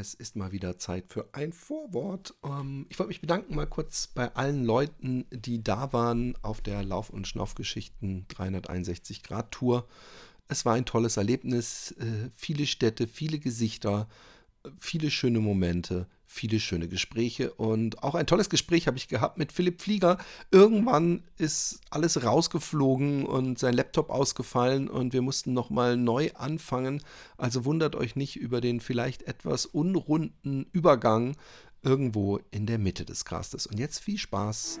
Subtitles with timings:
[0.00, 2.34] Es ist mal wieder Zeit für ein Vorwort.
[2.44, 6.82] Ähm, ich wollte mich bedanken mal kurz bei allen Leuten, die da waren auf der
[6.82, 9.86] Lauf- und Schnaufgeschichten 361 Grad Tour.
[10.48, 14.08] Es war ein tolles Erlebnis, äh, viele Städte, viele Gesichter,
[14.78, 19.52] viele schöne Momente, viele schöne Gespräche und auch ein tolles Gespräch habe ich gehabt mit
[19.52, 20.18] Philipp Flieger.
[20.50, 27.02] Irgendwann ist alles rausgeflogen und sein Laptop ausgefallen und wir mussten nochmal neu anfangen.
[27.36, 31.36] Also wundert euch nicht über den vielleicht etwas unrunden Übergang
[31.82, 33.66] irgendwo in der Mitte des Castes.
[33.66, 34.80] Und jetzt viel Spaß.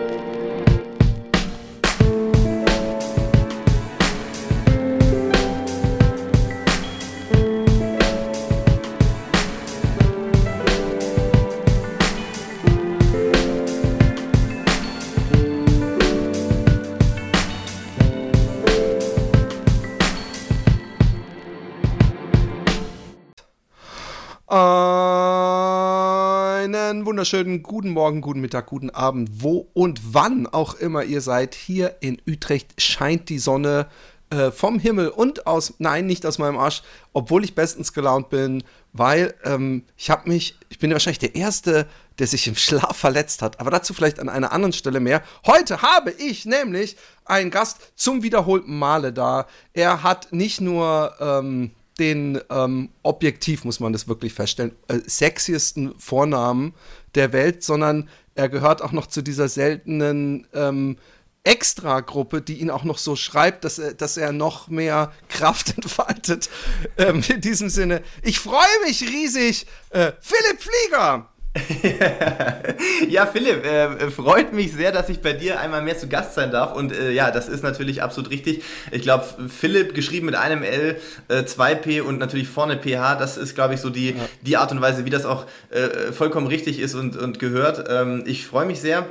[27.21, 31.53] Wunderschönen guten Morgen, guten Mittag, guten Abend, wo und wann auch immer ihr seid.
[31.53, 33.85] Hier in Utrecht scheint die Sonne
[34.31, 36.81] äh, vom Himmel und aus, nein, nicht aus meinem Arsch,
[37.13, 41.85] obwohl ich bestens gelaunt bin, weil ähm, ich habe mich, ich bin wahrscheinlich der Erste,
[42.17, 45.21] der sich im Schlaf verletzt hat, aber dazu vielleicht an einer anderen Stelle mehr.
[45.45, 49.45] Heute habe ich nämlich einen Gast zum wiederholten Male da.
[49.73, 55.93] Er hat nicht nur ähm, den ähm, objektiv, muss man das wirklich feststellen, äh, sexiesten
[55.99, 56.73] Vornamen
[57.15, 60.97] der Welt, sondern er gehört auch noch zu dieser seltenen ähm,
[61.43, 66.49] Extra-Gruppe, die ihn auch noch so schreibt, dass er, dass er noch mehr Kraft entfaltet.
[66.97, 69.65] Ähm, in diesem Sinne, ich freue mich riesig.
[69.89, 71.27] Äh, Philipp Flieger!
[73.09, 76.49] ja, Philipp, äh, freut mich sehr, dass ich bei dir einmal mehr zu Gast sein
[76.49, 76.73] darf.
[76.73, 78.63] Und äh, ja, das ist natürlich absolut richtig.
[78.91, 80.97] Ich glaube, Philipp geschrieben mit einem L,
[81.27, 84.15] äh, 2P und natürlich vorne PH, das ist, glaube ich, so die, ja.
[84.41, 87.85] die Art und Weise, wie das auch äh, vollkommen richtig ist und, und gehört.
[87.89, 89.05] Ähm, ich freue mich sehr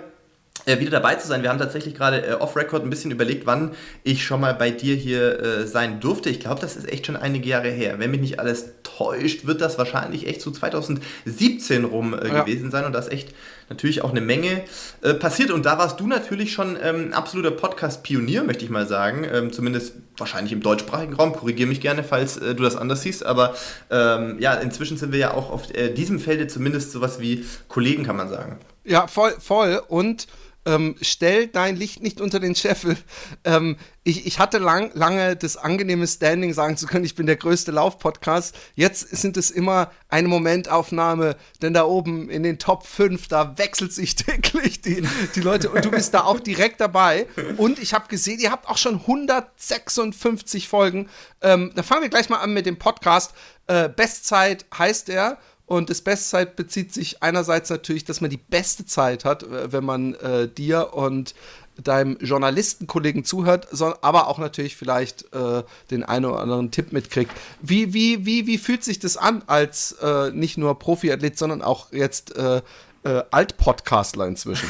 [0.66, 1.42] wieder dabei zu sein.
[1.42, 3.72] Wir haben tatsächlich gerade äh, off-Record ein bisschen überlegt, wann
[4.02, 6.30] ich schon mal bei dir hier äh, sein durfte.
[6.30, 7.98] Ich glaube, das ist echt schon einige Jahre her.
[7.98, 12.42] Wenn mich nicht alles täuscht, wird das wahrscheinlich echt so 2017 rum äh, ja.
[12.42, 13.34] gewesen sein und da ist echt
[13.70, 14.62] natürlich auch eine Menge
[15.02, 15.50] äh, passiert.
[15.50, 19.26] Und da warst du natürlich schon ähm, absoluter Podcast-Pionier, möchte ich mal sagen.
[19.32, 21.32] Ähm, zumindest wahrscheinlich im deutschsprachigen Raum.
[21.32, 23.24] Korrigiere mich gerne, falls äh, du das anders siehst.
[23.24, 23.54] Aber
[23.90, 28.16] ähm, ja, inzwischen sind wir ja auch auf diesem Felde zumindest sowas wie Kollegen, kann
[28.16, 28.58] man sagen.
[28.84, 29.80] Ja, voll, voll.
[29.88, 30.26] Und
[30.66, 32.96] ähm, stell dein Licht nicht unter den Scheffel.
[33.44, 37.36] Ähm, ich, ich hatte lang, lange das angenehme Standing, sagen zu können, ich bin der
[37.36, 38.54] größte Lauf-Podcast.
[38.74, 43.92] Jetzt sind es immer eine Momentaufnahme, denn da oben in den Top 5, da wechselt
[43.92, 47.26] sich täglich die, die Leute und du bist da auch direkt dabei.
[47.56, 51.08] Und ich habe gesehen, ihr habt auch schon 156 Folgen.
[51.42, 53.32] Ähm, da fangen wir gleich mal an mit dem Podcast.
[53.66, 55.38] Äh, Bestzeit heißt er.
[55.70, 59.84] Und das Bestzeit bezieht sich einerseits natürlich, dass man die beste Zeit hat, äh, wenn
[59.84, 61.32] man äh, dir und
[61.80, 67.30] deinem Journalistenkollegen zuhört, sondern aber auch natürlich vielleicht äh, den einen oder anderen Tipp mitkriegt.
[67.62, 71.92] Wie, wie, wie, wie fühlt sich das an als äh, nicht nur Profiathlet, sondern auch
[71.92, 72.62] jetzt äh,
[73.04, 74.68] äh, Alt-Podcastler inzwischen.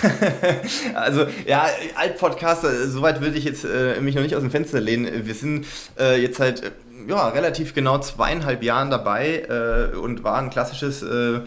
[0.95, 5.27] also ja, Alt-Podcaster, soweit würde ich jetzt äh, mich noch nicht aus dem Fenster lehnen.
[5.27, 5.65] Wir sind
[5.99, 6.73] äh, jetzt halt
[7.09, 11.41] ja, relativ genau zweieinhalb Jahren dabei äh, und war ein klassisches äh,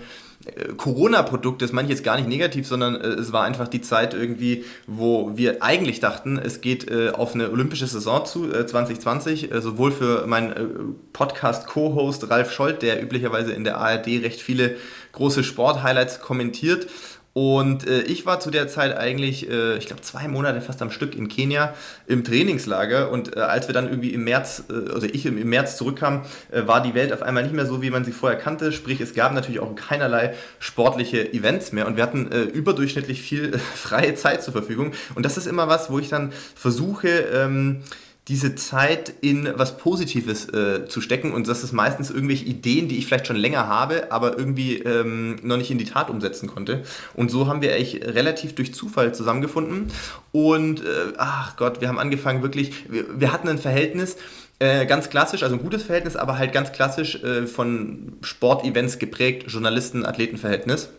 [0.76, 4.14] Corona-Produkt, das meine ich jetzt gar nicht negativ, sondern äh, es war einfach die Zeit
[4.14, 9.52] irgendwie, wo wir eigentlich dachten, es geht äh, auf eine olympische Saison zu, äh, 2020,
[9.52, 10.66] äh, sowohl für meinen äh,
[11.14, 14.76] Podcast-Co-Host Ralf Scholz, der üblicherweise in der ARD recht viele
[15.14, 16.88] große Sport-Highlights kommentiert,
[17.34, 20.92] und äh, ich war zu der Zeit eigentlich, äh, ich glaube, zwei Monate fast am
[20.92, 21.74] Stück in Kenia
[22.06, 23.10] im Trainingslager.
[23.10, 26.22] Und äh, als wir dann irgendwie im März, äh, also ich im, im März zurückkam,
[26.52, 28.72] äh, war die Welt auf einmal nicht mehr so, wie man sie vorher kannte.
[28.72, 31.88] Sprich, es gab natürlich auch keinerlei sportliche Events mehr.
[31.88, 34.92] Und wir hatten äh, überdurchschnittlich viel freie Zeit zur Verfügung.
[35.16, 37.82] Und das ist immer was, wo ich dann versuche, ähm,
[38.30, 42.98] diese Zeit in was Positives äh, zu stecken und das ist meistens irgendwelche Ideen, die
[42.98, 46.84] ich vielleicht schon länger habe, aber irgendwie ähm, noch nicht in die Tat umsetzen konnte.
[47.16, 49.88] Und so haben wir eigentlich relativ durch Zufall zusammengefunden
[50.32, 54.16] und äh, ach Gott, wir haben angefangen wirklich, wir, wir hatten ein Verhältnis,
[54.60, 59.52] äh, ganz klassisch, also ein gutes Verhältnis, aber halt ganz klassisch äh, von Sportevents geprägt,
[59.52, 60.90] Journalisten-Athleten-Verhältnis.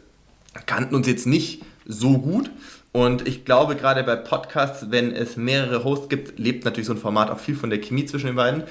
[0.66, 2.50] Kannten uns jetzt nicht so gut,
[2.96, 6.98] Und ich glaube, gerade bei Podcasts, wenn es mehrere Hosts gibt, lebt natürlich so ein
[6.98, 8.62] Format auch viel von der Chemie zwischen den beiden.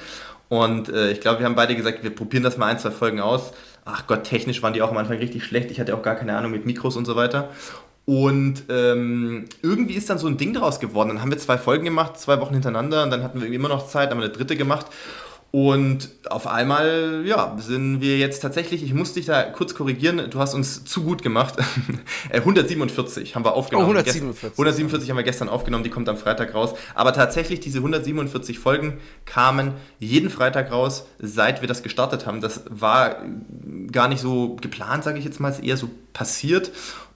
[0.47, 3.19] Und äh, ich glaube, wir haben beide gesagt, wir probieren das mal ein, zwei Folgen
[3.19, 3.51] aus.
[3.83, 5.71] Ach Gott, technisch waren die auch am Anfang richtig schlecht.
[5.71, 7.49] Ich hatte auch gar keine Ahnung mit Mikros und so weiter.
[8.05, 11.09] Und ähm, irgendwie ist dann so ein Ding daraus geworden.
[11.09, 13.87] Dann haben wir zwei Folgen gemacht, zwei Wochen hintereinander und dann hatten wir immer noch
[13.87, 14.85] Zeit, haben wir eine dritte gemacht.
[15.55, 20.39] Und auf einmal, ja, sind wir jetzt tatsächlich, ich muss dich da kurz korrigieren, du
[20.39, 21.59] hast uns zu gut gemacht.
[22.31, 23.85] 147 äh, haben wir aufgenommen.
[23.85, 24.49] Oh, 147.
[24.53, 26.73] 147 haben wir gestern aufgenommen, die kommt am Freitag raus.
[26.95, 32.41] Aber tatsächlich, diese 147 Folgen kamen jeden Freitag raus, seit wir das gestartet haben.
[32.41, 33.17] Das war
[33.91, 36.71] gar nicht so geplant, sage ich jetzt mal, ist eher so passiert.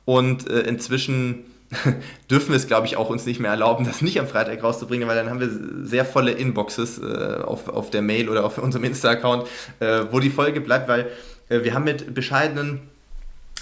[0.06, 1.44] Und äh, inzwischen
[2.32, 5.08] dürfen wir es, glaube ich, auch uns nicht mehr erlauben, das nicht am Freitag rauszubringen,
[5.08, 5.50] weil dann haben wir
[5.86, 9.48] sehr volle Inboxes äh, auf, auf der Mail oder auf unserem Insta-Account,
[9.80, 11.08] äh, wo die Folge bleibt, weil
[11.50, 12.82] äh, wir haben mit bescheidenen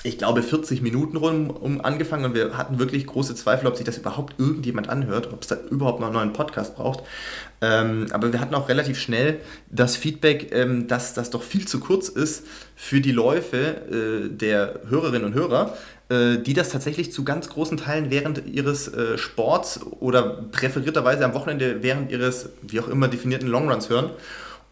[0.06, 3.86] ich glaube, 40 Minuten rum um angefangen und wir hatten wirklich große Zweifel, ob sich
[3.86, 7.04] das überhaupt irgendjemand anhört, ob es da überhaupt noch einen neuen Podcast braucht.
[7.62, 11.80] Ähm, aber wir hatten auch relativ schnell das Feedback, ähm, dass das doch viel zu
[11.80, 15.75] kurz ist für die Läufe äh, der Hörerinnen und Hörer,
[16.10, 21.81] die das tatsächlich zu ganz großen Teilen während ihres äh, Sports oder präferierterweise am Wochenende
[21.81, 24.12] während ihres, wie auch immer definierten Longruns hören.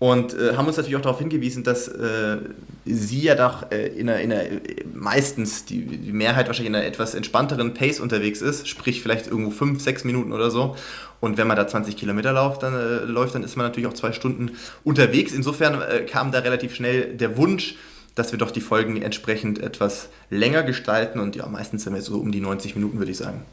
[0.04, 2.38] Und äh, haben uns natürlich auch darauf hingewiesen, dass äh,
[2.86, 4.50] sie ja doch äh, in einer, in einer,
[4.94, 9.52] meistens die, die, Mehrheit wahrscheinlich in einer etwas entspannteren Pace unterwegs ist, sprich vielleicht irgendwo
[9.52, 10.76] fünf, sechs Minuten oder so.
[11.22, 13.94] Und wenn man da 20 Kilometer läuft, dann, äh, läuft, dann ist man natürlich auch
[13.94, 14.52] zwei Stunden
[14.84, 15.32] unterwegs.
[15.32, 17.76] Insofern äh, kam da relativ schnell der Wunsch,
[18.16, 22.20] dass wir doch die Folgen entsprechend etwas länger gestalten und ja, meistens sind wir so
[22.20, 23.44] um die 90 Minuten, würde ich sagen.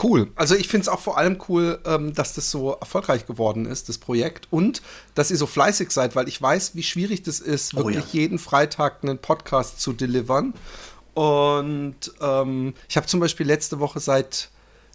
[0.00, 0.30] Cool.
[0.36, 3.88] Also ich finde es auch vor allem cool, ähm, dass das so erfolgreich geworden ist,
[3.88, 4.46] das Projekt.
[4.50, 4.82] Und
[5.14, 8.20] dass ihr so fleißig seid, weil ich weiß, wie schwierig das ist, wirklich oh ja.
[8.20, 10.54] jeden Freitag einen Podcast zu delivern.
[11.14, 14.50] Und ähm, ich habe zum Beispiel letzte Woche seit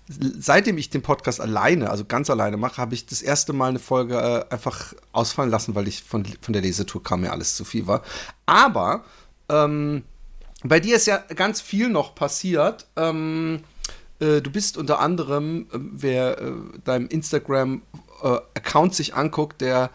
[0.07, 3.80] seitdem ich den Podcast alleine, also ganz alleine mache, habe ich das erste Mal eine
[3.80, 7.66] Folge äh, einfach ausfallen lassen, weil ich von, von der Lesetour kam, mir alles zu
[7.66, 8.04] viel war.
[8.46, 9.04] Aber
[9.50, 10.04] ähm,
[10.63, 12.88] bei dir ist ja ganz viel noch passiert.
[12.96, 13.62] Ähm,
[14.19, 16.52] äh, du bist unter anderem, äh, wer äh,
[16.84, 19.90] deinem Instagram-Account äh, sich anguckt, der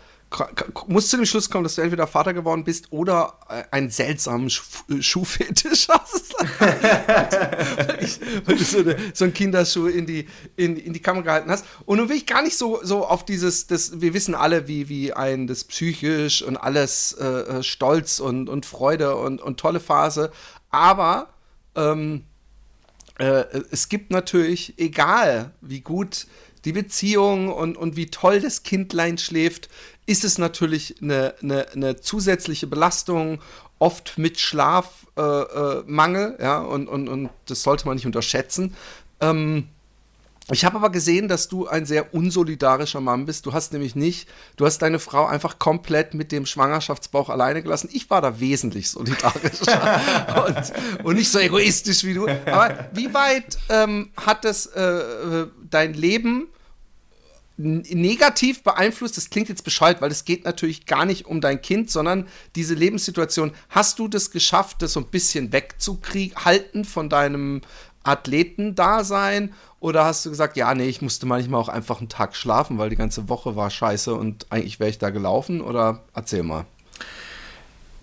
[0.87, 4.47] muss zu dem Schluss kommen, dass du entweder Vater geworden bist oder äh, einen seltsamen
[4.47, 6.35] äh, Schuhfetisch hast.
[8.47, 11.65] weil, du so, so einen Kinderschuh in die, in, in die Kamera gehalten hast.
[11.85, 14.89] Und nun will ich gar nicht so, so auf dieses, das, wir wissen alle, wie,
[14.89, 19.81] wie ein das psychisch und alles äh, äh, Stolz und, und Freude und, und tolle
[19.81, 20.31] Phase.
[20.71, 21.35] Aber
[21.75, 22.25] ähm,
[23.19, 26.27] äh, es gibt natürlich, egal wie gut
[26.65, 29.69] die Beziehung und, und wie toll das Kindlein schläft,
[30.07, 33.41] ist es natürlich eine, eine, eine zusätzliche Belastung,
[33.79, 38.77] oft mit Schlafmangel, äh, äh, ja, und, und, und das sollte man nicht unterschätzen.
[39.21, 39.69] Ähm,
[40.53, 43.47] ich habe aber gesehen, dass du ein sehr unsolidarischer Mann bist.
[43.47, 47.89] Du hast nämlich nicht, du hast deine Frau einfach komplett mit dem Schwangerschaftsbauch alleine gelassen.
[47.93, 52.27] Ich war da wesentlich solidarischer und, und, nicht so egoistisch wie du.
[52.47, 56.49] Aber wie weit ähm, hat das äh, dein Leben
[57.61, 59.17] negativ beeinflusst?
[59.17, 62.27] Das klingt jetzt bescheuert, weil es geht natürlich gar nicht um dein Kind, sondern
[62.57, 63.53] diese Lebenssituation.
[63.69, 67.61] Hast du das geschafft, das so ein bisschen wegzuhalten von deinem
[68.03, 69.55] Athletendasein?
[69.81, 72.91] Oder hast du gesagt, ja, nee, ich musste manchmal auch einfach einen Tag schlafen, weil
[72.91, 75.63] die ganze Woche war scheiße und eigentlich wäre ich da gelaufen?
[75.63, 76.67] Oder erzähl mal.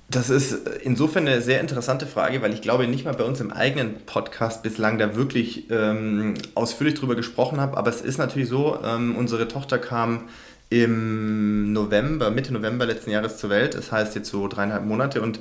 [0.10, 3.52] Das ist insofern eine sehr interessante Frage, weil ich glaube nicht mal bei uns im
[3.52, 7.78] eigenen Podcast bislang da wirklich ähm, ausführlich drüber gesprochen habe.
[7.78, 10.30] Aber es ist natürlich so, ähm, unsere Tochter kam
[10.70, 13.76] im November, Mitte November letzten Jahres zur Welt.
[13.76, 15.40] Das heißt jetzt so dreieinhalb Monate und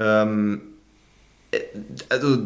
[0.00, 0.75] ähm, äh,
[2.08, 2.38] also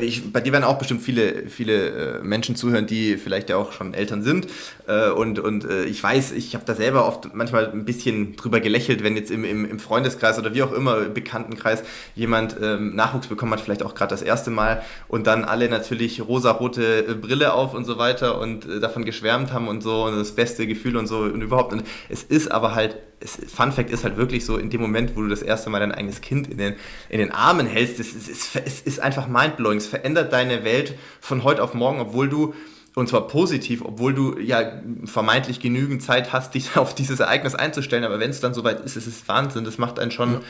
[0.00, 3.72] ich, bei dir werden auch bestimmt viele, viele äh, Menschen zuhören, die vielleicht ja auch
[3.72, 4.46] schon Eltern sind.
[4.86, 9.02] Äh, und, und ich weiß, ich habe da selber oft manchmal ein bisschen drüber gelächelt,
[9.02, 11.82] wenn jetzt im, im, im Freundeskreis oder wie auch immer, Bekanntenkreis,
[12.14, 16.26] jemand ähm, Nachwuchs bekommen hat, vielleicht auch gerade das erste Mal und dann alle natürlich
[16.26, 20.66] rosarote Brille auf und so weiter und davon geschwärmt haben und so und das beste
[20.66, 21.72] Gefühl und so und überhaupt.
[21.72, 25.22] Und es ist aber halt Fun Fact ist halt wirklich so, in dem Moment, wo
[25.22, 26.74] du das erste Mal dein eigenes Kind in den,
[27.08, 29.78] in den Armen hältst, es, es, es, es ist einfach mindblowing.
[29.78, 32.54] Es verändert deine Welt von heute auf morgen, obwohl du,
[32.94, 38.04] und zwar positiv, obwohl du ja vermeintlich genügend Zeit hast, dich auf dieses Ereignis einzustellen.
[38.04, 39.64] Aber wenn es dann soweit ist, ist es Wahnsinn.
[39.64, 40.40] Das macht einen schon,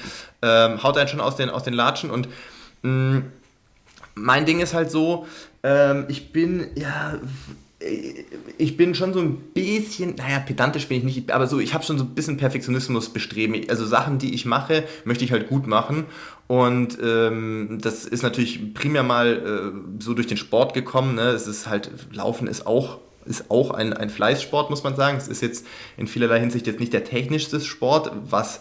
[0.42, 0.66] ja.
[0.66, 2.10] ähm, haut einen schon aus den, aus den Latschen.
[2.10, 2.28] Und
[2.82, 3.32] mh, mm,
[4.16, 5.26] mein Ding ist halt so,
[5.62, 7.18] ähm, ich bin ja
[8.58, 11.84] ich bin schon so ein bisschen, naja, pedantisch bin ich nicht, aber so, ich habe
[11.84, 13.60] schon so ein bisschen Perfektionismus bestreben.
[13.68, 16.04] Also Sachen, die ich mache, möchte ich halt gut machen.
[16.46, 21.14] Und ähm, das ist natürlich primär mal äh, so durch den Sport gekommen.
[21.14, 21.28] Ne?
[21.30, 25.16] Es ist halt, Laufen ist auch ist auch ein, ein Fleißsport, muss man sagen.
[25.16, 28.60] Es ist jetzt in vielerlei Hinsicht jetzt nicht der technischste Sport, was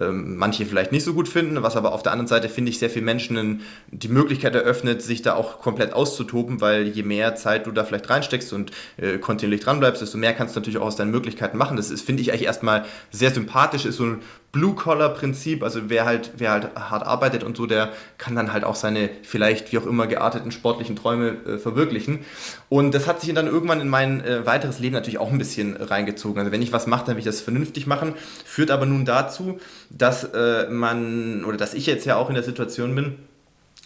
[0.00, 2.78] ähm, manche vielleicht nicht so gut finden, was aber auf der anderen Seite, finde ich,
[2.78, 7.66] sehr vielen Menschen die Möglichkeit eröffnet, sich da auch komplett auszutoben, weil je mehr Zeit
[7.66, 10.96] du da vielleicht reinsteckst und äh, kontinuierlich dranbleibst, desto mehr kannst du natürlich auch aus
[10.96, 11.76] deinen Möglichkeiten machen.
[11.76, 14.22] Das ist, finde ich, eigentlich erstmal sehr sympathisch, ist so ein
[14.54, 18.76] Blue-Collar-Prinzip, also wer halt, wer halt hart arbeitet und so, der kann dann halt auch
[18.76, 22.20] seine vielleicht wie auch immer gearteten sportlichen Träume äh, verwirklichen.
[22.68, 25.76] Und das hat sich dann irgendwann in mein äh, weiteres Leben natürlich auch ein bisschen
[25.76, 26.38] reingezogen.
[26.38, 29.58] Also wenn ich was mache, dann will ich das vernünftig machen, führt aber nun dazu,
[29.90, 33.16] dass äh, man, oder dass ich jetzt ja auch in der Situation bin,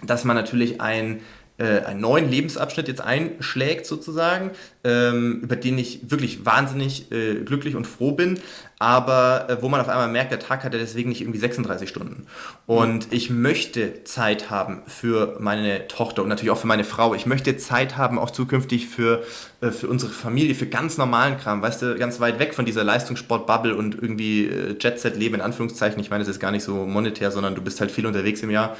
[0.02, 1.22] dass man natürlich ein
[1.58, 4.52] äh, einen neuen Lebensabschnitt jetzt einschlägt sozusagen,
[4.84, 8.38] ähm, über den ich wirklich wahnsinnig äh, glücklich und froh bin,
[8.78, 11.88] aber äh, wo man auf einmal merkt, der Tag hat ja deswegen nicht irgendwie 36
[11.88, 12.26] Stunden.
[12.66, 17.14] Und ich möchte Zeit haben für meine Tochter und natürlich auch für meine Frau.
[17.14, 19.24] Ich möchte Zeit haben auch zukünftig für,
[19.60, 22.84] äh, für unsere Familie, für ganz normalen Kram, weißt du, ganz weit weg von dieser
[22.84, 26.00] Leistungssport-Bubble und irgendwie äh, Jet-Set-Leben in Anführungszeichen.
[26.00, 28.50] Ich meine, es ist gar nicht so monetär, sondern du bist halt viel unterwegs im
[28.50, 28.76] Jahr.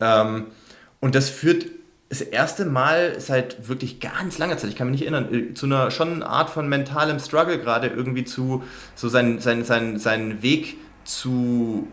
[0.00, 0.46] Ähm,
[1.00, 1.66] und das führt
[2.20, 5.66] das erste Mal seit wirklich ganz langer Zeit, ich kann mich nicht erinnern, äh, zu
[5.66, 8.62] einer schon Art von mentalem Struggle gerade irgendwie zu
[8.94, 11.88] so seinen, seinen, seinen, seinen Weg zu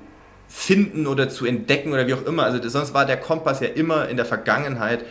[0.48, 2.44] finden oder zu entdecken oder wie auch immer.
[2.44, 5.06] Also sonst war der Kompass ja immer in der Vergangenheit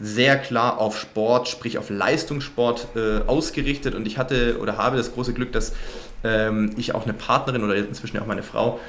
[0.00, 5.12] sehr klar auf Sport, sprich auf Leistungssport äh, ausgerichtet und ich hatte oder habe das
[5.12, 5.74] große Glück, dass
[6.24, 8.80] ähm, ich auch eine Partnerin oder inzwischen auch meine Frau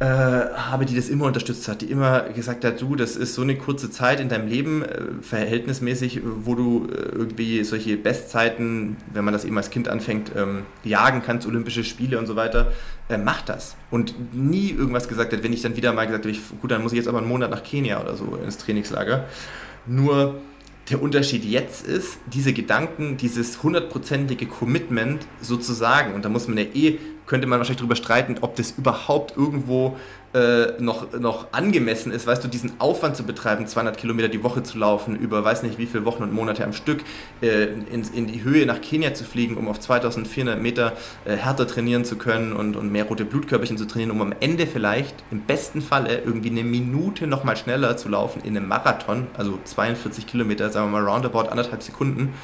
[0.00, 3.42] äh, habe, die das immer unterstützt hat, die immer gesagt hat, du, das ist so
[3.42, 9.26] eine kurze Zeit in deinem Leben, äh, verhältnismäßig, wo du äh, irgendwie solche Bestzeiten, wenn
[9.26, 12.72] man das eben als Kind anfängt, ähm, jagen kannst, Olympische Spiele und so weiter,
[13.10, 13.76] äh, mach das.
[13.90, 16.82] Und nie irgendwas gesagt hat, wenn ich dann wieder mal gesagt habe, ich, gut, dann
[16.82, 19.26] muss ich jetzt aber einen Monat nach Kenia oder so ins Trainingslager.
[19.86, 20.36] Nur
[20.88, 26.64] der Unterschied jetzt ist, diese Gedanken, dieses hundertprozentige Commitment sozusagen, und da muss man ja
[26.74, 26.98] eh
[27.30, 29.96] könnte man wahrscheinlich darüber streiten, ob das überhaupt irgendwo
[30.34, 34.64] äh, noch, noch angemessen ist, weißt du, diesen Aufwand zu betreiben, 200 Kilometer die Woche
[34.64, 37.04] zu laufen, über weiß nicht wie viele Wochen und Monate am Stück,
[37.40, 40.94] äh, in, in die Höhe nach Kenia zu fliegen, um auf 2400 Meter
[41.24, 44.66] äh, härter trainieren zu können und, und mehr rote Blutkörperchen zu trainieren, um am Ende
[44.66, 49.56] vielleicht im besten Falle irgendwie eine Minute nochmal schneller zu laufen in einem Marathon, also
[49.62, 52.34] 42 Kilometer, sagen wir mal roundabout anderthalb Sekunden,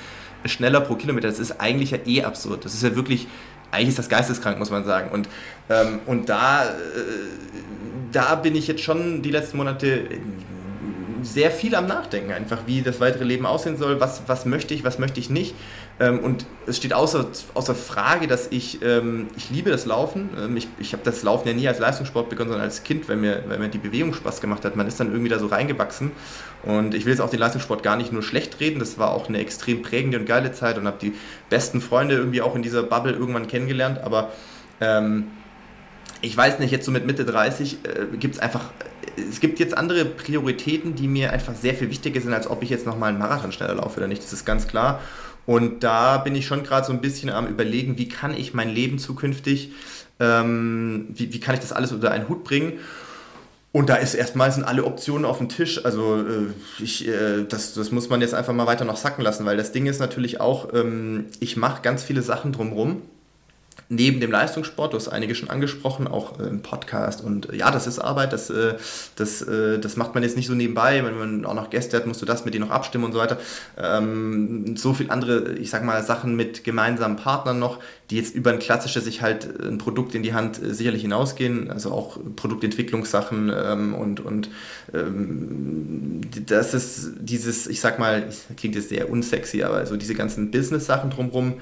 [0.45, 1.27] schneller pro Kilometer.
[1.27, 2.65] Das ist eigentlich ja eh absurd.
[2.65, 3.27] Das ist ja wirklich
[3.71, 5.11] eigentlich ist das geisteskrank, muss man sagen.
[5.11, 5.29] Und,
[5.69, 6.73] ähm, und da, äh,
[8.13, 10.09] da bin ich jetzt schon die letzten Monate
[11.23, 14.85] sehr viel am Nachdenken, einfach wie das weitere Leben aussehen soll, was, was möchte ich,
[14.85, 15.55] was möchte ich nicht.
[15.99, 20.31] Ähm, und es steht außer, außer Frage, dass ich, ähm, ich liebe das Laufen.
[20.39, 23.17] Ähm, ich ich habe das Laufen ja nie als Leistungssport begonnen, sondern als Kind, weil
[23.17, 24.77] mir, weil mir die Bewegung Spaß gemacht hat.
[24.77, 26.13] Man ist dann irgendwie da so reingewachsen.
[26.63, 28.81] Und ich will jetzt auch den Leistungssport gar nicht nur schlecht reden.
[28.81, 31.15] Das war auch eine extrem prägende und geile Zeit und habe die
[31.49, 33.99] besten Freunde irgendwie auch in dieser Bubble irgendwann kennengelernt.
[33.99, 34.33] Aber
[34.81, 35.29] ähm,
[36.23, 38.73] ich weiß nicht, jetzt so mit Mitte 30 äh, gibt es einfach,
[39.17, 42.71] es gibt jetzt andere Prioritäten, die mir einfach sehr viel wichtiger sind, als ob ich
[42.71, 44.23] jetzt nochmal einen Marathon schneller laufe oder nicht.
[44.23, 45.01] Das ist ganz klar.
[45.47, 48.69] Und da bin ich schon gerade so ein bisschen am Überlegen, wie kann ich mein
[48.69, 49.71] Leben zukünftig,
[50.19, 52.75] ähm, wie, wie kann ich das alles unter einen Hut bringen.
[53.77, 55.85] Und da ist erstmal sind alle Optionen auf dem Tisch.
[55.85, 56.47] Also äh,
[56.83, 59.71] ich, äh, das, das muss man jetzt einfach mal weiter noch sacken lassen, weil das
[59.71, 63.03] Ding ist natürlich auch, ähm, ich mache ganz viele Sachen drumherum
[63.89, 67.23] neben dem Leistungssport, du hast einige schon angesprochen, auch äh, im Podcast.
[67.23, 68.75] Und äh, ja, das ist Arbeit, das, äh,
[69.15, 71.05] das, das macht man jetzt nicht so nebenbei.
[71.05, 73.19] Wenn man auch noch Gäste hat, musst du das mit denen noch abstimmen und so
[73.19, 73.39] weiter.
[73.79, 77.79] Ähm, so viel andere, ich sag mal, Sachen mit gemeinsamen Partnern noch,
[78.11, 81.71] die jetzt über ein klassisches sich halt ein Produkt in die Hand sicherlich hinausgehen.
[81.71, 84.51] Also auch Produktentwicklungssachen ähm, und, und
[84.93, 90.51] ähm, das ist dieses, ich sag mal, klingt jetzt sehr unsexy, aber so diese ganzen
[90.51, 91.55] Business-Sachen drumherum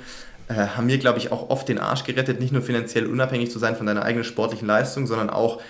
[0.48, 3.58] äh, haben mir, glaube ich, auch oft den Arsch gerettet, nicht nur finanziell unabhängig zu
[3.58, 5.60] sein von deiner eigenen sportlichen Leistung, sondern auch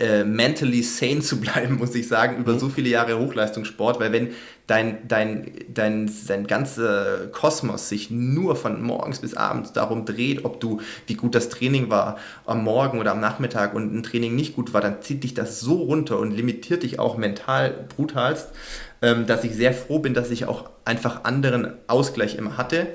[0.00, 2.58] äh, mentally sane zu bleiben, muss ich sagen, über mhm.
[2.58, 4.30] so viele Jahre Hochleistungssport, weil wenn
[4.66, 10.58] dein, dein, dein, dein ganzer Kosmos sich nur von morgens bis abends darum dreht, ob
[10.58, 14.56] du, wie gut das Training war am Morgen oder am Nachmittag und ein Training nicht
[14.56, 18.48] gut war, dann zieht dich das so runter und limitiert dich auch mental brutalst,
[19.02, 22.88] ähm, dass ich sehr froh bin, dass ich auch einfach anderen Ausgleich immer hatte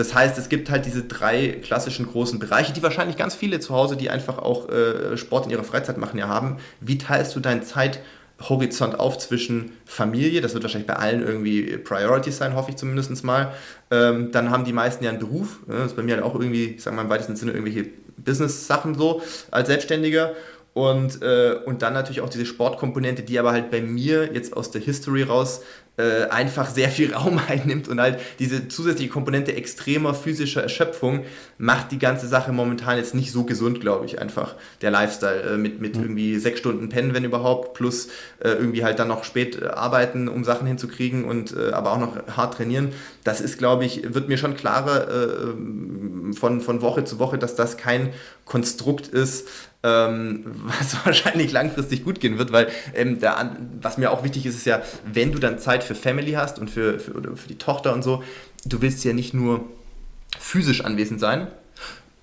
[0.00, 3.74] das heißt, es gibt halt diese drei klassischen großen Bereiche, die wahrscheinlich ganz viele zu
[3.74, 6.56] Hause, die einfach auch äh, Sport in ihrer Freizeit machen, ja haben.
[6.80, 8.00] Wie teilst du deine Zeit
[8.48, 13.22] Horizont auf zwischen Familie, das wird wahrscheinlich bei allen irgendwie Priority sein, hoffe ich zumindest
[13.24, 13.52] mal.
[13.90, 16.68] Ähm, dann haben die meisten ja einen Beruf, das ist bei mir halt auch irgendwie,
[16.76, 20.32] ich sag mal im weitesten Sinne, irgendwelche Business-Sachen so als Selbstständiger.
[20.72, 24.70] Und, äh, und dann natürlich auch diese Sportkomponente, die aber halt bei mir jetzt aus
[24.70, 25.62] der History raus
[25.96, 31.24] äh, einfach sehr viel Raum einnimmt und halt diese zusätzliche Komponente extremer physischer Erschöpfung
[31.58, 35.56] macht die ganze Sache momentan jetzt nicht so gesund, glaube ich, einfach der Lifestyle äh,
[35.56, 36.02] mit, mit mhm.
[36.02, 38.08] irgendwie sechs Stunden pennen, wenn überhaupt, plus
[38.40, 41.98] äh, irgendwie halt dann noch spät äh, arbeiten, um Sachen hinzukriegen und äh, aber auch
[41.98, 42.92] noch hart trainieren.
[43.24, 47.56] Das ist, glaube ich, wird mir schon klarer äh, von, von Woche zu Woche, dass
[47.56, 48.10] das kein
[48.46, 49.48] Konstrukt ist,
[49.82, 54.56] ähm, was wahrscheinlich langfristig gut gehen wird, weil ähm, der, was mir auch wichtig ist,
[54.56, 57.92] ist ja, wenn du dann Zeit für Family hast und für, für, für die Tochter
[57.92, 58.22] und so,
[58.64, 59.64] du willst ja nicht nur
[60.38, 61.48] physisch anwesend sein,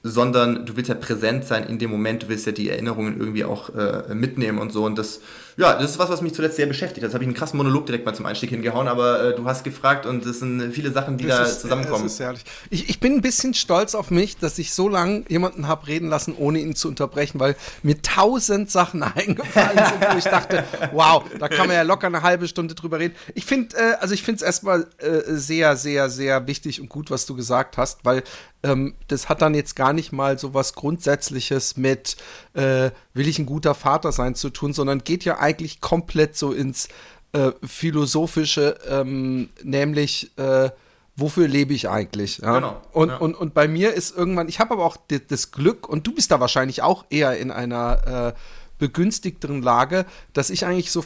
[0.04, 3.44] sondern du willst ja präsent sein in dem Moment, du willst ja die Erinnerungen irgendwie
[3.44, 4.86] auch äh, mitnehmen und so.
[4.86, 5.22] Und das,
[5.58, 7.04] ja, das ist was, was mich zuletzt sehr beschäftigt.
[7.04, 9.64] Das habe ich einen krassen Monolog direkt mal zum Einstieg hingehauen, aber äh, du hast
[9.64, 12.04] gefragt und es sind viele Sachen, die das da ist, zusammenkommen.
[12.04, 12.44] Das ist herrlich.
[12.70, 16.10] Ich, ich bin ein bisschen stolz auf mich, dass ich so lange jemanden habe reden
[16.10, 21.24] lassen, ohne ihn zu unterbrechen, weil mir tausend Sachen eingefallen sind, wo ich dachte, wow,
[21.40, 23.16] da kann man ja locker eine halbe Stunde drüber reden.
[23.34, 27.10] Ich finde, äh, also ich finde es erstmal äh, sehr, sehr, sehr wichtig und gut,
[27.10, 28.22] was du gesagt hast, weil
[28.64, 32.18] ähm, das hat dann jetzt gar nicht mal so was Grundsätzliches mit,
[32.54, 36.52] äh, will ich ein guter Vater sein zu tun, sondern geht ja eigentlich komplett so
[36.52, 36.90] ins
[37.32, 40.70] äh, Philosophische, ähm, nämlich, äh,
[41.16, 42.40] wofür lebe ich eigentlich?
[42.40, 42.56] Ja?
[42.56, 42.82] Genau.
[42.92, 43.18] Und, ja.
[43.18, 44.98] und, und bei mir ist irgendwann, ich habe aber auch
[45.30, 48.40] das Glück, und du bist da wahrscheinlich auch eher in einer äh,
[48.78, 51.04] begünstigteren Lage, dass ich eigentlich so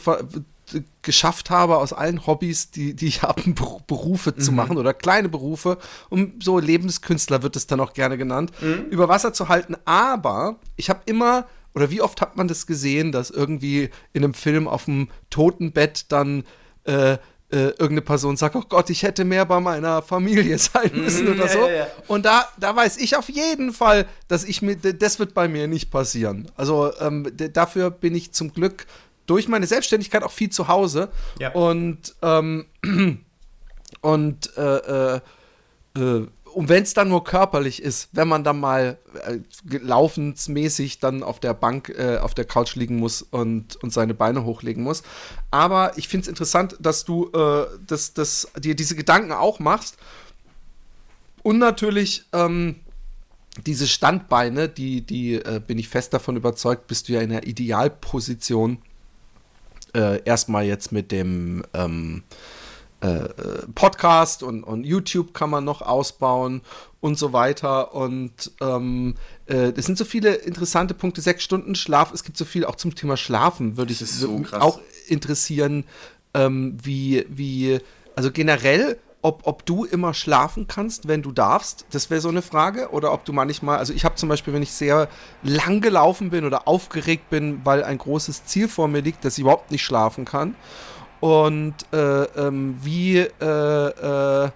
[1.02, 3.42] geschafft habe, aus allen Hobbys, die, die ich habe,
[3.86, 4.40] Berufe mhm.
[4.40, 8.86] zu machen oder kleine Berufe, um so Lebenskünstler wird es dann auch gerne genannt, mhm.
[8.90, 9.76] über Wasser zu halten.
[9.84, 14.34] Aber ich habe immer, oder wie oft hat man das gesehen, dass irgendwie in einem
[14.34, 16.44] Film auf dem Totenbett dann
[16.84, 17.16] äh,
[17.52, 21.26] äh, irgendeine Person sagt, oh Gott, ich hätte mehr bei meiner Familie sein mhm, müssen
[21.26, 21.58] mhm, oder so.
[21.58, 21.86] Ja, ja.
[22.08, 25.68] Und da, da weiß ich auf jeden Fall, dass ich mir, das wird bei mir
[25.68, 26.50] nicht passieren.
[26.56, 28.86] Also ähm, dafür bin ich zum Glück
[29.26, 31.10] durch meine Selbstständigkeit auch viel zu Hause.
[31.52, 32.66] Und, ähm,
[34.00, 35.20] und äh, äh,
[35.96, 39.38] äh, und wenn es dann nur körperlich ist, wenn man dann mal äh,
[39.78, 44.44] laufensmäßig dann auf der Bank, äh, auf der Couch liegen muss und, und seine Beine
[44.44, 45.02] hochlegen muss.
[45.50, 49.96] Aber ich finde es interessant, dass du äh, das, das, dir diese Gedanken auch machst.
[51.42, 52.76] Und natürlich ähm,
[53.66, 57.46] diese Standbeine, die, die äh, bin ich fest davon überzeugt, bist du ja in der
[57.46, 58.78] Idealposition
[59.94, 62.22] äh, erstmal jetzt mit dem ähm,
[63.02, 66.62] äh, Podcast und, und YouTube kann man noch ausbauen
[67.00, 67.94] und so weiter.
[67.94, 71.20] Und ähm, äh, das sind so viele interessante Punkte.
[71.20, 74.78] Sechs Stunden Schlaf, es gibt so viel auch zum Thema Schlafen, würde ich so auch
[75.08, 75.84] interessieren,
[76.34, 77.80] ähm, wie, wie,
[78.14, 81.86] also generell ob, ob du immer schlafen kannst, wenn du darfst.
[81.90, 82.90] Das wäre so eine Frage.
[82.90, 85.08] Oder ob du manchmal, also ich habe zum Beispiel, wenn ich sehr
[85.42, 89.42] lang gelaufen bin oder aufgeregt bin, weil ein großes Ziel vor mir liegt, dass ich
[89.42, 90.56] überhaupt nicht schlafen kann.
[91.22, 94.50] Und äh, ähm, wie äh, äh,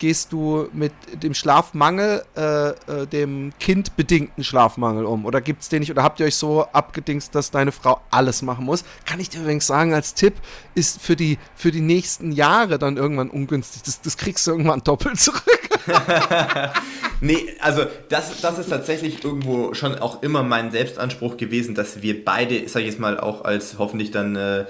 [0.00, 5.26] gehst du mit dem Schlafmangel, äh, äh, dem kindbedingten Schlafmangel um?
[5.26, 5.92] Oder gibt es den nicht?
[5.92, 8.82] Oder habt ihr euch so abgedingst, dass deine Frau alles machen muss?
[9.06, 10.34] Kann ich dir übrigens sagen, als Tipp,
[10.74, 13.84] ist für die, für die nächsten Jahre dann irgendwann ungünstig.
[13.84, 15.70] Das, das kriegst du irgendwann doppelt zurück.
[17.20, 22.24] nee, also das, das ist tatsächlich irgendwo schon auch immer mein Selbstanspruch gewesen, dass wir
[22.24, 24.66] beide, sag ich jetzt mal, auch als hoffentlich dann.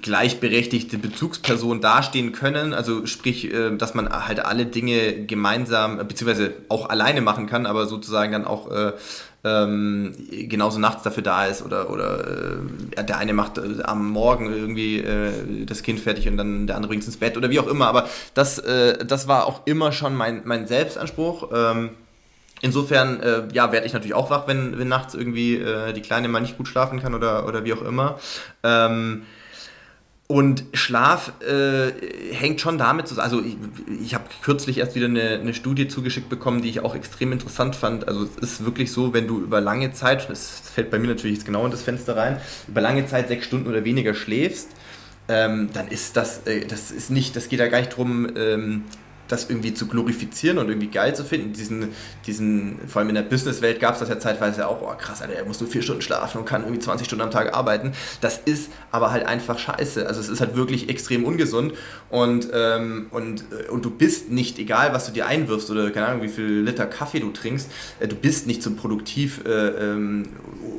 [0.00, 2.72] Gleichberechtigte Bezugsperson dastehen können.
[2.72, 7.86] Also sprich, äh, dass man halt alle Dinge gemeinsam beziehungsweise auch alleine machen kann, aber
[7.86, 8.92] sozusagen dann auch äh,
[9.44, 12.56] ähm, genauso nachts dafür da ist oder, oder
[12.96, 15.04] äh, der eine macht am Morgen irgendwie
[15.64, 17.86] das Kind fertig und dann der andere bringt es ins Bett oder wie auch immer.
[17.86, 18.62] Aber das,
[19.06, 21.50] das war auch immer schon mein, mein Selbstanspruch.
[21.54, 21.90] Ähm,
[22.60, 26.56] Insofern, ja, werde ich natürlich auch wach, wenn, wenn nachts irgendwie die Kleine mal nicht
[26.56, 28.18] gut schlafen kann oder, oder wie auch immer.
[28.64, 29.22] Ähm,
[30.28, 31.90] und Schlaf äh,
[32.34, 33.24] hängt schon damit zusammen.
[33.24, 33.56] Also ich,
[34.02, 37.74] ich habe kürzlich erst wieder eine, eine, Studie zugeschickt bekommen, die ich auch extrem interessant
[37.74, 38.06] fand.
[38.06, 41.38] Also es ist wirklich so, wenn du über lange Zeit, das fällt bei mir natürlich
[41.38, 44.68] jetzt genau in das Fenster rein, über lange Zeit sechs Stunden oder weniger schläfst,
[45.28, 48.82] ähm, dann ist das, äh, das ist nicht, das geht ja gar nicht darum, ähm,
[49.28, 51.52] das irgendwie zu glorifizieren und irgendwie geil zu finden.
[51.52, 51.88] Diesen,
[52.26, 55.34] diesen, vor allem in der Businesswelt gab es das ja zeitweise auch, oh krass, Alter,
[55.34, 57.92] er muss nur vier Stunden schlafen und kann irgendwie 20 Stunden am Tag arbeiten.
[58.20, 60.06] Das ist aber halt einfach scheiße.
[60.06, 61.74] Also es ist halt wirklich extrem ungesund
[62.10, 66.06] und, ähm, und, äh, und du bist nicht, egal was du dir einwirfst oder keine
[66.06, 70.28] Ahnung, wie viel Liter Kaffee du trinkst, äh, du bist nicht so produktiv äh, ähm,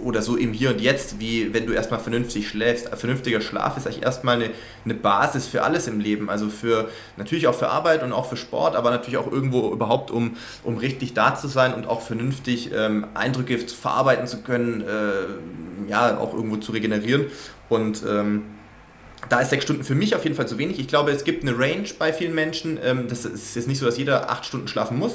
[0.03, 2.89] oder so im Hier und Jetzt, wie wenn du erstmal vernünftig schläfst.
[2.95, 4.51] Vernünftiger Schlaf ist eigentlich erstmal eine,
[4.85, 6.29] eine Basis für alles im Leben.
[6.29, 10.11] Also für natürlich auch für Arbeit und auch für Sport, aber natürlich auch irgendwo überhaupt,
[10.11, 15.89] um, um richtig da zu sein und auch vernünftig ähm, Eindrücke verarbeiten zu können, äh,
[15.89, 17.25] ja, auch irgendwo zu regenerieren.
[17.69, 18.43] Und ähm,
[19.27, 20.79] da ist sechs Stunden für mich auf jeden Fall zu wenig.
[20.79, 22.79] Ich glaube, es gibt eine Range bei vielen Menschen.
[22.83, 25.13] Ähm, das ist jetzt nicht so, dass jeder acht Stunden schlafen muss.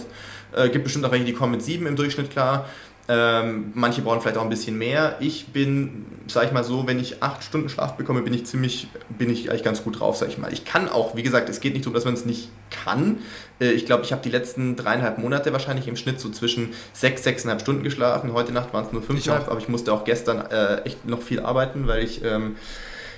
[0.53, 2.69] Es äh, gibt bestimmt auch welche, die kommen mit sieben im Durchschnitt klar.
[3.07, 5.17] Ähm, manche brauchen vielleicht auch ein bisschen mehr.
[5.21, 8.89] Ich bin, sag ich mal so, wenn ich acht Stunden Schlaf bekomme, bin ich ziemlich,
[9.11, 10.53] bin ich eigentlich ganz gut drauf, sag ich mal.
[10.53, 13.19] Ich kann auch, wie gesagt, es geht nicht darum, dass man es nicht kann.
[13.61, 17.23] Äh, ich glaube, ich habe die letzten dreieinhalb Monate wahrscheinlich im Schnitt so zwischen sechs,
[17.25, 18.33] sechseinhalb Stunden geschlafen.
[18.33, 21.41] Heute Nacht waren es nur fünfeinhalb, aber ich musste auch gestern äh, echt noch viel
[21.41, 22.57] arbeiten, weil ich ähm,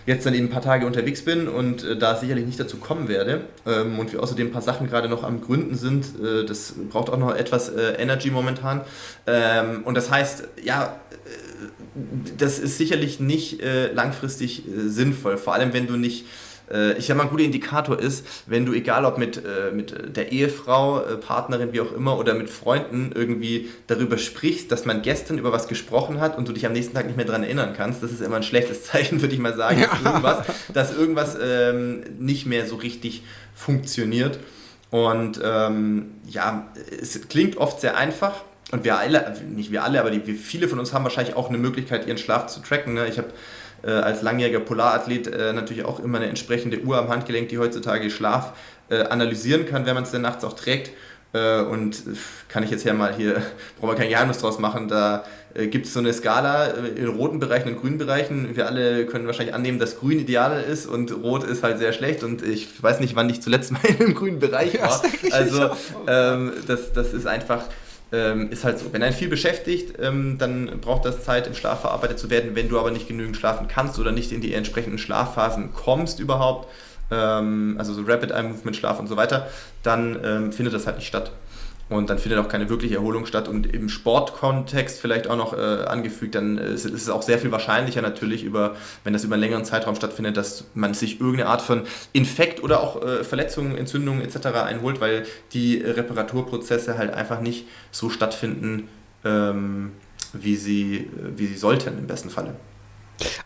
[0.07, 3.09] jetzt dann eben ein paar Tage unterwegs bin und äh, da sicherlich nicht dazu kommen
[3.09, 6.07] werde ähm, und wir außerdem ein paar Sachen gerade noch am Gründen sind.
[6.23, 8.83] Äh, das braucht auch noch etwas äh, Energy momentan.
[9.27, 11.17] Ähm, und das heißt, ja, äh,
[12.39, 16.27] das ist sicherlich nicht äh, langfristig sinnvoll, vor allem wenn du nicht
[16.71, 20.17] äh, ich sag mal, ein guter Indikator ist, wenn du, egal ob mit, äh, mit
[20.17, 25.03] der Ehefrau, äh, Partnerin, wie auch immer, oder mit Freunden irgendwie darüber sprichst, dass man
[25.03, 27.75] gestern über was gesprochen hat und du dich am nächsten Tag nicht mehr daran erinnern
[27.77, 29.89] kannst, das ist immer ein schlechtes Zeichen, würde ich mal sagen, ja.
[29.89, 33.23] dass irgendwas, dass irgendwas ähm, nicht mehr so richtig
[33.55, 34.39] funktioniert.
[34.91, 36.69] Und ähm, ja,
[37.01, 40.81] es klingt oft sehr einfach, und wir alle, nicht wir alle, aber die, viele von
[40.81, 42.95] uns haben wahrscheinlich auch eine Möglichkeit, ihren Schlaf zu tracken.
[42.95, 43.07] Ne?
[43.07, 43.29] Ich habe
[43.87, 48.11] äh, als langjähriger Polarathlet äh, natürlich auch immer eine entsprechende Uhr am Handgelenk, die heutzutage
[48.11, 48.53] Schlaf
[48.89, 50.91] äh, analysieren kann, wenn man es dann nachts auch trägt.
[51.33, 52.03] Äh, und
[52.49, 53.35] kann ich jetzt ja mal hier,
[53.79, 57.09] brauchen wir kein Geheimnis draus machen, da äh, gibt es so eine Skala äh, in
[57.09, 58.57] roten Bereichen und grünen Bereichen.
[58.57, 62.23] Wir alle können wahrscheinlich annehmen, dass grün ideal ist und rot ist halt sehr schlecht.
[62.23, 65.03] Und ich weiß nicht, wann ich zuletzt mal in einem grünen Bereich war.
[65.33, 65.71] Also
[66.07, 67.65] ähm, das, das ist einfach
[68.13, 68.93] ähm, ist halt so.
[68.93, 72.55] Wenn ein viel beschäftigt, ähm, dann braucht das Zeit, im Schlaf verarbeitet zu werden.
[72.55, 76.69] Wenn du aber nicht genügend schlafen kannst oder nicht in die entsprechenden Schlafphasen kommst überhaupt,
[77.11, 79.49] ähm, also so Rapid Eye Movement, Schlaf und so weiter,
[79.83, 81.33] dann ähm, findet das halt nicht statt.
[81.89, 83.47] Und dann findet auch keine wirkliche Erholung statt.
[83.47, 87.53] Und im Sportkontext vielleicht auch noch äh, angefügt, dann ist, ist, es auch sehr viel
[87.53, 91.63] wahrscheinlicher natürlich, über, wenn das über einen längeren Zeitraum stattfindet, dass man sich irgendeine Art
[91.63, 94.47] von Infekt oder auch äh, Verletzungen, Entzündungen etc.
[94.47, 98.89] einholt, weil die Reparaturprozesse halt einfach nicht so stattfinden,
[99.25, 99.93] ähm,
[100.33, 102.57] wie, sie, wie sie sollten im besten Falle.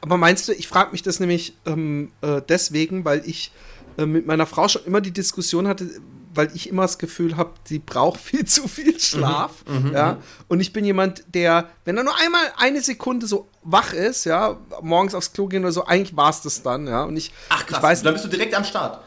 [0.00, 3.53] Aber meinst du, ich frage mich das nämlich ähm, äh, deswegen, weil ich
[3.98, 5.90] äh, mit meiner Frau schon immer die Diskussion hatte,
[6.33, 9.64] weil ich immer das Gefühl habe, sie braucht viel zu viel Schlaf.
[9.66, 10.19] Mhm, mhm, ja.
[10.49, 14.59] Und ich bin jemand, der, wenn er nur einmal eine Sekunde so wach ist, ja,
[14.83, 17.05] morgens aufs Klo gehen oder so, eigentlich war es das dann, ja.
[17.05, 19.01] Und ich, Ach krass, ich weiß, dann bist du direkt am Start.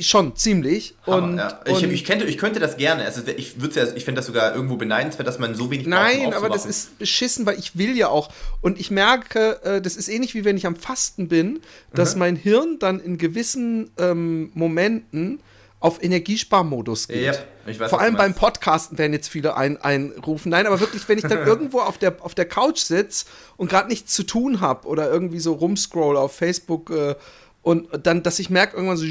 [0.00, 0.94] Schon, ziemlich.
[1.06, 1.60] Hammer, und, ja.
[1.66, 3.04] ich, und ich, könnte, ich könnte das gerne.
[3.04, 6.26] Also ich, ja, ich finde das sogar irgendwo beneidenswert, dass man so wenig Nein, braucht,
[6.28, 8.30] um aber das ist beschissen, weil ich will ja auch.
[8.62, 11.60] Und ich merke, äh, das ist ähnlich wie wenn ich am Fasten bin,
[11.92, 12.20] dass mhm.
[12.20, 15.40] mein Hirn dann in gewissen ähm, Momenten
[15.82, 17.24] auf Energiesparmodus geht.
[17.24, 17.34] Ja,
[17.66, 20.50] weiß, Vor allem beim Podcasten werden jetzt viele ein, einrufen.
[20.50, 23.88] Nein, aber wirklich, wenn ich dann irgendwo auf der, auf der Couch sitze und gerade
[23.88, 27.16] nichts zu tun habe oder irgendwie so rumscroll auf Facebook äh,
[27.62, 29.06] und dann, dass ich merke irgendwann so,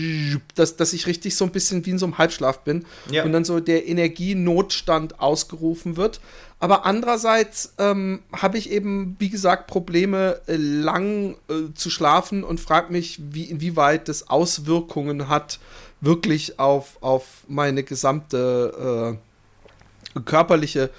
[0.55, 3.23] dass, dass ich richtig so ein bisschen wie in so einem Halbschlaf bin ja.
[3.23, 6.21] und dann so der Energienotstand ausgerufen wird.
[6.59, 12.61] Aber andererseits ähm, habe ich eben, wie gesagt, Probleme, äh, lang äh, zu schlafen und
[12.61, 15.59] frage mich, wie, inwieweit das Auswirkungen hat
[16.01, 19.17] wirklich auf, auf meine gesamte
[20.15, 20.89] äh, körperliche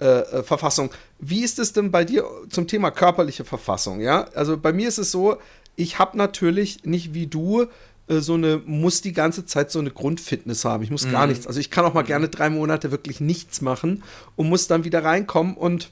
[0.00, 0.90] äh, äh, Verfassung.
[1.18, 4.00] Wie ist es denn bei dir zum Thema körperliche Verfassung?
[4.00, 5.36] Ja, also bei mir ist es so,
[5.76, 7.66] ich habe natürlich nicht wie du
[8.08, 10.82] äh, so eine, muss die ganze Zeit so eine Grundfitness haben.
[10.82, 11.12] Ich muss mhm.
[11.12, 11.46] gar nichts.
[11.46, 12.08] Also ich kann auch mal mhm.
[12.08, 14.02] gerne drei Monate wirklich nichts machen
[14.34, 15.54] und muss dann wieder reinkommen.
[15.56, 15.90] Und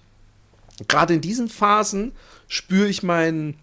[0.89, 2.13] gerade in diesen Phasen
[2.49, 3.59] spüre ich meinen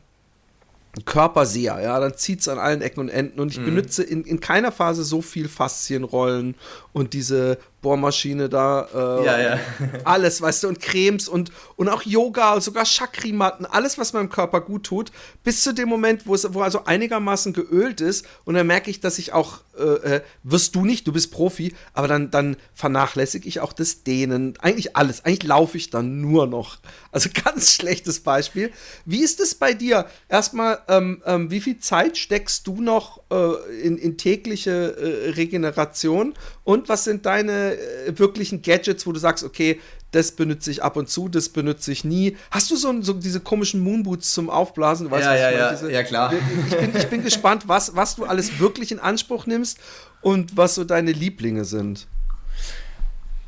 [1.05, 3.65] Körper sehr, ja, dann zieht es an allen Ecken und Enden und ich mhm.
[3.65, 6.55] benutze in, in keiner Phase so viel Faszienrollen
[6.93, 7.57] und diese
[7.88, 9.60] Bohrmaschine da, äh, ja, ja.
[10.04, 14.60] alles, weißt du, und Cremes und, und auch Yoga, sogar Chakrimatten, alles, was meinem Körper
[14.60, 15.13] gut tut,
[15.45, 19.00] bis zu dem Moment, wo es wo also einigermaßen geölt ist und dann merke ich,
[19.00, 23.47] dass ich auch, äh, äh, wirst du nicht, du bist Profi, aber dann, dann vernachlässige
[23.47, 26.80] ich auch das Dehnen, eigentlich alles, eigentlich laufe ich dann nur noch.
[27.13, 28.73] Also ganz schlechtes Beispiel.
[29.06, 30.08] Wie ist es bei dir?
[30.28, 36.34] Erstmal, ähm, ähm, wie viel Zeit steckst du noch äh, in, in tägliche äh, Regeneration
[36.67, 39.80] und was sind deine äh, wirklichen Gadgets, wo du sagst, okay,
[40.12, 42.36] das benutze ich ab und zu, das benutze ich nie.
[42.51, 45.10] Hast du so, so diese komischen Moonboots zum Aufblasen?
[45.10, 46.34] Weißt, ja, ja, ja, diese, ja, klar.
[46.69, 49.80] Ich bin, ich bin gespannt, was, was du alles wirklich in Anspruch nimmst
[50.19, 52.06] und was so deine Lieblinge sind.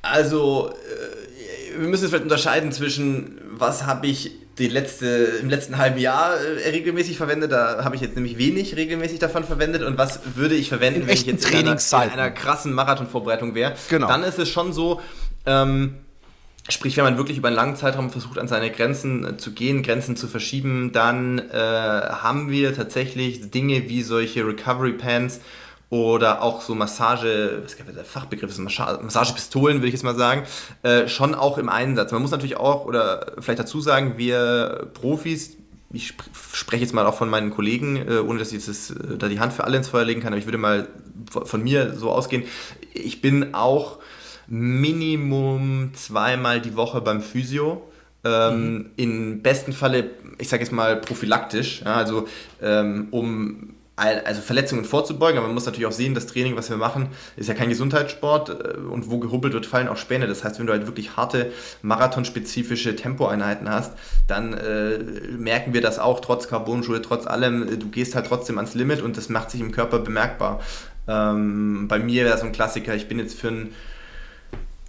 [0.02, 5.08] Also, äh, wir müssen jetzt vielleicht unterscheiden zwischen, was habe ich die letzte,
[5.42, 7.52] im letzten halben Jahr äh, regelmäßig verwendet.
[7.52, 9.84] Da habe ich jetzt nämlich wenig regelmäßig davon verwendet.
[9.84, 13.56] Und was würde ich verwenden, In wenn ich jetzt in einer, in einer krassen Marathonvorbereitung
[13.56, 13.76] wäre?
[13.90, 14.08] Genau.
[14.08, 15.02] Dann ist es schon so,
[15.46, 15.96] ähm,
[16.72, 19.82] Sprich, wenn man wirklich über einen langen Zeitraum versucht, an seine Grenzen äh, zu gehen,
[19.82, 25.42] Grenzen zu verschieben, dann äh, haben wir tatsächlich Dinge wie solche Recovery Pants
[25.90, 30.44] oder auch so Massage, was der Fachbegriff ist, Massagepistolen, würde ich jetzt mal sagen,
[30.84, 32.12] äh, schon auch im Einsatz.
[32.12, 35.58] Man muss natürlich auch, oder vielleicht dazu sagen, wir Profis,
[35.92, 36.14] ich
[36.54, 39.40] spreche jetzt mal auch von meinen Kollegen, äh, ohne dass ich jetzt äh, da die
[39.40, 40.88] Hand für alle ins Feuer legen kann, aber ich würde mal
[41.32, 42.44] von mir so ausgehen.
[42.94, 43.98] Ich bin auch
[44.48, 47.84] Minimum zweimal die Woche beim Physio.
[48.24, 48.90] Ähm, mhm.
[48.98, 52.28] Im besten Falle, ich sage jetzt mal prophylaktisch, ja, also
[52.62, 56.78] ähm, um also Verletzungen vorzubeugen, aber man muss natürlich auch sehen, das Training, was wir
[56.78, 60.28] machen, ist ja kein Gesundheitssport äh, und wo gehubbelt wird, fallen auch Späne.
[60.28, 63.94] Das heißt, wenn du halt wirklich harte marathonspezifische Tempoeinheiten hast,
[64.28, 65.00] dann äh,
[65.38, 69.18] merken wir das auch, trotz Carbonschuhe, trotz allem, du gehst halt trotzdem ans Limit und
[69.18, 70.62] das macht sich im Körper bemerkbar.
[71.08, 73.74] Ähm, bei mir wäre so ein Klassiker, ich bin jetzt für ein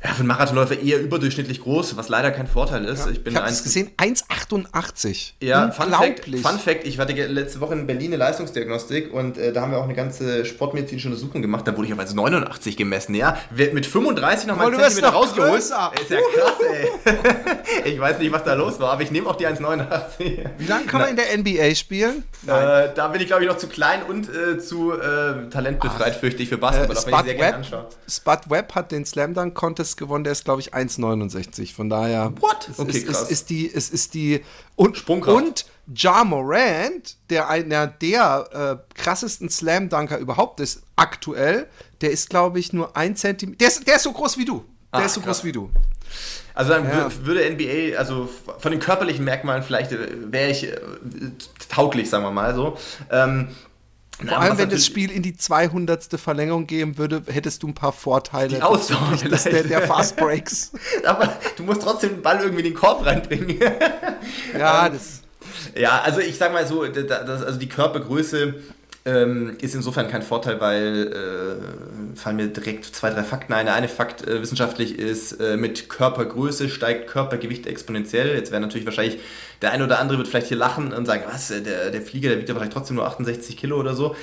[0.02, 3.04] ja, für einen Marathonläufer eher überdurchschnittlich groß, was leider kein Vorteil ist.
[3.04, 5.32] Ja, ich bin ich gesehen, 1,88.
[5.40, 9.52] Ja, Fun Fact, Fun Fact, ich hatte letzte Woche in Berlin eine Leistungsdiagnostik und äh,
[9.52, 11.68] da haben wir auch eine ganze sportmedizinische Untersuchung gemacht.
[11.68, 13.36] Da wurde ich auf 89 gemessen, ja.
[13.50, 15.52] Mit 35 noch mal einen Zentimeter rausgeholt.
[15.52, 15.92] Größer.
[16.00, 17.14] Ist ja krass,
[17.84, 17.84] ey.
[17.92, 20.48] ich weiß nicht, was da los war, aber ich nehme auch die 1,89.
[20.56, 22.24] Wie lange kann Na, man in der NBA spielen?
[22.46, 26.42] Äh, da bin ich, glaube ich, noch zu klein und äh, zu äh, talentbefreit, fürchte
[26.42, 27.86] ich, für Basketball, äh, auch wenn ich sehr gerne anschaue.
[28.08, 31.74] Spud Webb hat den Slam Dunk Contest Contest gewonnen, der ist, glaube ich, 1,69.
[31.74, 32.32] Von daher.
[32.40, 32.68] What?
[32.70, 33.22] Es okay, ist, krass.
[33.22, 34.42] Es ist die, es ist die.
[34.76, 35.36] Und, Sprungkraft.
[35.36, 41.68] und Ja Morant, der einer der äh, krassesten Slam-Dunker überhaupt ist, aktuell,
[42.00, 43.58] der ist, glaube ich, nur ein Zentimeter.
[43.58, 44.64] Der ist, der ist so groß wie du.
[44.92, 45.38] Der ah, ist so krass.
[45.38, 45.70] groß wie du.
[46.54, 47.08] Also dann ja.
[47.22, 50.76] würde NBA, also von den körperlichen Merkmalen vielleicht äh, wäre ich äh,
[51.68, 52.76] tauglich, sagen wir mal so.
[53.10, 53.48] Ähm,
[54.26, 56.04] vor allem, wenn das Spiel in die 200.
[56.20, 58.56] Verlängerung gehen würde, hättest du ein paar Vorteile.
[58.56, 60.72] Die Ausdauer das der, der Fast Breaks.
[61.04, 63.58] Aber du musst trotzdem den Ball irgendwie in den Korb reinbringen.
[64.58, 65.20] ja, ähm, das.
[65.74, 68.54] Ja, also ich sag mal so, das, also die Körpergröße
[69.06, 73.64] ähm, ist insofern kein Vorteil, weil äh, fallen mir direkt zwei, drei Fakten ein.
[73.64, 78.34] Der eine Fakt äh, wissenschaftlich ist, äh, mit Körpergröße steigt Körpergewicht exponentiell.
[78.34, 79.18] Jetzt wäre natürlich wahrscheinlich,
[79.62, 82.38] der eine oder andere wird vielleicht hier lachen und sagen, was, der, der Flieger, der
[82.38, 84.14] wiegt ja vielleicht trotzdem nur 68 Kilo oder so.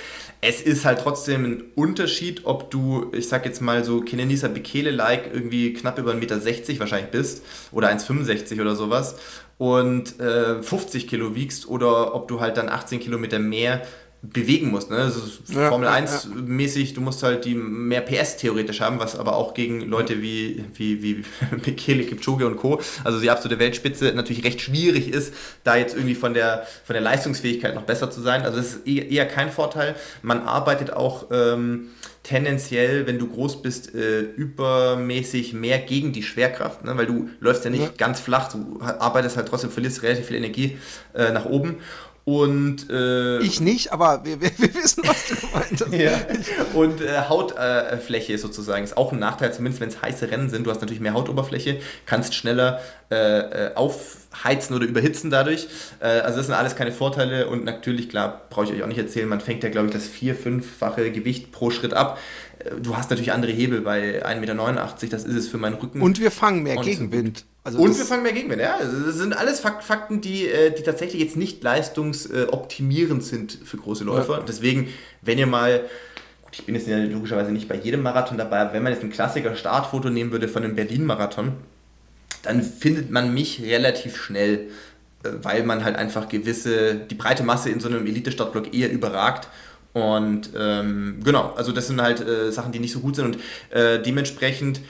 [0.42, 5.32] Es ist halt trotzdem ein Unterschied, ob du, ich sag jetzt mal so Kenenisa Bekele-like
[5.34, 9.16] irgendwie knapp über 1,60 Meter wahrscheinlich bist oder 1,65 oder sowas
[9.58, 13.82] und äh, 50 Kilo wiegst oder ob du halt dann 18 Kilometer mehr
[14.21, 14.89] bewegen musst.
[14.89, 14.97] Ne?
[14.97, 16.41] Das ist ja, Formel 1 ja.
[16.41, 20.65] mäßig, du musst halt die mehr PS theoretisch haben, was aber auch gegen Leute wie,
[20.73, 21.23] wie, wie
[21.63, 26.15] Bekele, Kipchoge und Co., also die absolute Weltspitze, natürlich recht schwierig ist, da jetzt irgendwie
[26.15, 28.41] von der, von der Leistungsfähigkeit noch besser zu sein.
[28.41, 29.95] Also das ist eher kein Vorteil.
[30.23, 31.89] Man arbeitet auch ähm,
[32.27, 36.97] tendenziell, wenn du groß bist, äh, übermäßig mehr gegen die Schwerkraft, ne?
[36.97, 37.89] weil du läufst ja nicht ja.
[37.97, 40.77] ganz flach, du arbeitest halt trotzdem, verlierst relativ viel Energie
[41.13, 41.77] äh, nach oben
[42.28, 45.94] und, äh, ich nicht, aber wir, wir, wir, wissen, was du gemeint hast.
[45.94, 46.12] ja.
[46.74, 50.68] Und äh, Hautfläche sozusagen ist auch ein Nachteil, zumindest wenn es heiße Rennen sind.
[50.68, 55.70] Du hast natürlich mehr Hautoberfläche, kannst schneller äh, äh aufheizen oder überhitzen dadurch.
[56.02, 59.00] Äh, also das sind alles keine Vorteile und natürlich, klar, brauche ich euch auch nicht
[59.00, 62.20] erzählen, man fängt ja, glaube ich, das vier-, fünffache Gewicht pro Schritt ab.
[62.82, 66.02] Du hast natürlich andere Hebel bei 1,89 Meter, das ist es für meinen Rücken.
[66.02, 67.46] Und wir fangen mehr Gegenwind.
[67.63, 68.78] Also und wir fangen mehr Gegenwind, ja.
[68.78, 74.04] Also das sind alles Fakten, die, äh, die tatsächlich jetzt nicht leistungsoptimierend sind für große
[74.04, 74.39] Läufer.
[74.39, 74.43] Ja.
[74.48, 74.88] Deswegen,
[75.22, 75.82] wenn ihr mal,
[76.43, 79.12] gut, ich bin jetzt logischerweise nicht bei jedem Marathon dabei, aber wenn man jetzt ein
[79.12, 81.54] Klassiker Startfoto nehmen würde von einem Berlin-Marathon,
[82.43, 84.70] dann findet man mich relativ schnell,
[85.24, 89.48] äh, weil man halt einfach gewisse, die breite Masse in so einem Elite-Startblock eher überragt.
[89.98, 93.38] Und ähm, genau, also das sind halt äh, Sachen, die nicht so gut sind und
[93.72, 94.82] äh, dementsprechend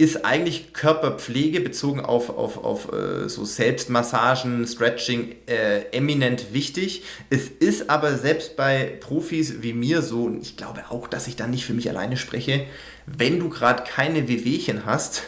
[0.00, 7.02] ist eigentlich Körperpflege bezogen auf, auf, auf äh, so Selbstmassagen, Stretching äh, eminent wichtig.
[7.30, 11.34] Es ist aber selbst bei Profis wie mir so, und ich glaube auch, dass ich
[11.34, 12.64] da nicht für mich alleine spreche,
[13.06, 15.24] wenn du gerade keine Wehwehchen hast,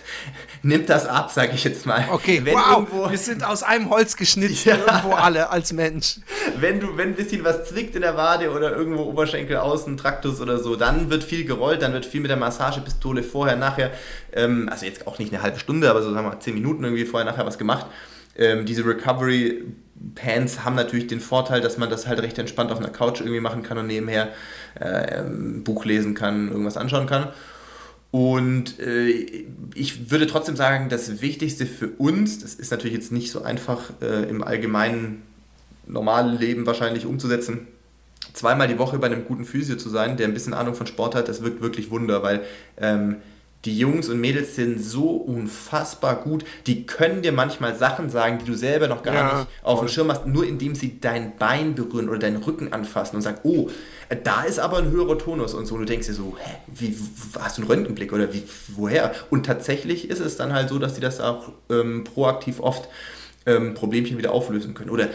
[0.62, 2.07] nimmt das ab, sage ich jetzt mal.
[2.11, 4.77] Okay, wenn wow, irgendwo, wir sind aus einem Holz geschnitten, ja.
[4.77, 6.16] irgendwo alle als Mensch.
[6.59, 10.40] Wenn du, wenn ein bisschen was zwickt in der Wade oder irgendwo Oberschenkel außen, Traktus
[10.40, 13.90] oder so, dann wird viel gerollt, dann wird viel mit der Massagepistole vorher, nachher,
[14.33, 16.85] ähm, also jetzt auch nicht eine halbe Stunde, aber so sagen wir mal zehn Minuten
[16.85, 17.87] irgendwie vorher, nachher was gemacht.
[18.37, 19.64] Ähm, diese Recovery
[20.14, 23.40] Pants haben natürlich den Vorteil, dass man das halt recht entspannt auf einer Couch irgendwie
[23.40, 24.29] machen kann und nebenher
[24.79, 27.29] äh, Buch lesen kann, irgendwas anschauen kann.
[28.11, 29.09] Und äh,
[29.75, 33.90] ich würde trotzdem sagen, das Wichtigste für uns, das ist natürlich jetzt nicht so einfach
[34.03, 35.23] äh, im allgemeinen
[35.87, 37.68] normalen Leben wahrscheinlich umzusetzen,
[38.33, 41.14] zweimal die Woche bei einem guten Physio zu sein, der ein bisschen Ahnung von Sport
[41.14, 42.42] hat, das wirkt wirklich Wunder, weil
[42.79, 43.16] ähm,
[43.64, 46.44] die Jungs und Mädels sind so unfassbar gut.
[46.66, 49.88] Die können dir manchmal Sachen sagen, die du selber noch gar ja, nicht auf dem
[49.88, 53.68] Schirm hast, nur indem sie dein Bein berühren oder deinen Rücken anfassen und sagen, oh,
[54.25, 55.75] da ist aber ein höherer Tonus und so.
[55.75, 56.96] Und du denkst dir so, hä, wie,
[57.38, 59.12] hast du einen Röntgenblick oder wie, woher?
[59.31, 62.88] Und tatsächlich ist es dann halt so, dass die das auch ähm, proaktiv oft
[63.46, 64.90] ähm, Problemchen wieder auflösen können.
[64.90, 65.09] Oder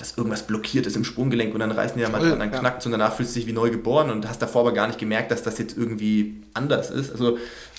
[0.00, 2.80] dass irgendwas blockiert ist im Sprunggelenk und dann reißen die ja mal dran, dann knackt
[2.80, 4.98] es und danach fühlst du dich wie neu geboren und hast davor aber gar nicht
[4.98, 7.10] gemerkt, dass das jetzt irgendwie anders ist.
[7.10, 7.36] Also,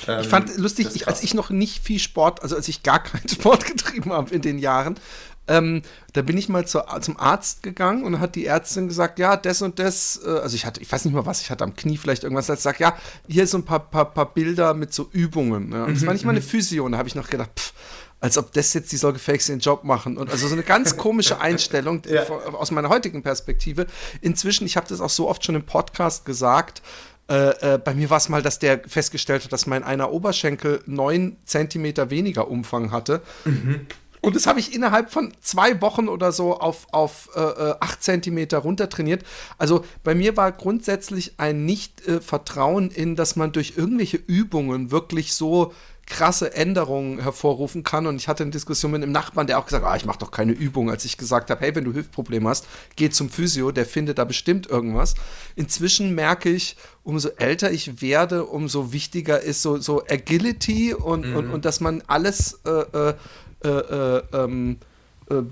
[0.08, 3.02] ähm, ich fand lustig, ich, als ich noch nicht viel Sport, also als ich gar
[3.02, 4.96] keinen Sport getrieben habe in den Jahren,
[5.52, 5.82] ähm,
[6.14, 9.62] da bin ich mal zu, zum Arzt gegangen und hat die Ärztin gesagt, ja, das
[9.62, 11.98] und das, äh, also ich hatte, ich weiß nicht mal was, ich hatte am Knie
[11.98, 12.96] vielleicht irgendwas, als sagt, ja,
[13.28, 15.72] hier so ein paar, paar, paar Bilder mit so Übungen.
[15.72, 15.86] Ja.
[15.86, 16.46] Und das war nicht mal eine mhm.
[16.46, 17.74] Physio und da habe ich noch gedacht, pff,
[18.22, 20.18] als ob das jetzt, die soll gefälligst den Job machen.
[20.18, 22.24] Und also so eine ganz komische Einstellung ja.
[22.30, 23.88] aus meiner heutigen Perspektive.
[24.22, 26.84] Inzwischen, ich habe das auch so oft schon im Podcast gesagt,
[27.30, 30.84] äh, äh, bei mir war es mal, dass der festgestellt hat, dass mein einer Oberschenkel
[30.86, 33.22] neun Zentimeter weniger Umfang hatte.
[33.46, 33.88] Mhm.
[34.22, 38.04] Und das habe ich innerhalb von zwei Wochen oder so auf, auf äh, äh acht
[38.04, 39.24] Zentimeter runtertrainiert.
[39.58, 45.74] Also bei mir war grundsätzlich ein Nicht-Vertrauen in, dass man durch irgendwelche Übungen wirklich so
[46.12, 48.06] krasse Änderungen hervorrufen kann.
[48.06, 50.20] Und ich hatte eine Diskussion mit einem Nachbarn, der auch gesagt hat, ah, ich mache
[50.20, 53.72] doch keine Übung, als ich gesagt habe, hey, wenn du Hüftprobleme hast, geh zum Physio,
[53.72, 55.16] der findet da bestimmt irgendwas.
[55.56, 61.36] Inzwischen merke ich, umso älter ich werde, umso wichtiger ist so, so Agility und, mhm.
[61.36, 63.14] und, und dass man alles äh,
[63.64, 64.78] äh, äh, ähm,
[65.30, 65.44] äh,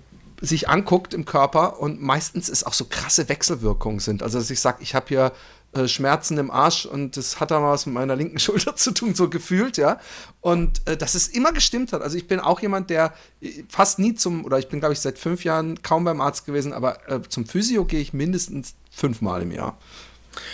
[0.41, 4.23] sich anguckt im Körper und meistens ist auch so krasse Wechselwirkungen sind.
[4.23, 5.31] Also dass ich sage, ich habe hier
[5.73, 9.13] äh, Schmerzen im Arsch und das hat dann was mit meiner linken Schulter zu tun,
[9.13, 9.99] so gefühlt, ja.
[10.41, 12.01] Und äh, dass es immer gestimmt hat.
[12.01, 14.99] Also ich bin auch jemand, der äh, fast nie zum, oder ich bin, glaube ich,
[14.99, 19.43] seit fünf Jahren kaum beim Arzt gewesen, aber äh, zum Physio gehe ich mindestens fünfmal
[19.43, 19.77] im Jahr.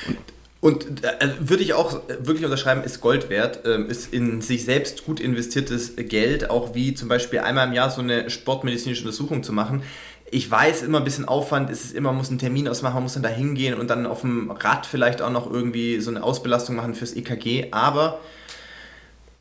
[0.07, 0.17] Und,
[0.61, 5.05] und äh, würde ich auch wirklich unterschreiben, ist Gold wert, ähm, ist in sich selbst
[5.05, 9.53] gut investiertes Geld, auch wie zum Beispiel einmal im Jahr so eine sportmedizinische Untersuchung zu
[9.53, 9.83] machen
[10.31, 13.03] ich weiß immer ein bisschen Aufwand, ist es immer, man muss einen Termin ausmachen, man
[13.03, 16.23] muss dann da hingehen und dann auf dem Rad vielleicht auch noch irgendwie so eine
[16.23, 17.67] Ausbelastung machen fürs EKG.
[17.71, 18.19] Aber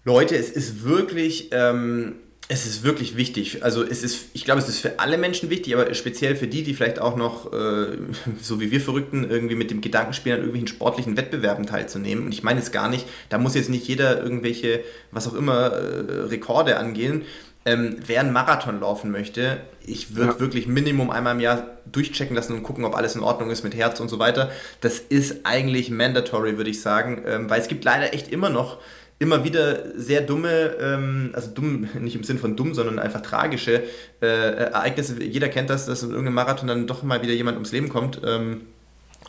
[0.05, 2.17] Leute, es ist wirklich, ähm,
[2.49, 3.65] es ist wirklich wichtig.
[3.65, 6.63] Also es ist, ich glaube, es ist für alle Menschen wichtig, aber speziell für die,
[6.63, 7.97] die vielleicht auch noch, äh,
[8.41, 12.27] so wie wir Verrückten, irgendwie mit dem Gedanken spielen, an irgendwelchen sportlichen Wettbewerben teilzunehmen.
[12.27, 14.81] Und ich meine es gar nicht, da muss jetzt nicht jeder irgendwelche,
[15.11, 17.23] was auch immer, äh, Rekorde angehen.
[17.67, 20.41] Ähm, wer einen Marathon laufen möchte, ich würde ja.
[20.41, 23.75] wirklich Minimum einmal im Jahr durchchecken lassen und gucken, ob alles in Ordnung ist mit
[23.75, 24.51] Herz und so weiter.
[24.83, 28.79] Das ist eigentlich mandatory, würde ich sagen, ähm, weil es gibt leider echt immer noch
[29.19, 33.83] immer wieder sehr dumme, ähm, also dumm, nicht im Sinn von dumm, sondern einfach tragische
[34.21, 35.23] äh, Ereignisse.
[35.23, 38.21] Jeder kennt das, dass in irgendeinem Marathon dann doch mal wieder jemand ums Leben kommt.
[38.25, 38.63] Ähm,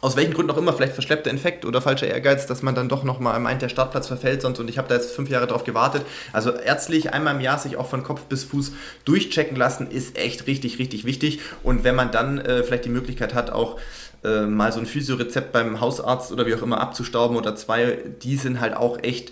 [0.01, 3.03] aus welchen Gründen auch immer, vielleicht verschleppter Infekt oder falscher Ehrgeiz, dass man dann doch
[3.03, 6.05] nochmal meint, der Startplatz verfällt sonst und ich habe da jetzt fünf Jahre drauf gewartet.
[6.33, 8.73] Also ärztlich einmal im Jahr sich auch von Kopf bis Fuß
[9.05, 11.39] durchchecken lassen, ist echt richtig, richtig wichtig.
[11.63, 13.79] Und wenn man dann äh, vielleicht die Möglichkeit hat, auch
[14.23, 18.35] äh, mal so ein Physiorezept beim Hausarzt oder wie auch immer abzustauben oder zwei, die
[18.35, 19.31] sind halt auch echt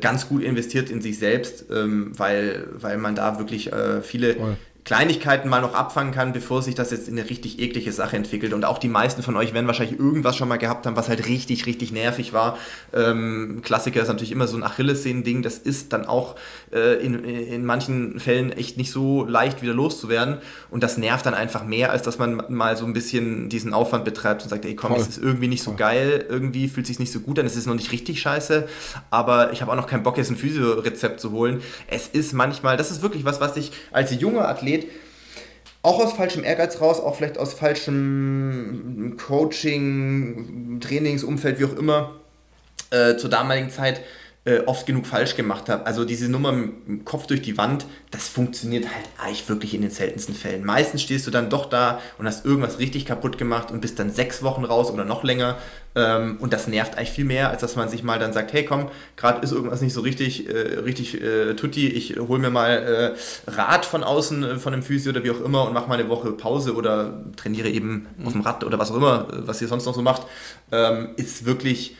[0.00, 4.56] ganz gut investiert in sich selbst, ähm, weil, weil man da wirklich äh, viele, Voll.
[4.90, 8.52] Kleinigkeiten mal noch abfangen kann, bevor sich das jetzt in eine richtig eklige Sache entwickelt.
[8.52, 11.28] Und auch die meisten von euch werden wahrscheinlich irgendwas schon mal gehabt haben, was halt
[11.28, 12.58] richtig, richtig nervig war.
[12.92, 15.42] Ähm, Klassiker ist natürlich immer so ein Achillessehnen-Ding.
[15.42, 16.34] Das ist dann auch
[16.72, 20.38] äh, in, in manchen Fällen echt nicht so leicht wieder loszuwerden.
[20.72, 24.04] Und das nervt dann einfach mehr, als dass man mal so ein bisschen diesen Aufwand
[24.04, 25.78] betreibt und sagt, ey komm, es ist irgendwie nicht so Voll.
[25.78, 28.66] geil, irgendwie fühlt sich nicht so gut an, es ist noch nicht richtig scheiße,
[29.10, 31.62] aber ich habe auch noch keinen Bock, jetzt ein Physio-Rezept zu holen.
[31.86, 35.00] Es ist manchmal, das ist wirklich was, was ich als junger Athlet Athlet
[35.82, 42.16] auch aus falschem Ehrgeiz raus, auch vielleicht aus falschem Coaching, Trainingsumfeld, wie auch immer,
[42.90, 44.02] äh, zur damaligen Zeit
[44.46, 45.84] äh, oft genug falsch gemacht habe.
[45.84, 49.82] Also diese Nummer mit dem Kopf durch die Wand, das funktioniert halt eigentlich wirklich in
[49.82, 50.64] den seltensten Fällen.
[50.64, 54.10] Meistens stehst du dann doch da und hast irgendwas richtig kaputt gemacht und bist dann
[54.10, 55.58] sechs Wochen raus oder noch länger.
[55.94, 58.64] Ähm, und das nervt eigentlich viel mehr, als dass man sich mal dann sagt, hey
[58.64, 63.16] komm, gerade ist irgendwas nicht so richtig, äh, richtig äh, tutti, ich hole mir mal
[63.46, 65.98] äh, Rad von außen äh, von einem Physio oder wie auch immer und mache mal
[65.98, 68.26] eine Woche Pause oder trainiere eben mhm.
[68.26, 70.22] auf dem Rad oder was auch immer, was ihr sonst noch so macht,
[70.72, 71.96] ähm, ist wirklich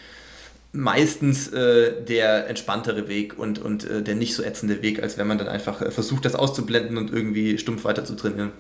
[0.73, 5.27] meistens äh, der entspanntere Weg und, und äh, der nicht so ätzende Weg, als wenn
[5.27, 8.53] man dann einfach äh, versucht, das auszublenden und irgendwie stumpf weiter zu trainieren.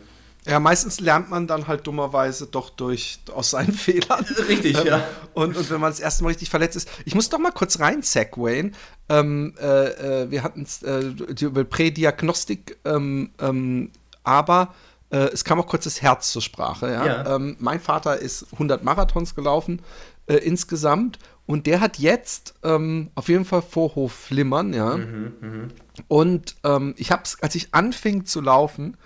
[0.47, 4.25] Ja, meistens lernt man dann halt dummerweise doch durch aus seinen Fehlern.
[4.49, 5.05] Richtig, ähm, ja.
[5.35, 6.89] Und, und wenn man das erste Mal richtig verletzt ist.
[7.05, 8.75] Ich muss doch mal kurz rein, segwayen.
[9.09, 13.91] Ähm, äh, äh, wir hatten äh, die über Prädiagnostik, ähm, ähm,
[14.23, 14.75] aber
[15.13, 16.87] es kam auch kurz das Herz zur Sprache.
[16.87, 17.05] Ja?
[17.05, 17.35] ja.
[17.35, 19.83] Ähm, mein Vater ist 100 Marathons gelaufen
[20.29, 21.19] insgesamt
[21.51, 24.97] und der hat jetzt ähm, auf jeden Fall Vorhofflimmern, ja.
[24.97, 25.69] Mhm, mh.
[26.07, 26.55] Und
[26.97, 28.97] ich habe es, als ich anfing zu laufen,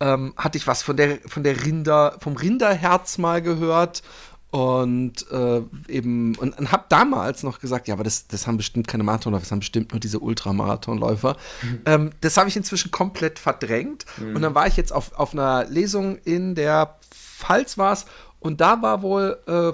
[0.00, 4.02] ähm, hatte ich was von der, von der Rinder, vom Rinderherz mal gehört
[4.50, 8.86] und äh, eben und, und habe damals noch gesagt, ja, aber das, das haben bestimmt
[8.88, 11.36] keine Marathonläufer, das haben bestimmt nur diese Ultramarathonläufer.
[11.62, 11.80] Mhm.
[11.84, 14.36] Ähm, das habe ich inzwischen komplett verdrängt mhm.
[14.36, 18.06] und dann war ich jetzt auf, auf einer Lesung in der Pfalz war es
[18.40, 19.72] und da war wohl äh,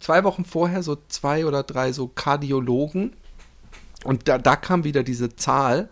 [0.00, 3.12] zwei Wochen vorher so zwei oder drei so Kardiologen
[4.04, 5.88] und da, da kam wieder diese Zahl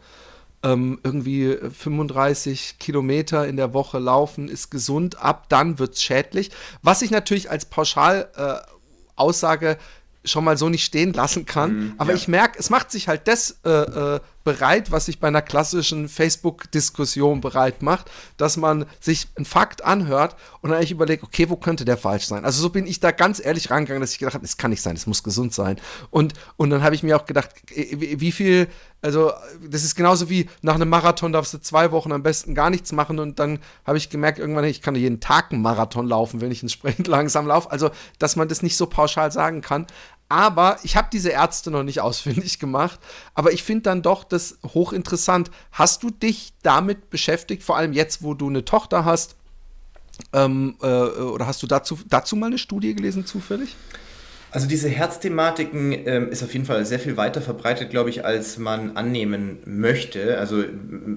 [0.64, 6.50] ähm, irgendwie 35 Kilometer in der Woche laufen ist gesund, ab dann wird es schädlich.
[6.82, 9.76] Was ich natürlich als Pauschalaussage äh,
[10.24, 11.72] schon mal so nicht stehen lassen kann.
[11.72, 12.16] Mm, aber ja.
[12.16, 16.08] ich merke, es macht sich halt das äh, äh, bereit, was sich bei einer klassischen
[16.08, 21.56] Facebook-Diskussion bereit macht, dass man sich einen Fakt anhört und dann eigentlich überlegt, okay, wo
[21.56, 22.44] könnte der falsch sein?
[22.44, 24.82] Also so bin ich da ganz ehrlich rangegangen, dass ich gedacht habe, es kann nicht
[24.82, 25.80] sein, es muss gesund sein.
[26.10, 28.68] Und, und dann habe ich mir auch gedacht, wie viel,
[29.00, 29.32] also
[29.66, 32.92] das ist genauso wie nach einem Marathon darfst du zwei Wochen am besten gar nichts
[32.92, 36.50] machen und dann habe ich gemerkt, irgendwann, ich kann jeden Tag einen Marathon laufen, wenn
[36.50, 37.70] ich entsprechend langsam laufe.
[37.70, 39.86] Also, dass man das nicht so pauschal sagen kann.
[40.28, 43.00] Aber ich habe diese Ärzte noch nicht ausfindig gemacht.
[43.34, 45.50] Aber ich finde dann doch das hochinteressant.
[45.72, 49.36] Hast du dich damit beschäftigt, vor allem jetzt, wo du eine Tochter hast?
[50.32, 53.76] Ähm, äh, oder hast du dazu, dazu mal eine Studie gelesen, zufällig?
[54.54, 58.56] Also diese Herzthematiken ähm, ist auf jeden Fall sehr viel weiter verbreitet, glaube ich, als
[58.56, 60.38] man annehmen möchte.
[60.38, 60.62] Also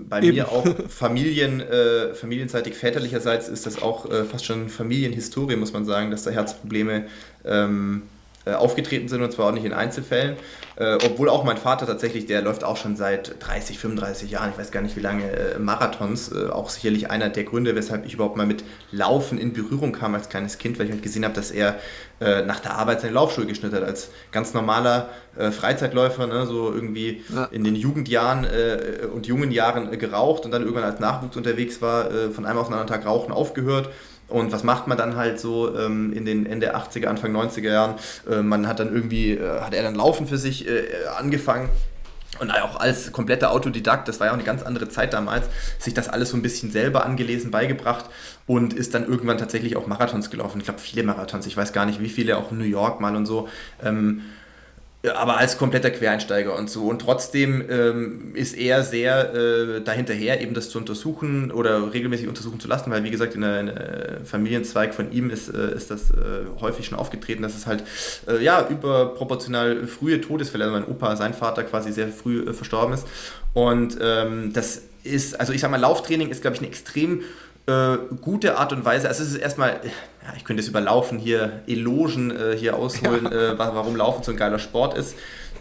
[0.09, 0.37] bei Eben.
[0.37, 5.85] mir auch Familien, äh, familienseitig väterlicherseits ist das auch äh, fast schon Familienhistorie, muss man
[5.85, 7.05] sagen, dass da Herzprobleme
[7.45, 8.01] ähm,
[8.47, 10.37] äh, aufgetreten sind und zwar auch nicht in Einzelfällen.
[10.79, 14.59] Äh, obwohl auch mein Vater tatsächlich, der läuft auch schon seit 30, 35 Jahren, ich
[14.59, 16.31] weiß gar nicht wie lange, äh, Marathons.
[16.31, 20.13] Äh, auch sicherlich einer der Gründe, weshalb ich überhaupt mal mit Laufen in Berührung kam
[20.13, 21.79] als kleines Kind, weil ich halt gesehen habe, dass er
[22.19, 25.09] äh, nach der Arbeit seine Laufschuhe geschnitten hat, als ganz normaler
[25.51, 27.43] Freizeitläufer, ne, so irgendwie ja.
[27.51, 28.47] in den Jugendjahren
[29.13, 32.73] und jungen Jahren geraucht und dann irgendwann als Nachwuchs unterwegs war, von einem auf den
[32.73, 33.89] anderen Tag rauchen aufgehört
[34.27, 37.95] und was macht man dann halt so ähm, in den Ende 80er, Anfang 90er Jahren?
[38.29, 40.83] Äh, man hat dann irgendwie, äh, hat er dann Laufen für sich äh,
[41.17, 41.69] angefangen.
[42.39, 45.47] Und auch als kompletter Autodidakt, das war ja auch eine ganz andere Zeit damals,
[45.79, 48.05] sich das alles so ein bisschen selber angelesen, beigebracht
[48.45, 50.59] und ist dann irgendwann tatsächlich auch Marathons gelaufen.
[50.59, 53.15] Ich glaube, viele Marathons, ich weiß gar nicht, wie viele, auch in New York mal
[53.15, 53.47] und so.
[53.83, 54.21] Ähm,
[55.03, 56.85] aber als kompletter Quereinsteiger und so.
[56.87, 62.59] Und trotzdem ähm, ist er sehr äh, dahinterher, eben das zu untersuchen oder regelmäßig untersuchen
[62.59, 63.71] zu lassen, weil wie gesagt, in einem
[64.25, 67.83] Familienzweig von ihm ist, äh, ist das äh, häufig schon aufgetreten, dass es halt
[68.27, 72.93] äh, ja überproportional frühe Todesfälle, also mein Opa, sein Vater quasi sehr früh äh, verstorben
[72.93, 73.07] ist.
[73.53, 77.21] Und ähm, das ist, also ich sag mal, Lauftraining ist, glaube ich, eine extrem
[77.67, 79.07] äh, gute Art und Weise.
[79.07, 79.79] Also es ist erstmal,
[80.27, 83.53] ja, ich könnte es überlaufen hier Elogen äh, hier ausholen, ja.
[83.53, 85.15] äh, warum Laufen so ein geiler Sport ist.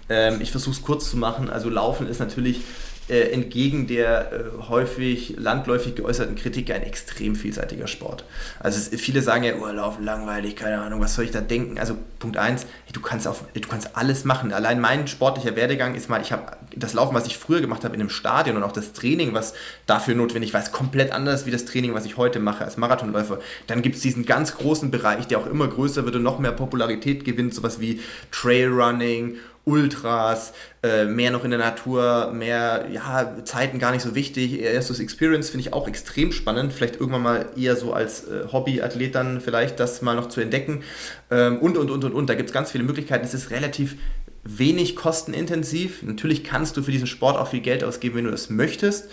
[0.09, 1.51] Ähm, ich versuche es kurz zu machen.
[1.51, 2.63] Also Laufen ist natürlich
[3.09, 8.25] äh, entgegen der äh, häufig landläufig geäußerten Kritik ein extrem vielseitiger Sport.
[8.59, 11.79] Also es, viele sagen ja, Urlaub, langweilig, keine Ahnung, was soll ich da denken?
[11.79, 14.53] Also Punkt eins, du kannst auf, du kannst alles machen.
[14.53, 17.95] Allein mein sportlicher Werdegang ist mal, ich habe das Laufen, was ich früher gemacht habe
[17.95, 19.55] in einem Stadion und auch das Training, was
[19.87, 23.39] dafür notwendig war, ist komplett anders wie das Training, was ich heute mache als Marathonläufer.
[23.69, 26.53] Dann gibt es diesen ganz großen Bereich, der auch immer größer wird und noch mehr
[26.53, 28.01] Popularität gewinnt, sowas wie
[28.33, 29.37] Trailrunning
[29.67, 30.53] Ultras,
[30.85, 34.61] äh, mehr noch in der Natur, mehr, ja, Zeiten gar nicht so wichtig.
[34.61, 36.73] Erst das Experience finde ich auch extrem spannend.
[36.73, 40.85] Vielleicht irgendwann mal eher so als äh, Hobbyathlet dann vielleicht das mal noch zu entdecken.
[41.33, 42.31] Ähm, und, und, und, und, und.
[42.31, 43.25] Da gibt es ganz viele Möglichkeiten.
[43.25, 43.97] Es ist relativ
[44.45, 46.05] wenig kostenintensiv.
[46.05, 49.09] Natürlich kannst du für diesen Sport auch viel Geld ausgeben, wenn du das möchtest.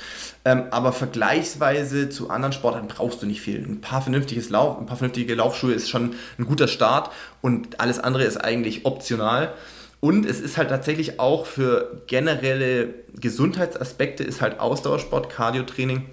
[0.45, 3.57] Ähm, aber vergleichsweise zu anderen Sportarten brauchst du nicht viel.
[3.57, 7.09] Ein paar, vernünftiges Lauf, ein paar vernünftige Laufschuhe ist schon ein guter Start
[7.41, 9.53] und alles andere ist eigentlich optional.
[10.03, 16.09] Und es ist halt tatsächlich auch für generelle Gesundheitsaspekte ist halt Ausdauersport, Cardiotraining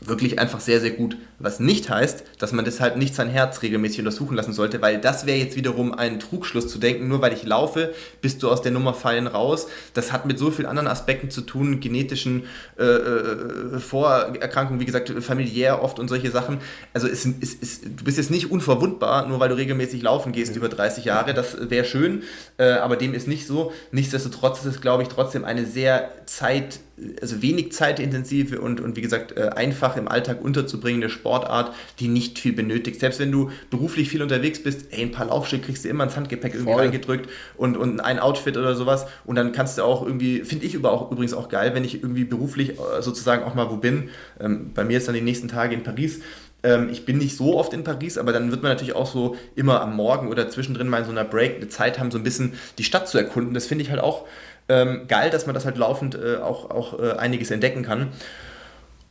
[0.00, 1.16] wirklich einfach sehr, sehr gut.
[1.38, 5.26] Was nicht heißt, dass man deshalb nicht sein Herz regelmäßig untersuchen lassen sollte, weil das
[5.26, 8.72] wäre jetzt wiederum ein Trugschluss zu denken, nur weil ich laufe, bist du aus der
[8.72, 9.68] Nummer fallen raus.
[9.94, 12.44] Das hat mit so vielen anderen Aspekten zu tun, genetischen
[12.78, 16.58] äh, äh Vorerkrankungen, wie gesagt, familiär oft und solche Sachen.
[16.92, 20.52] Also es, es, es, du bist jetzt nicht unverwundbar, nur weil du regelmäßig laufen gehst
[20.52, 20.56] ja.
[20.58, 21.34] über 30 Jahre.
[21.34, 22.22] Das wäre schön,
[22.58, 23.72] äh, aber dem ist nicht so.
[23.92, 26.80] Nichtsdestotrotz ist es, glaube ich, trotzdem eine sehr zeit,
[27.20, 32.08] also wenig zeitintensive und, und wie gesagt, äh, einfach im Alltag unterzubringen, eine Sportart, die
[32.08, 33.00] nicht viel benötigt.
[33.00, 36.16] Selbst wenn du beruflich viel unterwegs bist, ey, ein paar Laufsteg kriegst du immer ins
[36.16, 36.82] Handgepäck irgendwie Voll.
[36.82, 39.06] reingedrückt und, und ein Outfit oder sowas.
[39.24, 42.02] Und dann kannst du auch irgendwie, finde ich über auch, übrigens auch geil, wenn ich
[42.02, 44.08] irgendwie beruflich äh, sozusagen auch mal wo bin.
[44.40, 46.20] Ähm, bei mir ist dann die nächsten Tage in Paris
[46.62, 49.36] ähm, ich bin nicht so oft in Paris, aber dann wird man natürlich auch so
[49.54, 52.24] immer am Morgen oder zwischendrin mal in so einer Break eine Zeit haben, so ein
[52.24, 53.54] bisschen die Stadt zu erkunden.
[53.54, 54.26] Das finde ich halt auch
[54.68, 58.08] ähm, geil, dass man das halt laufend äh, auch, auch äh, einiges entdecken kann.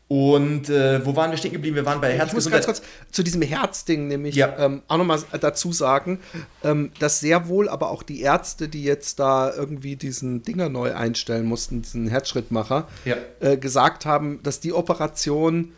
[0.08, 1.76] Und äh, wo waren wir stehen geblieben?
[1.76, 2.28] Wir waren bei Herz.
[2.30, 4.56] Ich muss ganz kurz zu diesem Herzding nämlich ja.
[4.60, 6.20] ähm, auch nochmal dazu sagen,
[6.64, 10.94] ähm, dass sehr wohl aber auch die Ärzte, die jetzt da irgendwie diesen Dinger neu
[10.94, 13.16] einstellen mussten, diesen Herzschrittmacher, ja.
[13.40, 15.72] äh, gesagt haben, dass die Operation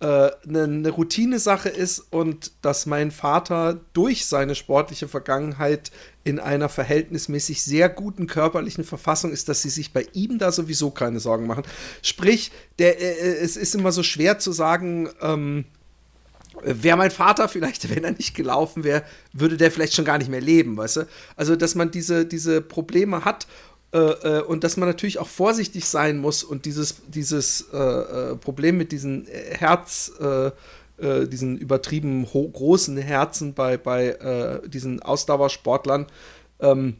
[0.00, 5.90] eine, äh, eine Routinesache ist und dass mein Vater durch seine sportliche Vergangenheit
[6.24, 10.90] in einer verhältnismäßig sehr guten körperlichen Verfassung ist, dass sie sich bei ihm da sowieso
[10.90, 11.64] keine Sorgen machen.
[12.02, 15.64] Sprich, der, äh, äh es ist immer so schwer zu sagen, ähm,
[16.62, 20.30] Wäre mein Vater vielleicht, wenn er nicht gelaufen wäre, würde der vielleicht schon gar nicht
[20.30, 21.08] mehr leben, weißt du?
[21.36, 23.46] Also, dass man diese, diese Probleme hat
[23.94, 23.98] äh,
[24.38, 28.76] äh, und dass man natürlich auch vorsichtig sein muss und dieses, dieses äh, äh Problem
[28.76, 30.50] mit diesen Herz, äh,
[30.98, 36.06] diesen übertrieben großen Herzen bei, bei diesen Ausdauersportlern,
[36.60, 36.98] ähm,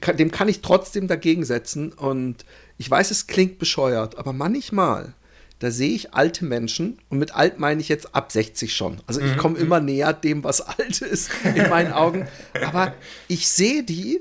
[0.00, 1.92] kann, dem kann ich trotzdem dagegen setzen.
[1.92, 2.44] Und
[2.76, 5.14] ich weiß, es klingt bescheuert, aber manchmal
[5.60, 9.00] da sehe ich alte Menschen und mit alt meine ich jetzt ab 60 schon.
[9.06, 9.86] Also ich mhm, komme immer mhm.
[9.86, 12.26] näher dem, was alt ist in meinen Augen.
[12.60, 12.92] Aber
[13.28, 14.20] ich sehe die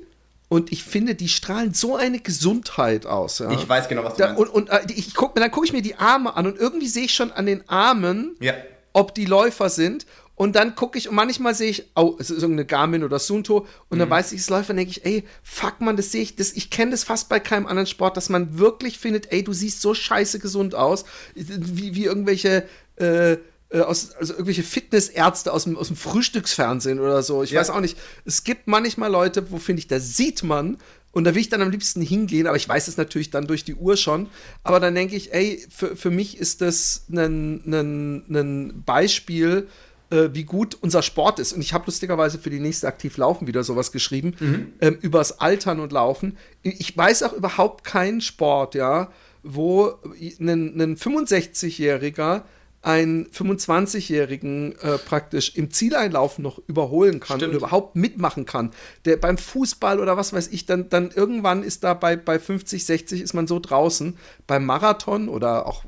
[0.54, 3.40] und ich finde, die strahlen so eine Gesundheit aus.
[3.40, 3.50] Ja.
[3.50, 4.40] Ich weiß genau, was du da, meinst.
[4.40, 7.06] Und, und äh, ich guck, dann gucke ich mir die Arme an und irgendwie sehe
[7.06, 8.54] ich schon an den Armen, ja.
[8.94, 10.06] ob die Läufer sind.
[10.36, 13.66] Und dann gucke ich und manchmal sehe ich, oh, es ist irgendeine Garmin oder Sunto
[13.90, 14.00] und mhm.
[14.02, 16.70] dann weiß ich, es Läufer, denke ich, ey, fuck man, das sehe ich, das, ich
[16.70, 19.96] kenne das fast bei keinem anderen Sport, dass man wirklich findet, ey, du siehst so
[19.96, 23.38] scheiße gesund aus, wie, wie irgendwelche äh,
[23.74, 27.42] äh, aus, also irgendwelche Fitnessärzte aus dem, aus dem Frühstücksfernsehen oder so.
[27.42, 27.60] Ich ja.
[27.60, 27.98] weiß auch nicht.
[28.24, 30.78] Es gibt manchmal Leute, wo finde ich, da sieht man,
[31.12, 33.64] und da will ich dann am liebsten hingehen, aber ich weiß es natürlich dann durch
[33.64, 34.30] die Uhr schon.
[34.64, 39.68] Aber dann denke ich, ey, für, für mich ist das ein Beispiel,
[40.10, 41.54] äh, wie gut unser Sport ist.
[41.54, 44.74] Und ich habe lustigerweise für die nächste Aktiv Laufen wieder sowas geschrieben, mhm.
[44.82, 46.38] ähm, übers Altern und Laufen.
[46.62, 49.12] Ich weiß auch überhaupt keinen Sport, ja,
[49.42, 49.94] wo
[50.40, 52.44] ein 65-Jähriger
[52.84, 57.56] einen 25-Jährigen äh, praktisch im Zieleinlauf noch überholen kann Stimmt.
[57.56, 58.72] oder überhaupt mitmachen kann.
[59.06, 62.86] Der beim Fußball oder was weiß ich, dann, dann irgendwann ist da bei, bei 50,
[62.86, 64.18] 60 ist man so draußen.
[64.48, 65.86] Beim Marathon oder auch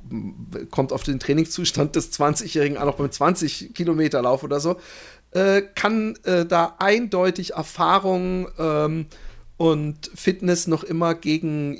[0.72, 4.78] kommt auf den Trainingszustand des 20-Jährigen an, auch beim 20-Kilometer-Lauf oder so,
[5.32, 9.08] äh, kann äh, da eindeutig Erfahrung ähm,
[9.58, 11.78] und Fitness noch immer gegen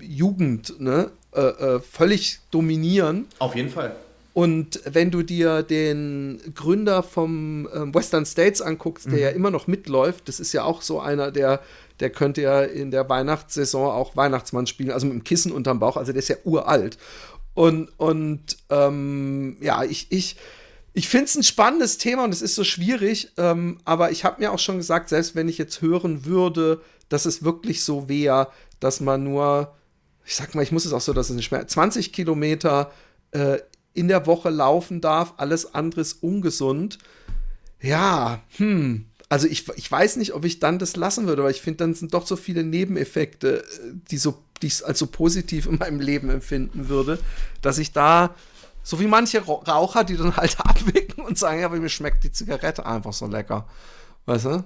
[0.00, 3.26] Jugend ne, äh, äh, völlig dominieren.
[3.38, 3.96] Auf jeden Fall.
[4.34, 9.18] Und wenn du dir den Gründer vom ähm, Western States anguckst, der mhm.
[9.20, 11.60] ja immer noch mitläuft, das ist ja auch so einer, der,
[12.00, 15.96] der könnte ja in der Weihnachtssaison auch Weihnachtsmann spielen, also mit dem Kissen unterm Bauch,
[15.96, 16.98] also der ist ja uralt.
[17.54, 20.36] Und, und ähm, ja, ich, ich,
[20.94, 24.40] ich finde es ein spannendes Thema und es ist so schwierig, ähm, aber ich habe
[24.42, 28.48] mir auch schon gesagt, selbst wenn ich jetzt hören würde, dass es wirklich so wäre,
[28.80, 29.72] dass man nur,
[30.26, 32.90] ich sag mal, ich muss es auch so, dass es nicht mehr 20 Kilometer
[33.30, 33.58] äh,
[33.94, 36.98] in der Woche laufen darf, alles andere ist ungesund.
[37.80, 39.06] Ja, hm.
[39.28, 41.94] Also ich, ich weiß nicht, ob ich dann das lassen würde, weil ich finde, dann
[41.94, 43.64] sind doch so viele Nebeneffekte,
[44.10, 47.18] die, so, die ich als so positiv in meinem Leben empfinden würde,
[47.62, 48.34] dass ich da,
[48.82, 52.32] so wie manche Raucher, die dann halt abwicken und sagen, ja, aber mir schmeckt die
[52.32, 53.66] Zigarette einfach so lecker.
[54.26, 54.64] Weißt du?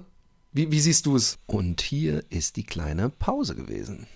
[0.51, 1.37] Wie, wie siehst du es?
[1.45, 4.07] Und hier ist die kleine Pause gewesen.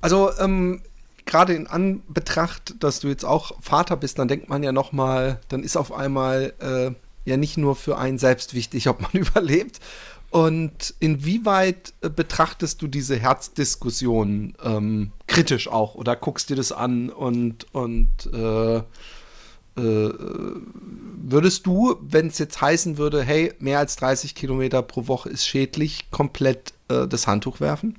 [0.00, 0.82] Also, ähm,
[1.26, 5.40] gerade in Anbetracht, dass du jetzt auch Vater bist, dann denkt man ja noch mal,
[5.48, 6.92] dann ist auf einmal äh,
[7.28, 9.80] ja nicht nur für einen selbst wichtig, ob man überlebt.
[10.30, 17.10] Und inwieweit äh, betrachtest du diese Herzdiskussion ähm, kritisch auch oder guckst dir das an
[17.10, 18.82] und, und äh, äh,
[19.76, 25.46] würdest du, wenn es jetzt heißen würde, hey, mehr als 30 Kilometer pro Woche ist
[25.46, 27.98] schädlich, komplett äh, das Handtuch werfen?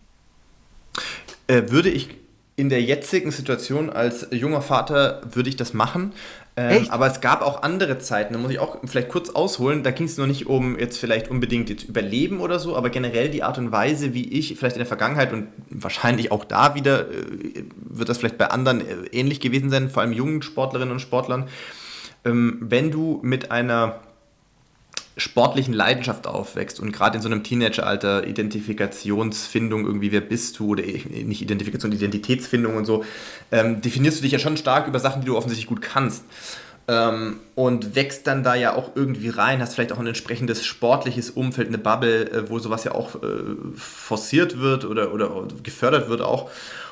[1.47, 2.09] Äh, würde ich
[2.57, 6.11] in der jetzigen Situation als junger Vater würde ich das machen.
[6.59, 9.91] Ähm, aber es gab auch andere Zeiten, da muss ich auch vielleicht kurz ausholen, da
[9.91, 13.43] ging es noch nicht um jetzt vielleicht unbedingt jetzt Überleben oder so, aber generell die
[13.43, 17.63] Art und Weise, wie ich vielleicht in der Vergangenheit und wahrscheinlich auch da wieder, äh,
[17.75, 21.47] wird das vielleicht bei anderen äh, ähnlich gewesen sein, vor allem jungen Sportlerinnen und Sportlern,
[22.25, 23.99] ähm, wenn du mit einer
[25.17, 30.83] sportlichen Leidenschaft aufwächst und gerade in so einem Teenageralter Identifikationsfindung, irgendwie wer bist du oder
[30.83, 33.03] nicht Identifikation, Identitätsfindung und so,
[33.51, 36.23] ähm, definierst du dich ja schon stark über Sachen, die du offensichtlich gut kannst.
[36.89, 41.29] Ähm, und wächst dann da ja auch irgendwie rein, hast vielleicht auch ein entsprechendes sportliches
[41.31, 43.27] Umfeld, eine Bubble, äh, wo sowas ja auch äh,
[43.75, 45.29] forciert wird oder, oder
[45.63, 46.49] gefördert wird auch.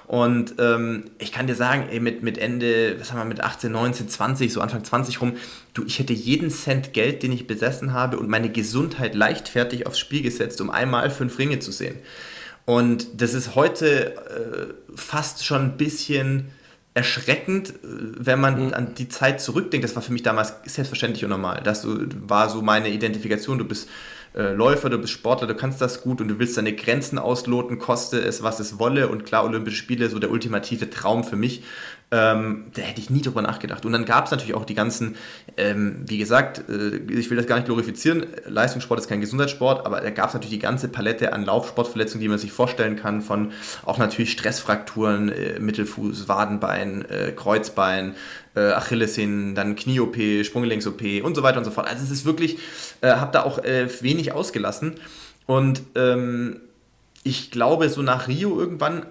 [0.08, 3.72] Und ähm, ich kann dir sagen, ey, mit, mit Ende, was haben wir, mit 18,
[3.72, 5.34] 19, 20, so Anfang 20 rum,
[5.74, 9.98] du, ich hätte jeden Cent Geld, den ich besessen habe und meine Gesundheit leichtfertig aufs
[9.98, 11.96] Spiel gesetzt, um einmal fünf Ringe zu sehen.
[12.66, 16.52] Und das ist heute äh, fast schon ein bisschen
[16.94, 18.74] erschreckend, äh, wenn man mhm.
[18.74, 19.84] an die Zeit zurückdenkt.
[19.84, 21.62] Das war für mich damals selbstverständlich und normal.
[21.64, 23.58] Das war so meine Identifikation.
[23.58, 23.88] Du bist
[24.36, 27.80] äh, Läufer, du bist Sportler, du kannst das gut und du willst deine Grenzen ausloten,
[27.80, 29.08] koste es, was es wolle.
[29.08, 31.64] Und klar, Olympische Spiele, so der ultimative Traum für mich.
[32.12, 33.84] Ähm, da hätte ich nie drüber nachgedacht.
[33.84, 35.16] Und dann gab es natürlich auch die ganzen,
[35.58, 40.02] ähm, wie gesagt, äh, ich will das gar nicht glorifizieren, Leistungssport ist kein Gesundheitssport, aber
[40.02, 43.52] da gab es natürlich die ganze Palette an Laufsportverletzungen, die man sich vorstellen kann, von
[43.86, 48.14] auch natürlich Stressfrakturen, äh, Mittelfuß, Wadenbein, äh, Kreuzbein,
[48.56, 51.88] äh, Achillessehnen, dann Knie-OP, Sprunggelenks-OP und so weiter und so fort.
[51.88, 52.60] Also es ist wirklich,
[53.02, 54.96] äh, habe da auch äh, wenig ausgelassen.
[55.48, 56.62] Und ähm,
[57.24, 59.08] ich glaube, so nach Rio irgendwann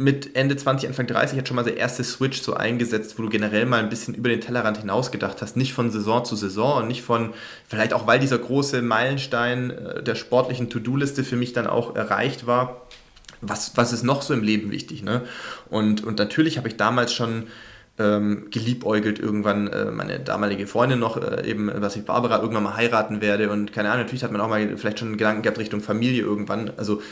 [0.00, 3.28] mit Ende 20, Anfang 30 hat schon mal der erste Switch so eingesetzt, wo du
[3.28, 5.58] generell mal ein bisschen über den Tellerrand hinaus gedacht hast.
[5.58, 7.34] Nicht von Saison zu Saison und nicht von,
[7.68, 12.46] vielleicht auch weil dieser große Meilenstein äh, der sportlichen To-Do-Liste für mich dann auch erreicht
[12.46, 12.86] war.
[13.42, 15.02] Was, was ist noch so im Leben wichtig?
[15.02, 15.20] Ne?
[15.68, 17.48] Und, und natürlich habe ich damals schon
[17.98, 22.76] ähm, geliebäugelt irgendwann äh, meine damalige Freundin noch, äh, eben, was ich Barbara irgendwann mal
[22.76, 25.82] heiraten werde und keine Ahnung, natürlich hat man auch mal vielleicht schon Gedanken gehabt Richtung
[25.82, 26.72] Familie irgendwann.
[26.78, 27.02] Also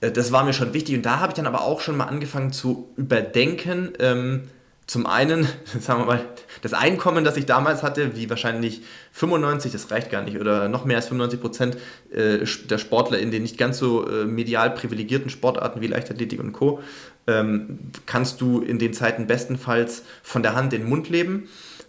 [0.00, 2.52] das war mir schon wichtig und da habe ich dann aber auch schon mal angefangen
[2.52, 3.92] zu überdenken.
[3.98, 4.42] Ähm,
[4.86, 5.48] zum einen,
[5.80, 6.24] sagen wir mal,
[6.62, 8.82] das Einkommen, das ich damals hatte, wie wahrscheinlich
[9.12, 11.76] 95, das reicht gar nicht, oder noch mehr als 95 Prozent
[12.12, 16.52] äh, der Sportler in den nicht ganz so äh, medial privilegierten Sportarten wie Leichtathletik und
[16.52, 16.80] Co.,
[17.28, 21.48] ähm, kannst du in den Zeiten bestenfalls von der Hand in den Mund leben.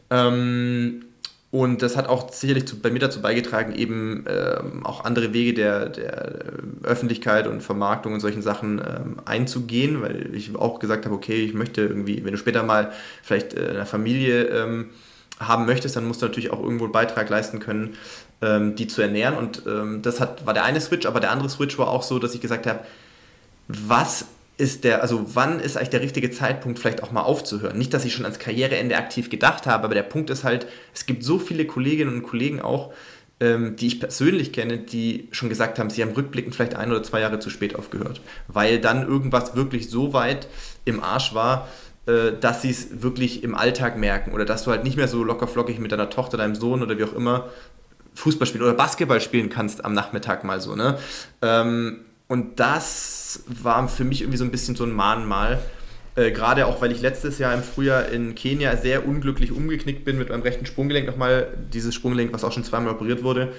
[0.10, 1.06] Ähm,
[1.50, 5.54] und das hat auch sicherlich zu, bei mir dazu beigetragen, eben ähm, auch andere Wege
[5.54, 6.42] der, der
[6.84, 11.54] Öffentlichkeit und Vermarktung und solchen Sachen ähm, einzugehen, weil ich auch gesagt habe, okay, ich
[11.54, 12.92] möchte irgendwie, wenn du später mal
[13.24, 14.90] vielleicht äh, eine Familie ähm,
[15.40, 17.96] haben möchtest, dann musst du natürlich auch irgendwo einen Beitrag leisten können,
[18.42, 19.38] ähm, die zu ernähren.
[19.38, 22.20] Und ähm, das hat, war der eine Switch, aber der andere Switch war auch so,
[22.20, 22.82] dass ich gesagt habe,
[23.70, 24.26] was
[24.58, 27.78] ist der, also wann ist eigentlich der richtige Zeitpunkt, vielleicht auch mal aufzuhören?
[27.78, 31.06] Nicht, dass ich schon ans Karriereende aktiv gedacht habe, aber der Punkt ist halt, es
[31.06, 32.92] gibt so viele Kolleginnen und Kollegen auch,
[33.40, 37.04] ähm, die ich persönlich kenne, die schon gesagt haben, sie haben rückblickend vielleicht ein oder
[37.04, 40.48] zwei Jahre zu spät aufgehört, weil dann irgendwas wirklich so weit
[40.86, 41.68] im Arsch war,
[42.08, 45.24] äh, dass sie es wirklich im Alltag merken oder dass du halt nicht mehr so
[45.24, 47.50] locker flockig mit deiner Tochter, deinem Sohn oder wie auch immer
[48.16, 50.98] Fußball spielen oder Basketball spielen kannst am Nachmittag mal so, ne?
[51.44, 55.60] Ähm, und das war für mich irgendwie so ein bisschen so ein Mahnmal.
[56.16, 60.18] Äh, Gerade auch, weil ich letztes Jahr im Frühjahr in Kenia sehr unglücklich umgeknickt bin
[60.18, 61.48] mit meinem rechten Sprunggelenk nochmal.
[61.74, 63.54] Dieses Sprunggelenk, was auch schon zweimal operiert wurde.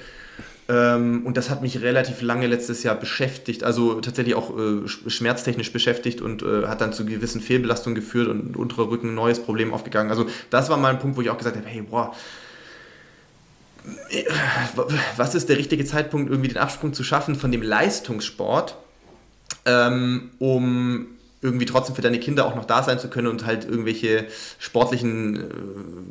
[0.69, 5.73] Ähm, und das hat mich relativ lange letztes Jahr beschäftigt, also tatsächlich auch äh, schmerztechnisch
[5.73, 9.73] beschäftigt und äh, hat dann zu gewissen Fehlbelastungen geführt und unterer Rücken ein neues Problem
[9.73, 10.11] aufgegangen.
[10.11, 12.15] Also das war mal ein Punkt, wo ich auch gesagt habe, hey, boah,
[15.17, 18.77] was ist der richtige Zeitpunkt, irgendwie den Absprung zu schaffen von dem Leistungssport,
[19.65, 21.09] ähm, um
[21.41, 24.27] irgendwie trotzdem für deine Kinder auch noch da sein zu können und halt irgendwelche
[24.59, 25.37] sportlichen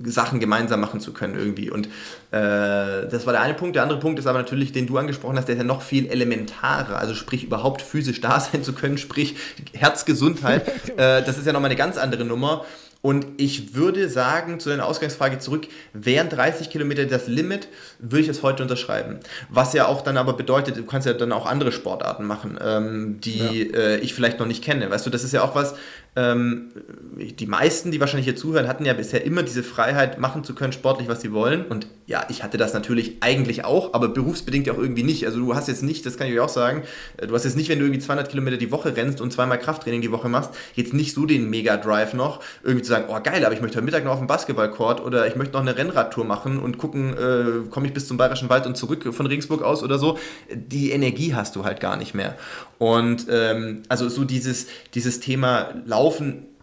[0.05, 1.69] äh, Sachen gemeinsam machen zu können irgendwie.
[1.69, 1.87] Und
[2.31, 3.75] äh, das war der eine Punkt.
[3.75, 6.07] Der andere Punkt ist aber natürlich, den du angesprochen hast, der ist ja noch viel
[6.07, 6.97] elementarer.
[6.97, 9.35] Also sprich, überhaupt physisch da sein zu können, sprich
[9.73, 10.67] Herzgesundheit.
[10.97, 12.65] äh, das ist ja nochmal eine ganz andere Nummer.
[13.07, 18.27] Und ich würde sagen, zu deiner Ausgangsfrage zurück, wären 30 Kilometer das Limit, würde ich
[18.27, 19.21] es heute unterschreiben.
[19.47, 23.21] Was ja auch dann aber bedeutet, du kannst ja dann auch andere Sportarten machen, ähm,
[23.21, 23.79] die ja.
[23.79, 24.91] äh, ich vielleicht noch nicht kenne.
[24.91, 25.75] Weißt du, das ist ja auch was,
[26.17, 26.71] ähm,
[27.15, 30.73] die meisten, die wahrscheinlich hier zuhören, hatten ja bisher immer diese Freiheit, machen zu können,
[30.73, 31.63] sportlich, was sie wollen.
[31.65, 35.27] Und ja, ich hatte das natürlich eigentlich auch, aber berufsbedingt auch irgendwie nicht.
[35.27, 36.81] Also du hast jetzt nicht, das kann ich euch auch sagen,
[37.17, 39.59] äh, du hast jetzt nicht, wenn du irgendwie 200 Kilometer die Woche rennst und zweimal
[39.59, 43.45] Krafttraining die Woche machst, jetzt nicht so den Mega-Drive noch, irgendwie zu sagen, oh geil,
[43.45, 46.25] aber ich möchte heute Mittag noch auf den Basketballcourt oder ich möchte noch eine Rennradtour
[46.25, 49.83] machen und gucken, äh, komme ich bis zum Bayerischen Wald und zurück von Regensburg aus
[49.83, 50.17] oder so.
[50.51, 52.35] Die Energie hast du halt gar nicht mehr.
[52.79, 56.06] Und ähm, also so dieses, dieses Thema Laufen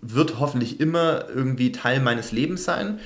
[0.01, 3.01] wird hoffentlich immer irgendwie Teil meines Lebens sein.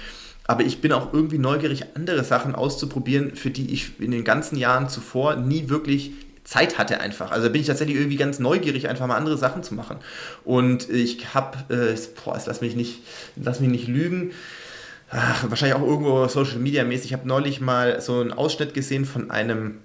[0.46, 4.56] Aber ich bin auch irgendwie neugierig, andere Sachen auszuprobieren, für die ich in den ganzen
[4.56, 6.12] Jahren zuvor nie wirklich
[6.44, 7.30] Zeit hatte einfach.
[7.30, 9.98] Also bin ich tatsächlich irgendwie ganz neugierig, einfach mal andere Sachen zu machen.
[10.44, 13.00] Und ich habe, äh, boah, lass mich nicht,
[13.36, 14.30] lass mich nicht lügen,
[15.10, 17.06] ach, wahrscheinlich auch irgendwo Social Media mäßig.
[17.06, 19.76] Ich habe neulich mal so einen Ausschnitt gesehen von einem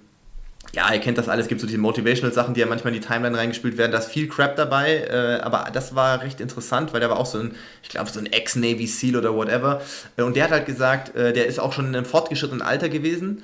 [0.76, 3.06] ja, ihr kennt das alles, es gibt so diese Motivational-Sachen, die ja manchmal in die
[3.08, 7.00] Timeline reingespielt werden, da ist viel Crap dabei, äh, aber das war recht interessant, weil
[7.00, 9.82] der war auch so ein, ich glaube, so ein Ex-Navy SEAL oder whatever.
[10.18, 12.90] Äh, und der hat halt gesagt, äh, der ist auch schon in einem fortgeschrittenen Alter
[12.90, 13.44] gewesen.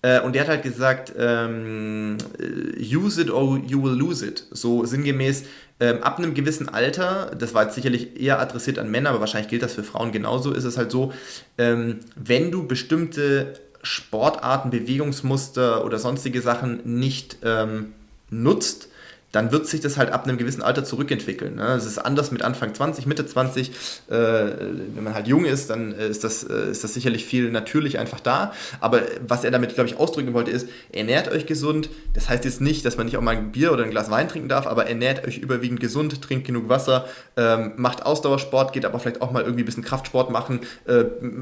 [0.00, 4.46] Äh, und der hat halt gesagt, ähm, äh, use it or you will lose it.
[4.50, 5.44] So sinngemäß,
[5.80, 9.50] ähm, ab einem gewissen Alter, das war jetzt sicherlich eher adressiert an Männer, aber wahrscheinlich
[9.50, 11.12] gilt das für Frauen genauso, ist es halt so,
[11.58, 13.52] ähm, wenn du bestimmte
[13.82, 17.94] Sportarten, Bewegungsmuster oder sonstige Sachen nicht ähm,
[18.28, 18.89] nutzt,
[19.32, 21.56] dann wird sich das halt ab einem gewissen Alter zurückentwickeln.
[21.56, 21.74] Ne?
[21.74, 23.70] Es ist anders mit Anfang 20, Mitte 20.
[23.70, 27.50] Äh, wenn man halt jung ist, dann äh, ist das, äh, ist das sicherlich viel
[27.50, 28.52] natürlich einfach da.
[28.80, 31.90] Aber was er damit, glaube ich, ausdrücken wollte, ist, ernährt euch gesund.
[32.12, 34.28] Das heißt jetzt nicht, dass man nicht auch mal ein Bier oder ein Glas Wein
[34.28, 37.06] trinken darf, aber ernährt euch überwiegend gesund, trinkt genug Wasser,
[37.36, 40.60] ähm, macht Ausdauersport, geht aber vielleicht auch mal irgendwie ein bisschen Kraftsport machen,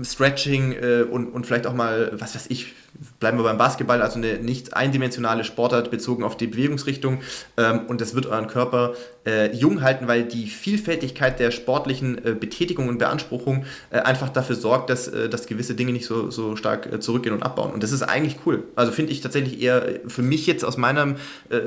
[0.03, 0.76] Stretching
[1.11, 2.74] und, und vielleicht auch mal, was weiß ich,
[3.21, 7.21] bleiben wir beim Basketball, also eine nicht eindimensionale Sportart bezogen auf die Bewegungsrichtung.
[7.57, 8.95] Ähm, und das wird euren Körper
[9.27, 14.57] äh, jung halten, weil die Vielfältigkeit der sportlichen äh, Betätigung und Beanspruchung äh, einfach dafür
[14.57, 17.73] sorgt, dass, dass gewisse Dinge nicht so, so stark zurückgehen und abbauen.
[17.73, 18.64] Und das ist eigentlich cool.
[18.77, 21.16] Also finde ich tatsächlich eher für mich jetzt aus, meinem,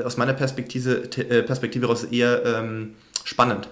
[0.04, 1.02] aus meiner Perspektive,
[1.46, 3.70] Perspektive heraus eher ähm, spannend.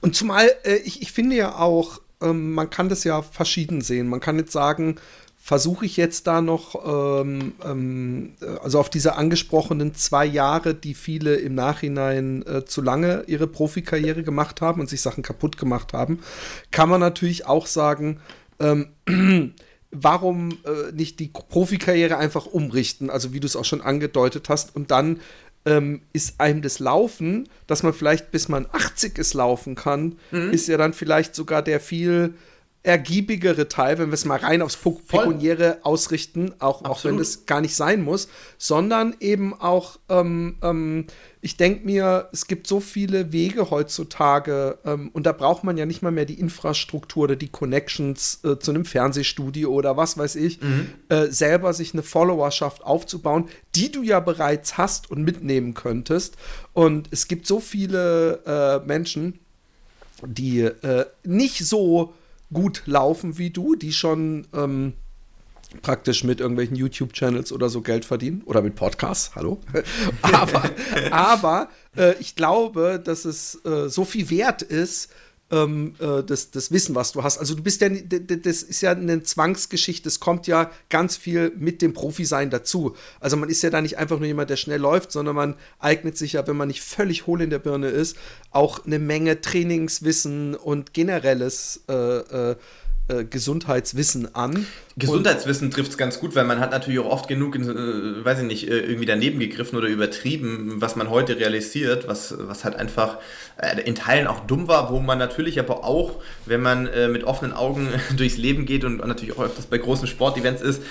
[0.00, 0.50] Und zumal
[0.84, 4.08] ich, ich finde ja auch, ähm, man kann das ja verschieden sehen.
[4.08, 4.96] Man kann jetzt sagen,
[5.44, 8.32] versuche ich jetzt da noch, ähm, ähm,
[8.62, 14.22] also auf diese angesprochenen zwei Jahre, die viele im Nachhinein äh, zu lange ihre Profikarriere
[14.22, 16.20] gemacht haben und sich Sachen kaputt gemacht haben,
[16.70, 18.20] kann man natürlich auch sagen,
[18.58, 18.88] ähm,
[19.90, 24.74] warum äh, nicht die Profikarriere einfach umrichten, also wie du es auch schon angedeutet hast,
[24.74, 25.20] und dann
[25.66, 30.52] ähm, ist einem das Laufen, dass man vielleicht bis man 80 ist laufen kann, mhm.
[30.52, 32.32] ist ja dann vielleicht sogar der viel
[32.84, 37.62] ergiebigere Teil, wenn wir es mal rein aufs Pekuniäre ausrichten, auch, auch wenn es gar
[37.62, 38.28] nicht sein muss,
[38.58, 41.06] sondern eben auch, ähm, ähm,
[41.40, 45.86] ich denke mir, es gibt so viele Wege heutzutage ähm, und da braucht man ja
[45.86, 50.36] nicht mal mehr die Infrastruktur oder die Connections äh, zu einem Fernsehstudio oder was weiß
[50.36, 50.90] ich, mhm.
[51.08, 56.36] äh, selber sich eine Followerschaft aufzubauen, die du ja bereits hast und mitnehmen könntest.
[56.74, 59.38] Und es gibt so viele äh, Menschen,
[60.26, 62.12] die äh, nicht so
[62.52, 64.94] gut laufen wie du, die schon ähm,
[65.82, 69.60] praktisch mit irgendwelchen YouTube-Channels oder so Geld verdienen oder mit Podcasts, hallo.
[70.22, 70.70] aber
[71.10, 75.10] aber äh, ich glaube, dass es äh, so viel wert ist,
[75.50, 77.38] ähm, äh, das, das Wissen, was du hast.
[77.38, 81.82] Also du bist ja, das ist ja eine Zwangsgeschichte, es kommt ja ganz viel mit
[81.82, 82.96] dem Profi-Sein dazu.
[83.20, 86.16] Also man ist ja da nicht einfach nur jemand, der schnell läuft, sondern man eignet
[86.16, 88.16] sich ja, wenn man nicht völlig hohl in der Birne ist,
[88.50, 92.56] auch eine Menge Trainingswissen und generelles äh, äh,
[93.06, 94.66] äh, Gesundheitswissen an.
[94.96, 98.46] Gesundheitswissen trifft es ganz gut, weil man hat natürlich auch oft genug, äh, weiß ich
[98.46, 103.18] nicht, äh, irgendwie daneben gegriffen oder übertrieben, was man heute realisiert, was, was halt einfach
[103.58, 107.52] äh, in Teilen auch dumm war, wo man natürlich aber auch, wenn man mit offenen
[107.52, 110.82] Augen durchs Leben geht und, und natürlich auch öfters bei großen Sportevents ist,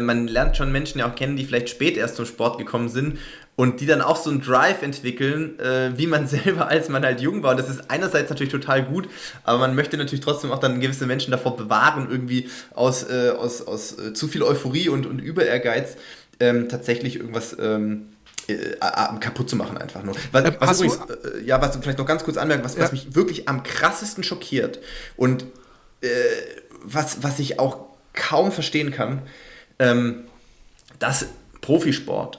[0.00, 3.18] man lernt schon Menschen ja auch kennen, die vielleicht spät erst zum Sport gekommen sind
[3.58, 7.20] und die dann auch so einen Drive entwickeln, äh, wie man selber, als man halt
[7.20, 7.50] jung war.
[7.50, 9.08] Und das ist einerseits natürlich total gut,
[9.42, 13.66] aber man möchte natürlich trotzdem auch dann gewisse Menschen davor bewahren, irgendwie aus, äh, aus,
[13.66, 15.96] aus äh, zu viel Euphorie und, und Überehrgeiz
[16.38, 18.10] ähm, tatsächlich irgendwas ähm,
[18.46, 18.76] äh,
[19.18, 20.14] kaputt zu machen einfach nur.
[20.30, 22.82] Was, äh, was übrigens, äh, ja, was vielleicht noch ganz kurz anmerken, was, ja.
[22.82, 24.78] was mich wirklich am krassesten schockiert
[25.16, 25.46] und
[26.84, 29.22] was, was ich auch kaum verstehen kann,
[29.80, 30.26] ähm,
[31.00, 31.26] dass
[31.60, 32.38] Profisport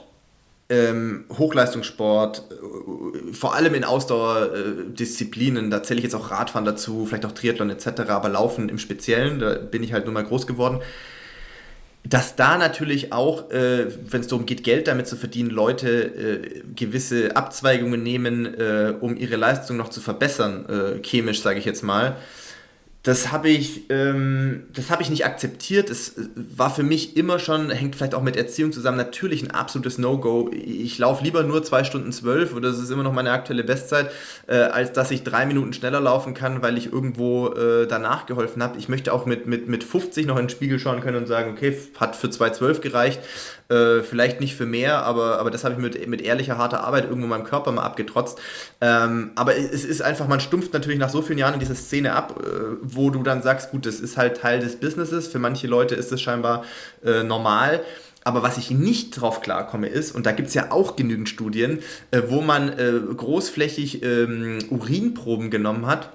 [0.70, 7.26] ähm, Hochleistungssport, äh, vor allem in Ausdauerdisziplinen, da zähle ich jetzt auch Radfahren dazu, vielleicht
[7.26, 10.80] auch Triathlon etc., aber Laufen im Speziellen, da bin ich halt nur mal groß geworden.
[12.04, 16.62] Dass da natürlich auch, äh, wenn es darum geht, Geld damit zu verdienen, Leute äh,
[16.74, 22.16] gewisse Abzweigungen nehmen, äh, um ihre Leistung noch zu verbessern, chemisch sage ich jetzt mal,
[23.02, 25.88] das habe ich, ähm, das ich nicht akzeptiert.
[25.88, 29.50] Es äh, war für mich immer schon, hängt vielleicht auch mit Erziehung zusammen, natürlich ein
[29.50, 30.50] absolutes No-Go.
[30.52, 34.10] Ich laufe lieber nur zwei Stunden zwölf oder das ist immer noch meine aktuelle Bestzeit,
[34.48, 38.62] äh, als dass ich drei Minuten schneller laufen kann, weil ich irgendwo äh, danach geholfen
[38.62, 38.78] habe.
[38.78, 41.52] Ich möchte auch mit, mit, mit 50 noch in den Spiegel schauen können und sagen,
[41.52, 43.20] okay, hat für 2,12 gereicht.
[43.70, 47.04] Äh, vielleicht nicht für mehr, aber, aber das habe ich mit, mit ehrlicher, harter Arbeit
[47.04, 48.40] irgendwo meinem Körper mal abgetrotzt.
[48.80, 52.14] Ähm, aber es ist einfach, man stumpft natürlich nach so vielen Jahren in dieser Szene
[52.14, 55.28] ab, äh, wo du dann sagst, gut, das ist halt Teil des Businesses.
[55.28, 56.64] Für manche Leute ist das scheinbar
[57.04, 57.80] äh, normal.
[58.24, 61.78] Aber was ich nicht drauf klarkomme ist, und da gibt es ja auch genügend Studien,
[62.10, 66.10] äh, wo man äh, großflächig ähm, Urinproben genommen hat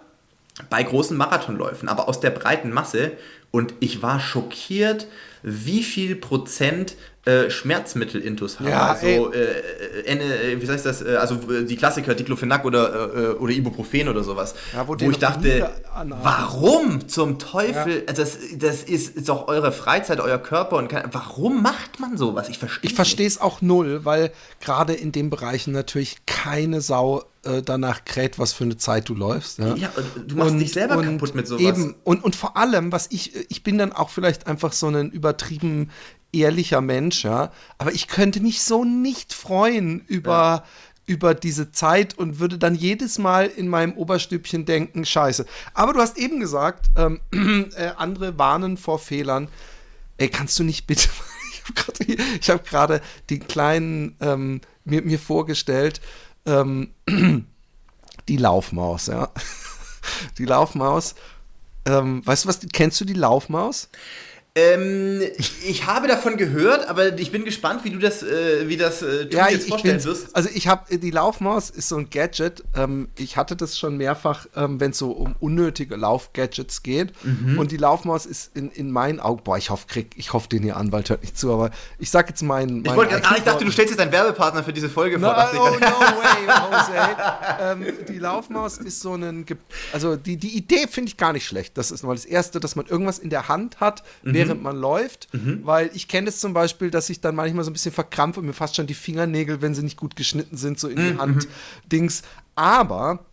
[0.70, 3.14] bei großen Marathonläufen, aber aus der breiten Masse
[3.52, 5.08] Und ich war schockiert,
[5.46, 8.70] wie viel Prozent äh, Schmerzmittel-Intus haben.
[8.70, 11.02] Ja, also, äh, äh, wie heißt das?
[11.02, 14.56] Äh, also die Klassiker, Diclofenac oder, äh, oder Ibuprofen oder sowas.
[14.74, 15.72] Ja, wo, wo ich dachte,
[16.22, 18.04] warum zum Teufel?
[18.08, 18.14] Ja.
[18.14, 20.78] Das, das ist, ist doch eure Freizeit, euer Körper.
[20.78, 22.50] und kann, Warum macht man sowas?
[22.50, 27.24] Ich verstehe Ich verstehe es auch null, weil gerade in den Bereichen natürlich keine Sau
[27.46, 29.60] äh, danach kräht, was für eine Zeit du läufst.
[29.60, 29.90] Ja, ja
[30.28, 31.62] du machst und, dich selber kaputt mit sowas.
[31.62, 35.12] Eben, und, und vor allem, was ich, ich bin dann auch vielleicht einfach so ein
[35.36, 35.92] übertrieben
[36.32, 37.52] ehrlicher Mensch, ja.
[37.78, 40.64] Aber ich könnte mich so nicht freuen über, ja.
[41.06, 45.46] über diese Zeit und würde dann jedes Mal in meinem Oberstübchen denken, scheiße.
[45.74, 47.22] Aber du hast eben gesagt, ähm,
[47.76, 49.48] äh, andere warnen vor Fehlern.
[50.18, 51.10] Ey, kannst du nicht bitte.
[52.40, 56.02] ich habe gerade den kleinen ähm, mir, mir vorgestellt,
[56.46, 56.92] ähm,
[58.28, 59.30] die Laufmaus, ja.
[60.38, 61.16] Die Laufmaus.
[61.86, 63.90] Ähm, weißt du was, kennst du die Laufmaus?
[64.58, 65.22] Ähm,
[65.66, 69.28] ich habe davon gehört, aber ich bin gespannt, wie du das, äh, wie das äh,
[69.30, 70.34] ja, jetzt vorstellen wirst.
[70.34, 72.64] Also ich habe die Laufmaus ist so ein Gadget.
[72.74, 77.12] Ähm, ich hatte das schon mehrfach, ähm, wenn es so um unnötige Laufgadgets geht.
[77.26, 77.60] Mhm.
[77.60, 80.64] Und die Laufmaus ist in, in meinen Augen, boah, ich hoffe, krieg, ich hoffe, den
[80.64, 82.82] ihr Anwalt hört nicht zu, aber ich sag jetzt meinen.
[82.82, 85.34] Mein ich, wollte, ah, ich dachte, du stellst jetzt deinen Werbepartner für diese Folge no,
[85.34, 85.52] vor.
[85.54, 87.92] Oh, no way, Jose.
[87.92, 89.46] ähm, die Laufmaus ist so ein,
[89.92, 91.78] also die, die Idee finde ich gar nicht schlecht.
[91.78, 94.78] Das ist mal das Erste, dass man irgendwas in der Hand hat, mhm während man
[94.78, 95.62] läuft, mhm.
[95.64, 98.46] weil ich kenne es zum Beispiel, dass ich dann manchmal so ein bisschen verkrampfe und
[98.46, 101.20] mir fast schon die Fingernägel, wenn sie nicht gut geschnitten sind, so in die mhm.
[101.20, 101.48] Hand
[101.92, 102.24] Dings.
[102.56, 103.26] Aber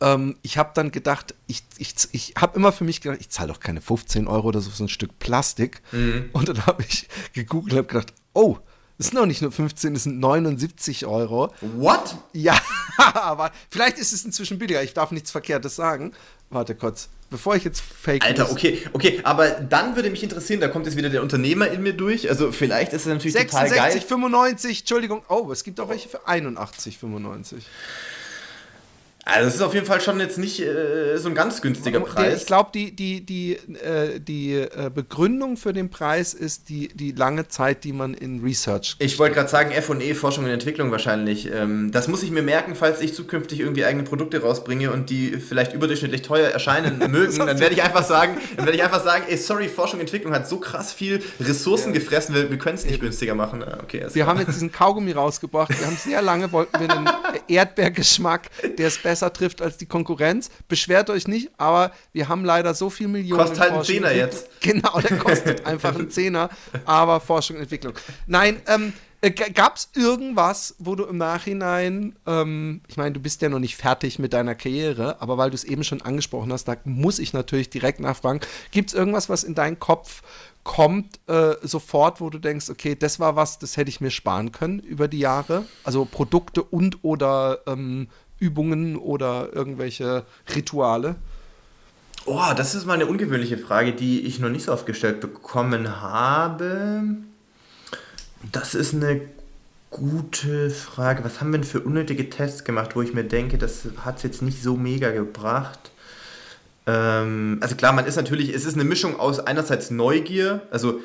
[0.00, 3.52] ähm, ich habe dann gedacht, ich, ich, ich habe immer für mich gedacht, ich zahle
[3.52, 5.82] doch keine 15 Euro oder so für so ein Stück Plastik.
[5.92, 6.30] Mhm.
[6.32, 8.58] Und dann habe ich gegoogelt und habe gedacht, oh,
[8.98, 11.52] das sind noch nicht nur 15, das sind 79 Euro.
[11.76, 12.16] What?
[12.32, 12.58] Ja,
[13.14, 14.82] aber vielleicht ist es inzwischen billiger.
[14.82, 16.12] Ich darf nichts Verkehrtes sagen.
[16.48, 18.24] Warte kurz bevor ich jetzt fake.
[18.24, 21.82] Alter, okay, okay, aber dann würde mich interessieren, da kommt jetzt wieder der Unternehmer in
[21.82, 22.28] mir durch.
[22.28, 24.00] Also vielleicht ist es natürlich 66, total geil.
[24.00, 25.22] 95, Entschuldigung.
[25.28, 27.62] Oh, es gibt auch welche für 81,95.
[29.28, 32.42] Also es ist auf jeden Fall schon jetzt nicht äh, so ein ganz günstiger Preis.
[32.42, 37.10] Ich glaube, die, die, die, äh, die äh, Begründung für den Preis ist die, die
[37.10, 38.94] lange Zeit, die man in Research.
[39.00, 41.50] Ich wollte gerade sagen, FE, Forschung und Entwicklung wahrscheinlich.
[41.52, 45.32] Ähm, das muss ich mir merken, falls ich zukünftig irgendwie eigene Produkte rausbringe und die
[45.32, 47.36] vielleicht überdurchschnittlich teuer erscheinen mögen.
[47.36, 50.34] dann werde ich einfach sagen, dann werde ich einfach sagen, ey, sorry, Forschung und Entwicklung
[50.34, 51.98] hat so krass viel Ressourcen ja.
[51.98, 53.64] gefressen, wir, wir können es nicht günstiger machen.
[53.82, 54.28] Okay, wir klar.
[54.28, 55.76] haben jetzt diesen Kaugummi rausgebracht.
[55.76, 57.08] Wir haben sehr lange wollten wir einen
[57.48, 58.42] Erdbeergeschmack,
[58.78, 60.50] der ist besser besser trifft als die Konkurrenz.
[60.68, 63.40] Beschwert euch nicht, aber wir haben leider so viel Millionen.
[63.40, 64.48] Kostet halt einen Zehner jetzt.
[64.60, 66.50] Genau, der kostet einfach einen Zehner,
[66.86, 67.94] aber Forschung und Entwicklung.
[68.26, 73.40] Nein, ähm, äh, Gab es irgendwas, wo du im Nachhinein, ähm, ich meine, du bist
[73.42, 76.64] ja noch nicht fertig mit deiner Karriere, aber weil du es eben schon angesprochen hast,
[76.64, 78.40] da muss ich natürlich direkt nachfragen,
[78.72, 80.22] gibt es irgendwas, was in deinen Kopf
[80.64, 84.50] kommt äh, sofort, wo du denkst, okay, das war was, das hätte ich mir sparen
[84.50, 85.64] können über die Jahre?
[85.84, 88.08] Also Produkte und oder ähm,
[88.38, 90.24] Übungen oder irgendwelche
[90.54, 91.16] Rituale?
[92.24, 96.00] Oh, das ist mal eine ungewöhnliche Frage, die ich noch nicht so oft gestellt bekommen
[96.00, 97.04] habe.
[98.52, 99.20] Das ist eine
[99.90, 101.24] gute Frage.
[101.24, 104.22] Was haben wir denn für unnötige Tests gemacht, wo ich mir denke, das hat es
[104.24, 105.90] jetzt nicht so mega gebracht?
[106.86, 111.00] Ähm, also klar, man ist natürlich, es ist eine Mischung aus einerseits Neugier, also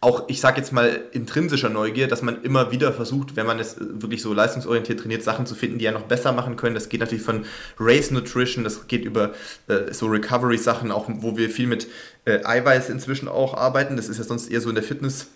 [0.00, 3.76] auch, ich sage jetzt mal, intrinsischer Neugier, dass man immer wieder versucht, wenn man es
[3.78, 6.76] wirklich so leistungsorientiert trainiert, Sachen zu finden, die ja noch besser machen können.
[6.76, 7.44] Das geht natürlich von
[7.80, 9.32] Race Nutrition, das geht über
[9.66, 11.88] äh, so Recovery-Sachen, auch wo wir viel mit
[12.26, 13.96] äh, Eiweiß inzwischen auch arbeiten.
[13.96, 15.28] Das ist ja sonst eher so in der Fitness-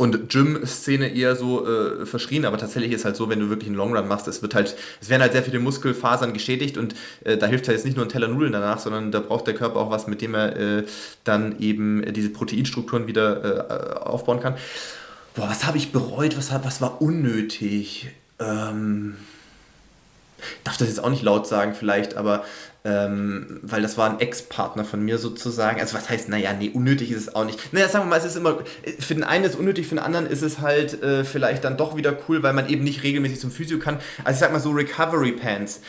[0.00, 3.76] und Gym-Szene eher so äh, verschrien, aber tatsächlich ist halt so, wenn du wirklich einen
[3.76, 7.36] Long Run machst, es wird halt, es werden halt sehr viele Muskelfasern geschädigt und äh,
[7.36, 9.78] da hilft halt jetzt nicht nur ein Teller Nudeln danach, sondern da braucht der Körper
[9.78, 10.84] auch was, mit dem er äh,
[11.24, 14.54] dann eben diese Proteinstrukturen wieder äh, aufbauen kann.
[15.34, 16.38] Boah, was habe ich bereut?
[16.38, 18.08] Was, was war unnötig?
[18.38, 19.16] Ähm,
[20.64, 22.46] darf das jetzt auch nicht laut sagen vielleicht, aber
[22.84, 25.80] ähm, weil das war ein Ex-Partner von mir sozusagen.
[25.80, 27.72] Also was heißt, naja, nee, unnötig ist es auch nicht.
[27.72, 28.58] Naja, sagen wir mal, es ist immer,
[28.98, 31.76] für den einen ist es unnötig, für den anderen ist es halt äh, vielleicht dann
[31.76, 33.98] doch wieder cool, weil man eben nicht regelmäßig zum Physio kann.
[34.24, 35.80] Also ich sag mal so Recovery Pants,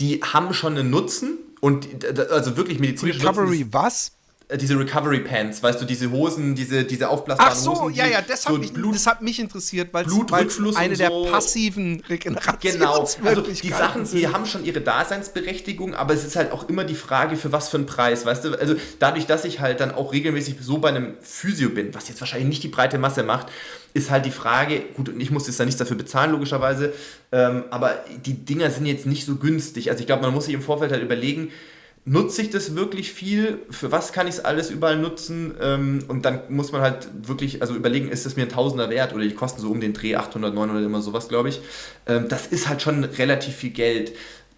[0.00, 1.88] die haben schon einen Nutzen und
[2.30, 4.12] also wirklich medizinische Recovery was?
[4.50, 7.68] Äh, diese Recovery Pants, weißt du, diese Hosen, diese, diese aufblasbaren Hosen.
[7.70, 10.06] Ach so, Hosen, ja, ja, das, so hat mich, Blut, das hat mich interessiert, weil
[10.06, 11.02] es eine so.
[11.02, 16.36] der passiven Regenerations Genau, also die Sachen, die haben schon ihre Daseinsberechtigung, aber es ist
[16.36, 19.44] halt auch immer die Frage, für was für einen Preis, weißt du, also dadurch, dass
[19.44, 22.68] ich halt dann auch regelmäßig so bei einem Physio bin, was jetzt wahrscheinlich nicht die
[22.68, 23.48] breite Masse macht,
[23.92, 26.94] ist halt die Frage, gut, und ich muss jetzt da nichts dafür bezahlen, logischerweise,
[27.32, 30.54] ähm, aber die Dinger sind jetzt nicht so günstig, also ich glaube, man muss sich
[30.54, 31.50] im Vorfeld halt überlegen,
[32.04, 33.60] nutze ich das wirklich viel?
[33.70, 35.54] Für was kann ich es alles überall nutzen?
[35.60, 39.14] Ähm, und dann muss man halt wirklich, also überlegen, ist es mir ein Tausender wert
[39.14, 41.60] oder die kosten so um den Dreh 800, 900, immer sowas, glaube ich.
[42.06, 44.12] Ähm, das ist halt schon relativ viel Geld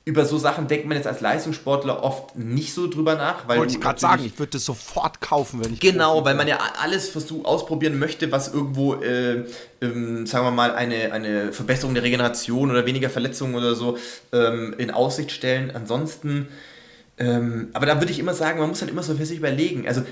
[0.07, 3.47] über so Sachen denkt man jetzt als Leistungssportler oft nicht so drüber nach.
[3.47, 5.80] Weil Wollte ich gerade sagen, ich würde das sofort kaufen, wenn ich.
[5.80, 9.45] Genau, weil man ja alles versucht, ausprobieren möchte, was irgendwo, äh,
[9.82, 13.99] ähm, sagen wir mal, eine, eine Verbesserung der Regeneration oder weniger Verletzungen oder so
[14.32, 15.70] ähm, in Aussicht stellen.
[15.70, 16.49] Ansonsten.
[17.21, 19.87] Ähm, aber da würde ich immer sagen, man muss halt immer so für sich überlegen.
[19.87, 20.03] Also,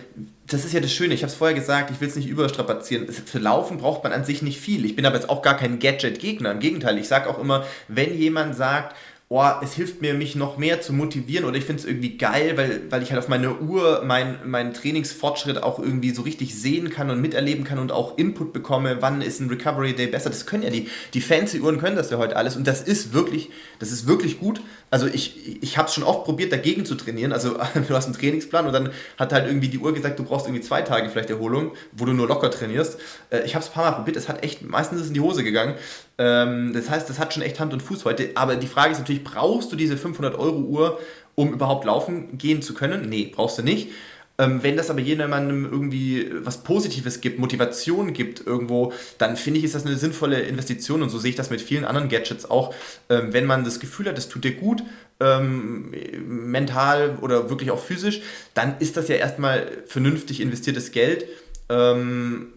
[0.47, 1.15] das ist ja das Schöne.
[1.15, 3.09] Ich habe es vorher gesagt, ich will es nicht überstrapazieren.
[3.09, 4.85] Für Laufen braucht man an sich nicht viel.
[4.85, 6.53] Ich bin aber jetzt auch gar kein Gadget-Gegner.
[6.53, 8.95] Im Gegenteil, ich sage auch immer, wenn jemand sagt,
[9.31, 12.57] oh, es hilft mir, mich noch mehr zu motivieren oder ich finde es irgendwie geil,
[12.57, 16.89] weil, weil ich halt auf meine Uhr meinen mein Trainingsfortschritt auch irgendwie so richtig sehen
[16.89, 20.31] kann und miterleben kann und auch Input bekomme, wann ist ein Recovery Day besser.
[20.31, 23.13] Das können ja die, die fancy Uhren können das ja heute alles und das ist
[23.13, 24.63] wirklich, das ist wirklich gut.
[24.91, 27.35] Also ich, ich habe es schon oft probiert, dagegen zu trainieren.
[27.35, 27.59] Also
[27.89, 30.65] du hast einen Trainingsplan und dann hat halt irgendwie die Uhr gesagt, du brauchst irgendwie
[30.65, 32.99] zwei Tage vielleicht Erholung, wo du nur locker trainierst.
[33.29, 35.21] Äh, ich habe es ein paar Mal probiert, es hat echt, meistens ist in die
[35.21, 35.75] Hose gegangen.
[36.19, 38.31] Ähm, das heißt, das hat schon echt Hand und Fuß heute.
[38.35, 41.01] Aber die Frage ist natürlich, brauchst du diese 500 Euro Uhr,
[41.35, 43.09] um überhaupt laufen gehen zu können?
[43.09, 43.89] Nee, brauchst du nicht.
[44.41, 49.65] Ähm, wenn das aber jemandem irgendwie was Positives gibt, Motivation gibt irgendwo, dann finde ich,
[49.65, 52.73] ist das eine sinnvolle Investition und so sehe ich das mit vielen anderen Gadgets auch.
[53.09, 54.85] Ähm, wenn man das Gefühl hat, es tut dir gut,
[55.19, 55.93] ähm,
[56.25, 58.21] mental oder wirklich auch physisch,
[58.55, 61.27] dann ist das ja erstmal vernünftig investiertes Geld.
[61.69, 62.53] Ähm,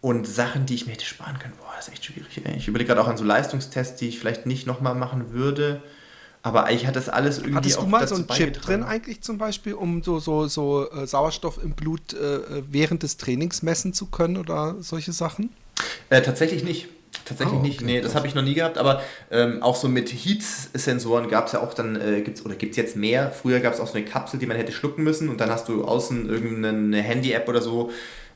[0.00, 2.40] und Sachen, die ich mir hätte sparen können, das ist echt schwierig.
[2.44, 2.56] Ey.
[2.56, 5.82] Ich überlege gerade auch an so Leistungstests, die ich vielleicht nicht nochmal machen würde.
[6.44, 9.38] Aber eigentlich hat das alles irgendwie Hattest du mal so einen Chip drin eigentlich zum
[9.38, 14.06] Beispiel, um so, so, so äh, Sauerstoff im Blut äh, während des Trainings messen zu
[14.06, 15.50] können oder solche Sachen?
[16.10, 16.88] Äh, tatsächlich nicht.
[17.24, 17.80] Tatsächlich oh, okay, nicht.
[17.82, 21.52] Nee, das habe ich noch nie gehabt, aber ähm, auch so mit Heat-Sensoren gab es
[21.52, 23.30] ja auch dann, äh, gibt's, oder gibt es jetzt mehr.
[23.30, 25.68] Früher gab es auch so eine Kapsel, die man hätte schlucken müssen und dann hast
[25.68, 27.90] du außen irgendeine Handy-App oder so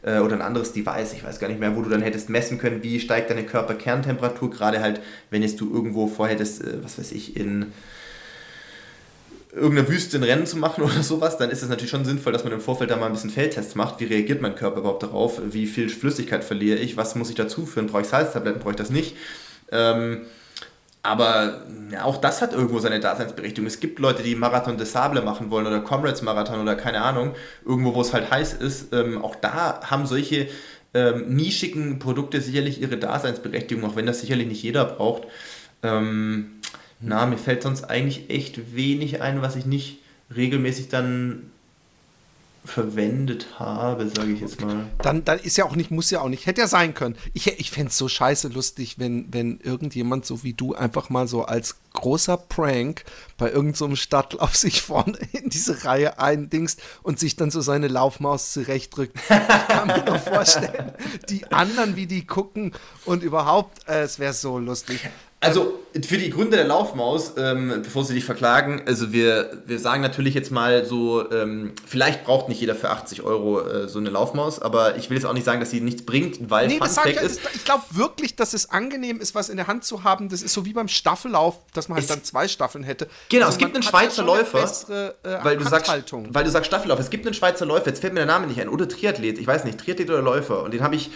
[0.07, 2.59] äh, oder ein anderes Device, ich weiß gar nicht mehr, wo du dann hättest messen
[2.59, 5.01] können, wie steigt deine Körperkerntemperatur, gerade halt,
[5.31, 7.73] wenn jetzt du irgendwo vorhättest, äh, was weiß ich, in
[9.53, 12.45] irgendeiner Wüste ein Rennen zu machen oder sowas, dann ist es natürlich schon sinnvoll, dass
[12.45, 14.01] man im Vorfeld da mal ein bisschen Feldtests macht.
[14.01, 15.41] Wie reagiert mein Körper überhaupt darauf?
[15.51, 16.97] Wie viel Flüssigkeit verliere ich?
[16.97, 17.89] Was muss ich dazu führen?
[17.89, 18.61] Brauche ich Salztabletten?
[18.61, 19.17] Brauche ich das nicht?
[19.73, 20.21] Ähm,
[21.07, 23.67] aber ja, auch das hat irgendwo seine Daseinsberechtigung.
[23.67, 27.35] Es gibt Leute, die Marathon des Sable machen wollen oder Comrades Marathon oder keine Ahnung,
[27.65, 28.93] irgendwo, wo es halt heiß ist.
[28.93, 30.49] Ähm, auch da haben solche
[30.95, 35.23] ähm, nischigen Produkte sicherlich ihre Daseinsberechtigung, auch wenn das sicherlich nicht jeder braucht.
[35.83, 36.61] Ähm,
[37.01, 39.99] na, mir fällt sonst eigentlich echt wenig ein, was ich nicht
[40.35, 41.51] regelmäßig dann
[42.67, 44.87] verwendet habe, sage ich jetzt mal.
[45.03, 47.17] Dann, dann ist ja auch nicht, muss ja auch nicht, hätte ja sein können.
[47.33, 51.27] Ich, ich fände es so scheiße lustig, wenn, wenn irgendjemand so wie du einfach mal
[51.27, 53.05] so als großer Prank
[53.39, 57.89] bei irgendeinem so Stadtlauf sich vorne in diese Reihe eindingst und sich dann so seine
[57.89, 59.17] Laufmaus zurechtdrückt.
[59.17, 60.93] Ich kann mir nur vorstellen,
[61.29, 62.73] die anderen, wie die gucken
[63.05, 65.01] und überhaupt, äh, es wäre so lustig.
[65.41, 70.03] Also für die Gründer der Laufmaus, ähm, bevor sie dich verklagen, also wir, wir sagen
[70.03, 74.11] natürlich jetzt mal so, ähm, vielleicht braucht nicht jeder für 80 Euro äh, so eine
[74.11, 76.89] Laufmaus, aber ich will jetzt auch nicht sagen, dass sie nichts bringt, weil nee, Fun
[77.07, 77.41] ich, ist.
[77.55, 80.29] Ich glaube wirklich, dass es angenehm ist, was in der Hand zu haben.
[80.29, 83.09] Das ist so wie beim Staffellauf, dass man halt dann zwei Staffeln hätte.
[83.29, 86.67] Genau, also es gibt einen Schweizer Läufer, bessere, äh, weil, du sagst, weil du sagst
[86.67, 86.99] Staffellauf.
[86.99, 89.47] Es gibt einen Schweizer Läufer, jetzt fällt mir der Name nicht ein, oder Triathlet, ich
[89.47, 90.63] weiß nicht, Triathlet oder Läufer.
[90.63, 91.11] Und den habe ich,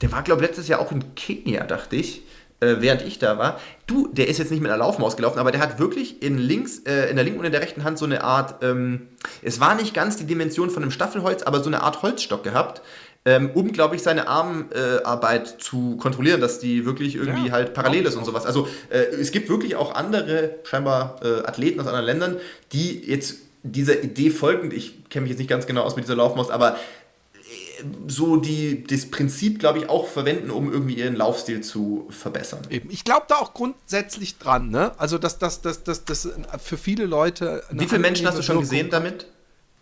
[0.00, 2.22] der war glaube ich letztes Jahr auch in Kenia, dachte ich
[2.60, 3.60] äh, während ich da war.
[3.86, 6.80] Du, der ist jetzt nicht mit einer Laufmaus gelaufen, aber der hat wirklich in links,
[6.86, 9.08] äh, in der linken und in der rechten Hand so eine Art, ähm,
[9.42, 12.82] es war nicht ganz die Dimension von einem Staffelholz, aber so eine Art Holzstock gehabt.
[13.24, 17.74] Ähm, um, glaube ich, seine Armarbeit äh, zu kontrollieren, dass die wirklich irgendwie ja, halt
[17.74, 18.46] parallel ist und sowas.
[18.46, 22.36] Also äh, es gibt wirklich auch andere, scheinbar äh, Athleten aus anderen Ländern,
[22.72, 26.14] die jetzt dieser Idee folgend, ich kenne mich jetzt nicht ganz genau aus mit dieser
[26.14, 26.76] Laufmaus, aber
[28.06, 32.60] so die, das Prinzip, glaube ich, auch verwenden, um irgendwie ihren Laufstil zu verbessern.
[32.70, 32.90] Eben.
[32.90, 34.92] Ich glaube da auch grundsätzlich dran, ne?
[34.98, 36.28] Also, dass das, das, das, das
[36.62, 37.62] für viele Leute.
[37.70, 39.26] Wie viele Menschen hast du schon gesehen damit?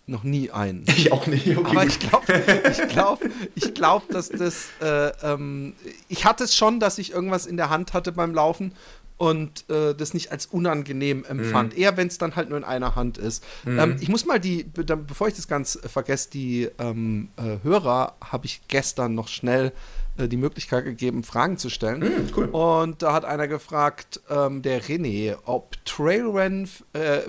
[0.06, 0.84] Noch nie einen.
[0.96, 1.46] Ich auch nicht.
[1.56, 4.66] Okay, Aber ich glaube, ich glaube, ich glaube, dass das.
[4.80, 5.74] Äh, ähm,
[6.08, 8.72] ich hatte es schon, dass ich irgendwas in der Hand hatte beim Laufen
[9.16, 11.74] und äh, das nicht als unangenehm empfand.
[11.74, 11.80] Mhm.
[11.80, 13.44] Eher, wenn es dann halt nur in einer Hand ist.
[13.64, 13.78] Mhm.
[13.78, 18.16] Ähm, ich muss mal die, bevor ich das ganz äh, vergesse, die ähm, äh, Hörer
[18.20, 19.72] habe ich gestern noch schnell
[20.16, 22.00] die Möglichkeit gegeben, Fragen zu stellen.
[22.00, 22.44] Mm, cool.
[22.46, 27.20] Und da hat einer gefragt, ähm, der René, ob Trailrennen, äh,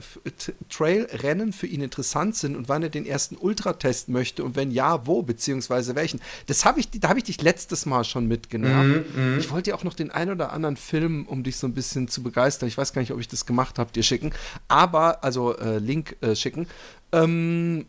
[0.69, 5.07] Trailrennen für ihn interessant sind und wann er den ersten Ultratest möchte und wenn ja,
[5.07, 6.21] wo, beziehungsweise welchen.
[6.45, 9.15] Das habe ich, da habe ich dich letztes Mal schon mitgenervt.
[9.15, 9.39] Mm, mm.
[9.39, 12.07] Ich wollte dir auch noch den ein oder anderen Film, um dich so ein bisschen
[12.07, 12.67] zu begeistern.
[12.67, 14.31] Ich weiß gar nicht, ob ich das gemacht habe, dir schicken.
[14.67, 16.67] Aber, also äh, Link äh, schicken.
[17.11, 17.87] Ähm,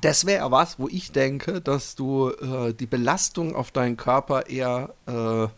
[0.00, 4.94] das wäre was, wo ich denke, dass du äh, die Belastung auf deinen Körper eher
[5.06, 5.48] äh,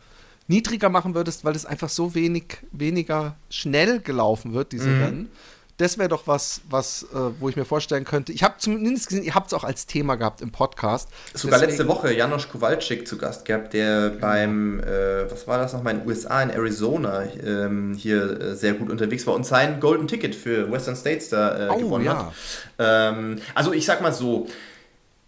[0.47, 5.03] niedriger machen würdest, weil es einfach so wenig weniger schnell gelaufen wird, diese mhm.
[5.03, 5.31] Rennen
[5.79, 8.33] das wäre doch was, was äh, wo ich mir vorstellen könnte.
[8.33, 11.09] Ich habe zumindest gesehen, ihr habt es auch als Thema gehabt im Podcast.
[11.33, 14.21] Sogar Deswegen, letzte Woche Janosch Kowalczyk zu Gast gehabt, der genau.
[14.21, 18.75] beim, äh, was war das nochmal, in den USA, in Arizona ähm, hier äh, sehr
[18.75, 22.27] gut unterwegs war und sein Golden Ticket für Western States da äh, oh, gewonnen ja.
[22.27, 22.33] hat.
[22.79, 24.49] Ähm, also ich sag mal so,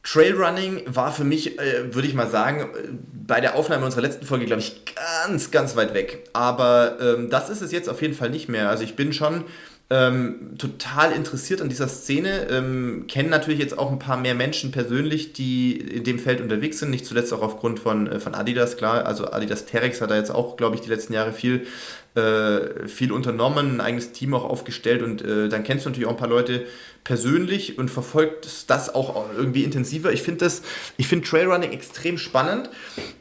[0.03, 2.89] Trailrunning war für mich, äh, würde ich mal sagen, äh,
[3.27, 4.83] bei der Aufnahme unserer letzten Folge, glaube ich,
[5.27, 6.29] ganz, ganz weit weg.
[6.33, 8.69] Aber ähm, das ist es jetzt auf jeden Fall nicht mehr.
[8.69, 9.45] Also ich bin schon
[9.93, 14.71] ähm, total interessiert an dieser Szene, ähm, kennen natürlich jetzt auch ein paar mehr Menschen
[14.71, 18.77] persönlich, die in dem Feld unterwegs sind, nicht zuletzt auch aufgrund von, äh, von Adidas,
[18.77, 21.67] klar, also Adidas Terex hat da jetzt auch, glaube ich, die letzten Jahre viel
[22.15, 26.13] äh, viel unternommen, ein eigenes Team auch aufgestellt und äh, dann kennst du natürlich auch
[26.13, 26.67] ein paar Leute
[27.05, 30.13] persönlich und verfolgt das auch irgendwie intensiver.
[30.13, 30.63] Ich finde das,
[30.97, 32.69] ich finde Trailrunning extrem spannend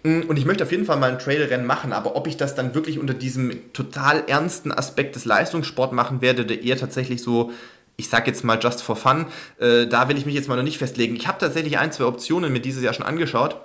[0.03, 2.55] mm, und ich möchte auf jeden Fall mal ein Trailrennen machen, aber ob ich das
[2.55, 7.51] dann wirklich unter diesem total ernsten Aspekt des Leistungssports machen werde, der eher tatsächlich so
[7.95, 9.25] ich sag jetzt mal just for fun,
[9.59, 11.17] äh, da will ich mich jetzt mal noch nicht festlegen.
[11.17, 13.57] Ich habe tatsächlich ein, zwei Optionen mir dieses Jahr schon angeschaut,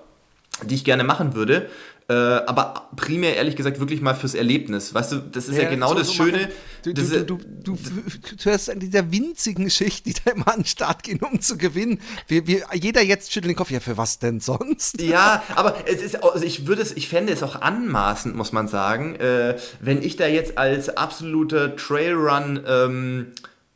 [0.65, 1.69] die ich gerne machen würde.
[2.07, 4.93] Äh, aber primär ehrlich gesagt wirklich mal fürs Erlebnis.
[4.93, 6.51] Weißt du, das ist ja, ja genau so, das so Schöne.
[6.83, 7.79] Du, du, du, du,
[8.43, 12.01] hörst an dieser winzigen Schicht, die da immer an den Start gehen, um zu gewinnen.
[12.29, 15.01] Wir, wir, jeder jetzt schüttelt den Kopf, ja, für was denn sonst?
[15.01, 18.69] Ja, aber es ist, also ich würde es, ich fände es auch anmaßend, muss man
[18.69, 23.27] sagen, äh, wenn ich da jetzt als absoluter Trailrun ähm,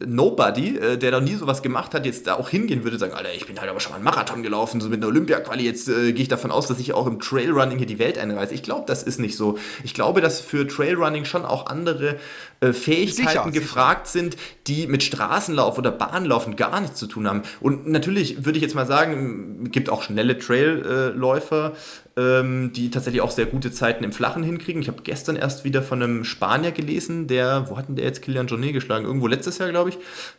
[0.01, 3.35] Nobody, äh, der noch nie sowas gemacht hat, jetzt da auch hingehen würde, sagen, Alter,
[3.35, 6.13] ich bin halt aber schon mal einen Marathon gelaufen, so mit einer Olympia-Quali, jetzt äh,
[6.13, 8.55] gehe ich davon aus, dass ich auch im Trailrunning hier die Welt einreise.
[8.55, 9.59] Ich glaube, das ist nicht so.
[9.83, 12.17] Ich glaube, dass für Trailrunning schon auch andere
[12.61, 14.25] äh, Fähigkeiten sicher, gefragt sicher.
[14.25, 14.37] sind,
[14.67, 17.43] die mit Straßenlauf oder Bahnlaufen gar nichts zu tun haben.
[17.61, 21.75] Und natürlich würde ich jetzt mal sagen, es gibt auch schnelle Trailläufer,
[22.19, 24.83] ähm, die tatsächlich auch sehr gute Zeiten im Flachen hinkriegen.
[24.83, 28.23] Ich habe gestern erst wieder von einem Spanier gelesen, der, wo hat denn der jetzt
[28.23, 29.05] Kilian Jornet geschlagen?
[29.05, 29.99] Irgendwo letztes Jahr, glaube ich.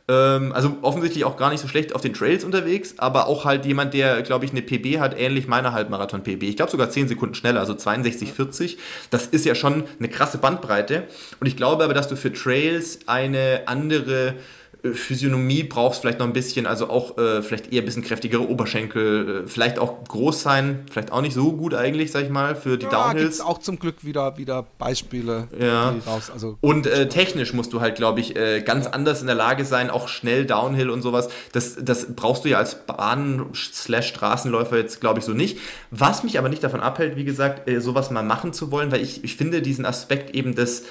[0.09, 3.65] Ähm, also offensichtlich auch gar nicht so schlecht auf den Trails unterwegs, aber auch halt
[3.65, 6.43] jemand, der, glaube ich, eine PB hat, ähnlich meiner Halbmarathon-PB.
[6.43, 8.77] Ich glaube sogar 10 Sekunden schneller, also 62,40.
[9.09, 11.07] Das ist ja schon eine krasse Bandbreite.
[11.39, 14.35] Und ich glaube aber, dass du für Trails eine andere
[14.81, 19.43] Physiognomie brauchst vielleicht noch ein bisschen, also auch äh, vielleicht eher ein bisschen kräftigere Oberschenkel,
[19.43, 22.77] äh, vielleicht auch groß sein, vielleicht auch nicht so gut eigentlich, sag ich mal, für
[22.77, 23.41] die ja, Downhills.
[23.41, 25.49] auch zum Glück wieder, wieder Beispiele.
[25.59, 25.95] Ja.
[26.07, 28.91] Raus, also Und äh, technisch musst du halt, glaube ich, äh, ganz ja.
[28.91, 31.27] anders in der Lage sein, auch schnell Downhill und sowas.
[31.51, 35.57] Das, das brauchst du ja als Bahn-Straßenläufer jetzt, glaube ich, so nicht.
[35.91, 39.01] Was mich aber nicht davon abhält, wie gesagt, äh, sowas mal machen zu wollen, weil
[39.01, 40.85] ich, ich finde diesen Aspekt eben des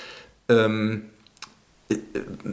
[0.49, 1.03] ähm,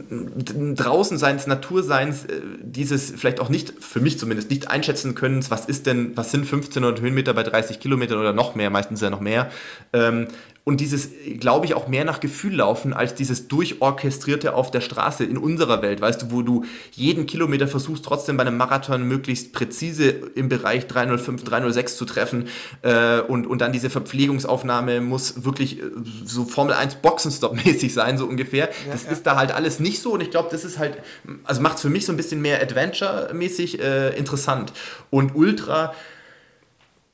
[0.08, 5.66] draußen seins, Naturseins, äh, dieses vielleicht auch nicht, für mich zumindest, nicht einschätzen können, was
[5.66, 9.20] ist denn, was sind 1500 Höhenmeter bei 30 Kilometern oder noch mehr, meistens ja noch
[9.20, 9.50] mehr,
[9.92, 10.28] ähm,
[10.68, 15.22] und dieses, glaube ich, auch mehr nach Gefühl laufen als dieses durchorchestrierte auf der Straße
[15.22, 19.52] in unserer Welt, weißt du, wo du jeden Kilometer versuchst, trotzdem bei einem Marathon möglichst
[19.52, 22.48] präzise im Bereich 305, 306 zu treffen
[22.82, 25.84] äh, und, und dann diese Verpflegungsaufnahme muss wirklich äh,
[26.24, 28.68] so Formel 1 Boxenstopp-mäßig sein, so ungefähr.
[28.86, 29.12] Ja, das ja.
[29.12, 30.98] ist da halt alles nicht so und ich glaube, das ist halt,
[31.44, 34.72] also macht es für mich so ein bisschen mehr Adventure-mäßig äh, interessant.
[35.10, 35.94] Und Ultra,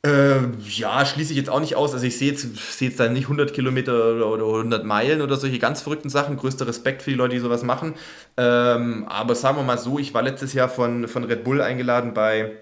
[0.05, 0.39] äh,
[0.69, 1.95] ja, schließe ich jetzt auch nicht aus.
[1.95, 2.43] Also ich sehe jetzt,
[2.77, 6.37] sehe jetzt da nicht 100 Kilometer oder 100 Meilen oder solche ganz verrückten Sachen.
[6.37, 7.95] Größter Respekt für die Leute, die sowas machen.
[8.37, 12.15] Ähm, aber sagen wir mal so, ich war letztes Jahr von, von Red Bull eingeladen
[12.15, 12.53] bei,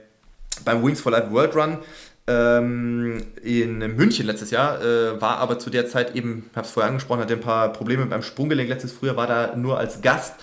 [0.66, 1.78] beim Wings for Life World Run
[2.30, 6.72] ähm, in München letztes Jahr, äh, war aber zu der Zeit eben, ich habe es
[6.72, 10.34] vorher angesprochen, hatte ein paar Probleme beim Sprunggelenk letztes Frühjahr, war da nur als Gast.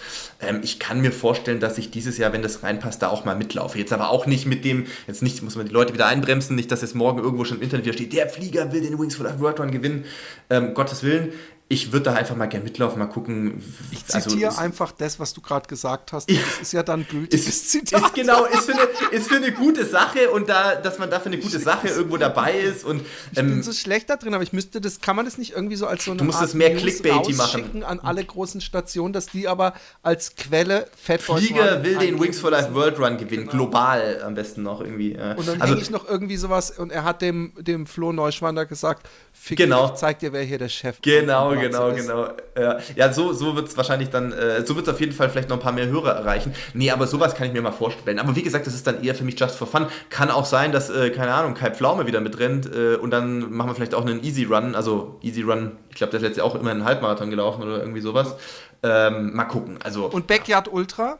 [0.41, 3.35] Ähm, ich kann mir vorstellen, dass ich dieses Jahr, wenn das reinpasst, da auch mal
[3.35, 3.79] mitlaufe.
[3.79, 6.71] Jetzt aber auch nicht mit dem, jetzt nicht, muss man die Leute wieder einbremsen, nicht,
[6.71, 9.25] dass jetzt morgen irgendwo schon im Internet wieder steht, der Flieger will den Wings for
[9.25, 10.03] Life World Run gewinnen.
[10.49, 11.31] Ähm, Gottes Willen
[11.69, 13.61] ich würde da einfach mal gerne mitlaufen, mal gucken.
[13.91, 16.29] Ich zitiere also, einfach das, was du gerade gesagt hast.
[16.29, 18.01] Das ist ja dann gültiges ist, Zitat.
[18.01, 21.19] Ist genau, ist für, eine, ist für eine gute Sache und da, dass man da
[21.19, 22.85] für eine gute Sache irgendwo dabei ist.
[22.85, 23.01] Und,
[23.33, 25.51] ich ähm, bin so schlecht da drin, aber ich müsste das, kann man das nicht
[25.55, 27.83] irgendwie so als so eine Du musst Art das mehr Clickbaity machen.
[27.83, 29.73] an alle großen Stationen, dass die aber
[30.03, 33.65] als Quelle Fatboys Flieger will den Wings for Life World Run gewinnen, genau.
[33.65, 35.17] global am besten noch irgendwie.
[35.35, 39.09] Und dann also, ich noch irgendwie sowas und er hat dem, dem Flo Neuschwander gesagt,
[39.33, 39.87] Fick genau.
[39.87, 42.27] ich zeig dir, wer hier der Chef Genau, genau, genau.
[42.57, 45.29] Ja, ja so, so wird es wahrscheinlich dann, äh, so wird es auf jeden Fall
[45.29, 46.53] vielleicht noch ein paar mehr Hörer erreichen.
[46.73, 48.19] Nee, aber sowas kann ich mir mal vorstellen.
[48.19, 49.87] Aber wie gesagt, das ist dann eher für mich just for fun.
[50.09, 53.69] Kann auch sein, dass, äh, keine Ahnung, Kai Pflaume wieder mitrennt äh, und dann machen
[53.69, 54.75] wir vielleicht auch einen Easy Run.
[54.75, 57.79] Also Easy Run, ich glaube, der ist letztes Jahr auch immer einen Halbmarathon gelaufen oder
[57.79, 58.35] irgendwie sowas.
[58.83, 59.79] Ähm, mal gucken.
[59.83, 61.19] Also, und Backyard Ultra?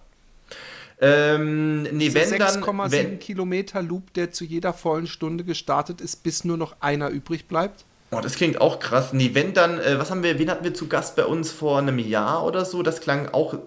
[1.00, 6.58] Ähm, nee, wenn 6,7 Kilometer Loop, der zu jeder vollen Stunde gestartet ist, bis nur
[6.58, 7.86] noch einer übrig bleibt?
[8.10, 9.12] Oh, das klingt auch krass.
[9.12, 11.80] Nee, wenn dann, äh, was haben wir, wen hatten wir zu Gast bei uns vor
[11.80, 12.82] einem Jahr oder so?
[12.82, 13.58] Das klang auch äh,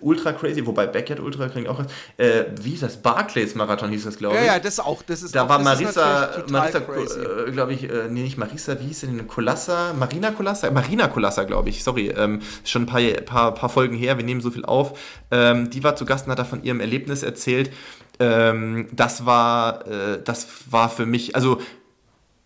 [0.00, 1.88] ultra crazy, wobei Backyard Ultra klingt auch krass.
[2.16, 2.98] Äh, wie hieß das?
[2.98, 4.42] Barclays Marathon hieß das, glaube ich.
[4.42, 5.02] Ja, ja, das auch.
[5.02, 8.86] Das ist da auch, war Marisa, Marisa äh, glaube ich, äh, nee, nicht Marisa, wie
[8.86, 9.26] hieß denn?
[9.26, 9.92] Colassa?
[9.94, 10.70] Marina Colassa?
[10.70, 12.14] Marina Colassa, glaube ich, sorry.
[12.16, 14.96] Ähm, schon ein paar, paar, paar Folgen her, wir nehmen so viel auf.
[15.32, 17.72] Ähm, die war zu Gast und hat da von ihrem Erlebnis erzählt.
[18.20, 21.60] Ähm, das war, äh, das war für mich, also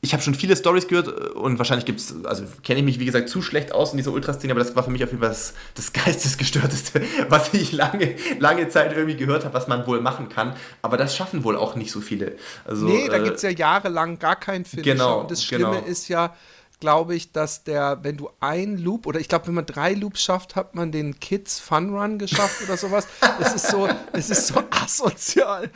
[0.05, 2.99] ich habe schon viele Stories gehört äh, und wahrscheinlich gibt es, also kenne ich mich
[2.99, 5.23] wie gesagt zu schlecht aus in dieser Ultraszene, aber das war für mich auf jeden
[5.23, 10.01] Fall das, das Geistesgestörteste, was ich lange, lange Zeit irgendwie gehört habe, was man wohl
[10.01, 10.55] machen kann.
[10.83, 12.37] Aber das schaffen wohl auch nicht so viele.
[12.65, 14.95] Also, nee, da äh, gibt es ja jahrelang gar keinen Finisher.
[14.95, 15.87] Genau, und das Schlimme genau.
[15.87, 16.35] ist ja,
[16.83, 20.21] glaube ich, dass der, wenn du ein Loop oder ich glaube, wenn man drei Loops
[20.21, 23.07] schafft, hat man den Kids Fun Run geschafft oder sowas.
[23.41, 25.71] Es ist so, es ist so asozial.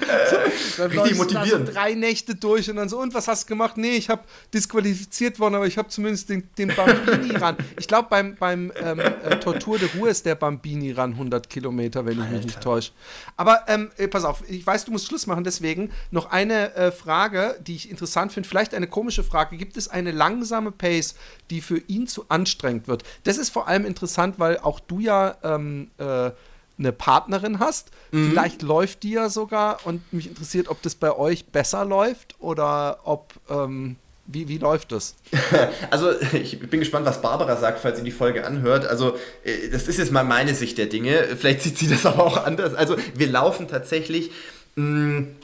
[0.76, 1.72] So, Richtig motivierend.
[1.72, 3.76] Drei Nächte durch und dann so, und was hast du gemacht?
[3.76, 4.22] Nee, ich habe
[4.52, 7.56] disqualifiziert worden, aber ich habe zumindest den, den Bambini ran.
[7.78, 12.04] Ich glaube, beim, beim ähm, äh, Tortur de Ruhe ist der Bambini ran 100 Kilometer,
[12.04, 12.32] wenn ich Alter.
[12.32, 12.90] mich nicht täusche.
[13.36, 16.90] Aber ähm, äh, pass auf, ich weiß, du musst Schluss machen, deswegen noch eine äh,
[16.90, 19.56] Frage, die ich interessant finde, vielleicht eine komische Frage.
[19.56, 21.14] Gibt es eine langsame Pace Pace,
[21.50, 23.04] die für ihn zu anstrengend wird.
[23.24, 26.30] Das ist vor allem interessant, weil auch du ja ähm, äh,
[26.78, 27.90] eine Partnerin hast.
[28.10, 28.30] Mhm.
[28.30, 33.00] Vielleicht läuft die ja sogar und mich interessiert, ob das bei euch besser läuft oder
[33.04, 33.34] ob.
[33.48, 33.96] Ähm,
[34.28, 35.14] wie, wie läuft das?
[35.90, 38.84] Also, ich bin gespannt, was Barbara sagt, falls sie die Folge anhört.
[38.84, 41.36] Also, äh, das ist jetzt mal meine Sicht der Dinge.
[41.38, 42.74] Vielleicht sieht sie das aber auch anders.
[42.74, 44.32] Also, wir laufen tatsächlich.
[44.74, 45.36] Mh, mm,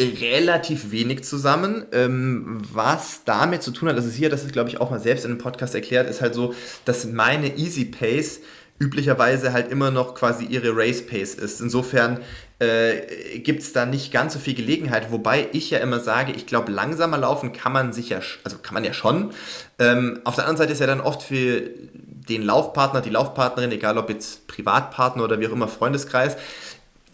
[0.00, 1.86] relativ wenig zusammen.
[1.92, 5.00] Ähm, was damit zu tun hat, das ist hier, das ist glaube ich auch mal
[5.00, 6.54] selbst in einem Podcast erklärt, ist halt so,
[6.84, 8.40] dass meine Easy Pace
[8.80, 11.60] üblicherweise halt immer noch quasi ihre Race Pace ist.
[11.60, 12.20] Insofern
[12.60, 16.46] äh, gibt es da nicht ganz so viel Gelegenheit, wobei ich ja immer sage, ich
[16.46, 19.32] glaube, langsamer laufen kann man sich ja, also kann man ja schon.
[19.78, 21.70] Ähm, auf der anderen Seite ist ja dann oft für
[22.28, 26.36] den Laufpartner, die Laufpartnerin, egal ob jetzt Privatpartner oder wie auch immer Freundeskreis,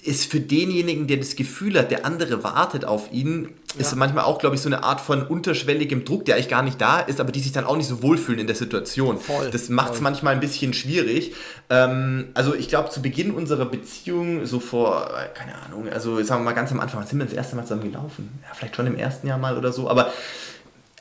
[0.05, 3.81] ist für denjenigen, der das Gefühl hat, der andere wartet auf ihn, ja.
[3.81, 6.79] ist manchmal auch, glaube ich, so eine Art von unterschwelligem Druck, der eigentlich gar nicht
[6.79, 9.19] da ist, aber die sich dann auch nicht so wohlfühlen in der Situation.
[9.19, 11.33] Voll, das macht es manchmal ein bisschen schwierig.
[11.71, 16.51] Ähm, also ich glaube, zu Beginn unserer Beziehung, so vor, keine Ahnung, also sagen wir
[16.51, 18.41] mal ganz am Anfang, sind wir das erste Mal zusammen gelaufen?
[18.43, 20.13] Ja, vielleicht schon im ersten Jahr mal oder so, aber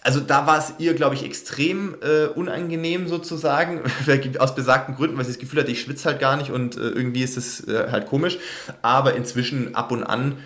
[0.03, 3.81] also da war es ihr, glaube ich, extrem äh, unangenehm sozusagen,
[4.39, 6.89] aus besagten Gründen, weil sie das Gefühl hatte, ich schwitze halt gar nicht und äh,
[6.89, 8.37] irgendwie ist es äh, halt komisch.
[8.81, 10.37] Aber inzwischen ab und an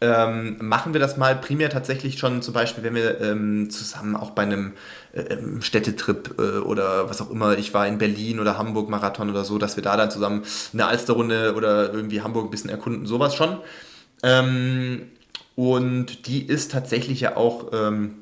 [0.00, 4.30] ähm, machen wir das mal primär tatsächlich schon zum Beispiel, wenn wir ähm, zusammen auch
[4.30, 4.72] bei einem
[5.12, 9.30] äh, ähm, Städtetrip äh, oder was auch immer, ich war in Berlin oder Hamburg Marathon
[9.30, 13.06] oder so, dass wir da dann zusammen eine Alsterrunde oder irgendwie Hamburg ein bisschen erkunden,
[13.06, 13.58] sowas schon.
[14.24, 15.02] Ähm,
[15.54, 18.21] und die ist tatsächlich ja auch ähm,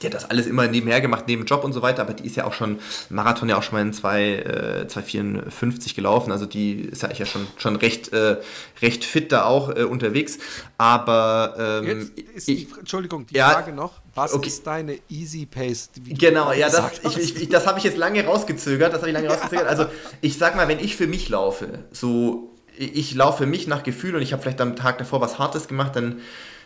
[0.00, 2.36] die hat das alles immer nebenher gemacht, neben Job und so weiter, aber die ist
[2.36, 2.78] ja auch schon,
[3.10, 7.26] Marathon ja auch schon mal in 2,54 äh, gelaufen, also die ist ja eigentlich ja
[7.26, 8.36] schon, schon recht, äh,
[8.80, 10.38] recht fit da auch äh, unterwegs,
[10.78, 11.82] aber...
[11.82, 14.48] Ähm, Jetzt die, Entschuldigung, die ja, Frage noch, was okay.
[14.48, 15.90] ist deine Easy Pace?
[16.06, 19.28] Genau, ja, das, ich, ich, das habe ich jetzt lange rausgezögert, das habe ich lange
[19.30, 19.86] rausgezögert, also
[20.20, 24.16] ich sag mal, wenn ich für mich laufe, so, ich laufe für mich nach Gefühl
[24.16, 26.20] und ich habe vielleicht am Tag davor was Hartes gemacht, dann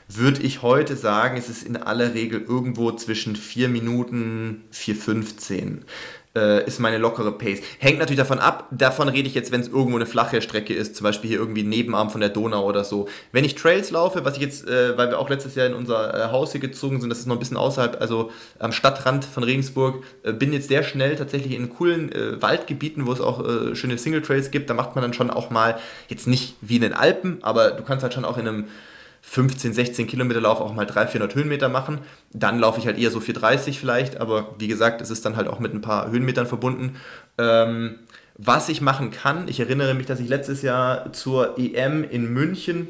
[0.09, 5.83] würde ich heute sagen, es ist in aller Regel irgendwo zwischen 4 Minuten, 4,15
[6.37, 7.61] äh, ist meine lockere Pace.
[7.79, 10.95] Hängt natürlich davon ab, davon rede ich jetzt, wenn es irgendwo eine flache Strecke ist,
[10.95, 13.09] zum Beispiel hier irgendwie Nebenarm von der Donau oder so.
[13.33, 16.15] Wenn ich Trails laufe, was ich jetzt, äh, weil wir auch letztes Jahr in unser
[16.15, 19.43] äh, Haus hier gezogen sind, das ist noch ein bisschen außerhalb, also am Stadtrand von
[19.43, 23.75] Regensburg, äh, bin jetzt sehr schnell tatsächlich in coolen äh, Waldgebieten, wo es auch äh,
[23.75, 25.79] schöne Single Trails gibt, da macht man dann schon auch mal,
[26.09, 28.65] jetzt nicht wie in den Alpen, aber du kannst halt schon auch in einem
[29.29, 31.99] 15, 16 Kilometer Lauf auch mal 300, 400 Höhenmeter machen.
[32.33, 35.49] Dann laufe ich halt eher so 430 vielleicht, aber wie gesagt, es ist dann halt
[35.49, 36.97] auch mit ein paar Höhenmetern verbunden.
[37.37, 37.97] Ähm,
[38.39, 42.87] was ich machen kann, ich erinnere mich, dass ich letztes Jahr zur EM in München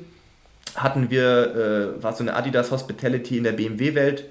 [0.75, 4.27] hatten wir, äh, war so eine Adidas Hospitality in der BMW-Welt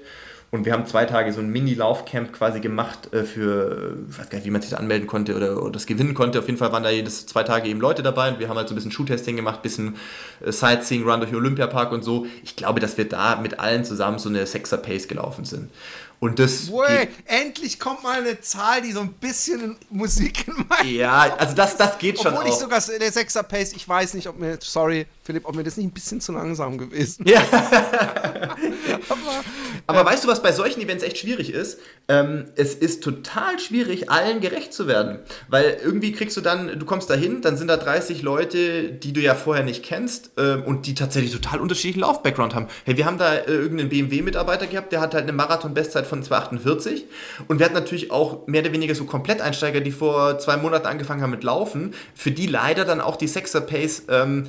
[0.52, 4.38] und wir haben zwei Tage so ein Mini-Laufcamp quasi gemacht äh, für, ich weiß gar
[4.38, 6.38] nicht, wie man sich da anmelden konnte oder, oder, das gewinnen konnte.
[6.38, 8.68] Auf jeden Fall waren da jedes zwei Tage eben Leute dabei und wir haben halt
[8.68, 9.96] so ein bisschen Schuhtesting gemacht, bisschen
[10.44, 12.26] äh, Sightseeing, Run durch den Olympiapark und so.
[12.44, 15.70] Ich glaube, dass wir da mit allen zusammen so eine Sexer-Pace gelaufen sind.
[16.18, 16.70] Und das.
[16.70, 21.54] Wey, endlich kommt mal eine Zahl, die so ein bisschen Musik in meinen Ja, also
[21.54, 22.32] das, das geht schon.
[22.32, 25.64] Obwohl ich sogar der Sechser Pace, ich weiß nicht, ob mir, sorry, Philipp, ob mir
[25.64, 27.40] das nicht ein bisschen zu langsam gewesen Ja.
[29.08, 29.44] aber,
[29.86, 31.78] aber äh, weißt du, was bei solchen Events echt schwierig ist?
[32.08, 35.18] Ähm, es ist total schwierig, allen gerecht zu werden.
[35.48, 39.12] Weil irgendwie kriegst du dann, du kommst da hin, dann sind da 30 Leute, die
[39.12, 42.68] du ja vorher nicht kennst ähm, und die tatsächlich total unterschiedlichen Lauf-Background haben.
[42.84, 47.02] Hey, wir haben da äh, irgendeinen BMW-Mitarbeiter gehabt, der hat halt eine Marathon-Bestzeit von 2,48.
[47.48, 51.22] Und wir hatten natürlich auch mehr oder weniger so Kompletteinsteiger, die vor zwei Monaten angefangen
[51.22, 54.46] haben mit Laufen, für die leider dann auch die Sexer Pace ähm,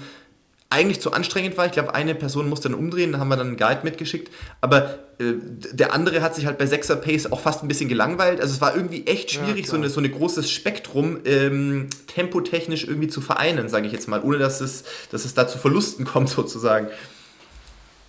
[0.69, 1.65] eigentlich zu anstrengend war.
[1.65, 4.31] Ich glaube, eine Person musste dann umdrehen, da haben wir dann einen Guide mitgeschickt.
[4.59, 5.33] Aber äh,
[5.71, 8.41] der andere hat sich halt bei Sexer Pace auch fast ein bisschen gelangweilt.
[8.41, 12.85] Also es war irgendwie echt schwierig, ja, so, eine, so ein großes Spektrum ähm, tempotechnisch
[12.85, 16.05] irgendwie zu vereinen, sage ich jetzt mal, ohne dass es, dass es da zu Verlusten
[16.05, 16.89] kommt sozusagen.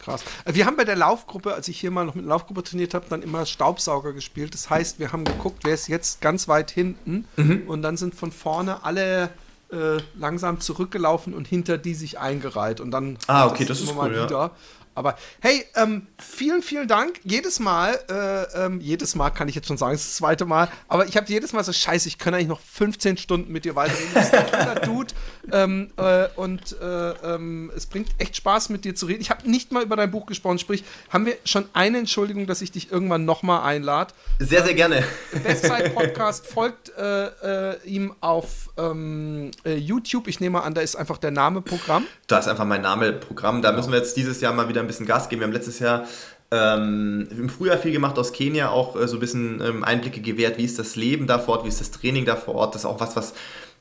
[0.08, 0.24] Krass.
[0.44, 2.94] Äh, wir haben bei der Laufgruppe, als ich hier mal noch mit der Laufgruppe trainiert
[2.94, 4.54] habe, dann immer Staubsauger gespielt.
[4.54, 7.62] Das heißt, wir haben geguckt, wer ist jetzt ganz weit hinten mhm.
[7.66, 9.30] und dann sind von vorne alle
[9.70, 13.96] äh, langsam zurückgelaufen und hinter die sich eingereiht und dann ah okay das, das ist
[13.96, 14.30] cool, wieder.
[14.30, 14.50] Ja.
[14.98, 17.20] Aber hey, ähm, vielen, vielen Dank.
[17.22, 20.44] Jedes Mal, äh, ähm, jedes Mal kann ich jetzt schon sagen, es ist das zweite
[20.44, 23.64] Mal, aber ich habe jedes Mal so, scheiße, ich kann eigentlich noch 15 Stunden mit
[23.64, 24.08] dir weiterreden.
[24.12, 25.14] Du bist ein cooler Dude
[25.52, 29.20] ähm, äh, und äh, ähm, es bringt echt Spaß, mit dir zu reden.
[29.20, 32.60] Ich habe nicht mal über dein Buch gesprochen, sprich, haben wir schon eine Entschuldigung, dass
[32.60, 34.12] ich dich irgendwann nochmal einlade.
[34.38, 35.04] Sehr, sehr gerne.
[35.44, 40.26] Bestzeit-Podcast folgt äh, äh, ihm auf ähm, äh, YouTube.
[40.28, 42.04] Ich nehme an, da ist einfach der Name Programm.
[42.26, 43.62] Da ist einfach mein Name Programm.
[43.62, 45.40] Da müssen wir jetzt dieses Jahr mal wieder ein bisschen Gas geben.
[45.40, 46.06] Wir haben letztes Jahr
[46.50, 50.58] ähm, im Frühjahr viel gemacht aus Kenia, auch äh, so ein bisschen ähm, Einblicke gewährt,
[50.58, 52.74] wie ist das Leben da vor Ort, wie ist das Training da vor Ort.
[52.74, 53.34] Das ist auch was, was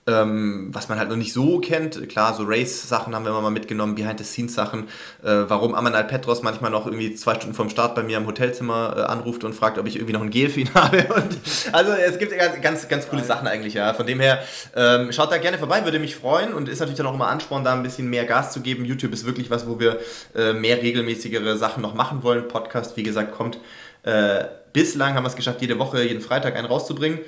[0.08, 2.08] ähm, was man halt noch nicht so kennt.
[2.10, 4.84] Klar, so Race-Sachen haben wir immer mal mitgenommen, Behind-the-Scenes-Sachen.
[5.22, 8.96] Äh, warum Amanal Petros manchmal noch irgendwie zwei Stunden vorm Start bei mir im Hotelzimmer
[8.98, 11.04] äh, anruft und fragt, ob ich irgendwie noch ein Gel für ihn habe.
[11.16, 11.38] Und,
[11.74, 13.94] also es gibt ganz, ganz, ganz coole Sachen eigentlich, ja.
[13.94, 14.40] Von dem her,
[14.76, 17.64] ähm, schaut da gerne vorbei, würde mich freuen und ist natürlich dann auch immer Ansporn,
[17.64, 18.86] da ein bisschen mehr Gas zu geben.
[18.86, 20.00] YouTube ist wirklich was, wo wir
[20.36, 22.48] äh, mehr regelmäßigere Sachen noch machen wollen.
[22.48, 23.60] Podcast, wie gesagt, kommt.
[24.04, 27.20] Äh, bislang haben wir es geschafft, jede Woche, jeden Freitag einen rauszubringen.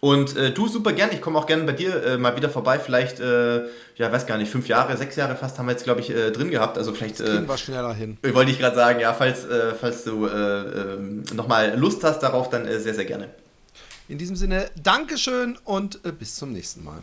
[0.00, 2.78] Und äh, du super gern, ich komme auch gerne bei dir äh, mal wieder vorbei.
[2.78, 3.64] Vielleicht, äh,
[3.96, 6.30] ja, weiß gar nicht, fünf Jahre, sechs Jahre fast haben wir jetzt, glaube ich, äh,
[6.30, 6.78] drin gehabt.
[6.78, 7.20] Also vielleicht.
[7.20, 8.16] Das wir schneller hin.
[8.22, 10.98] Äh, wollte ich gerade sagen, ja, falls, äh, falls du äh, äh,
[11.34, 13.28] nochmal Lust hast darauf, dann äh, sehr, sehr gerne.
[14.08, 17.02] In diesem Sinne, Dankeschön und bis zum nächsten Mal.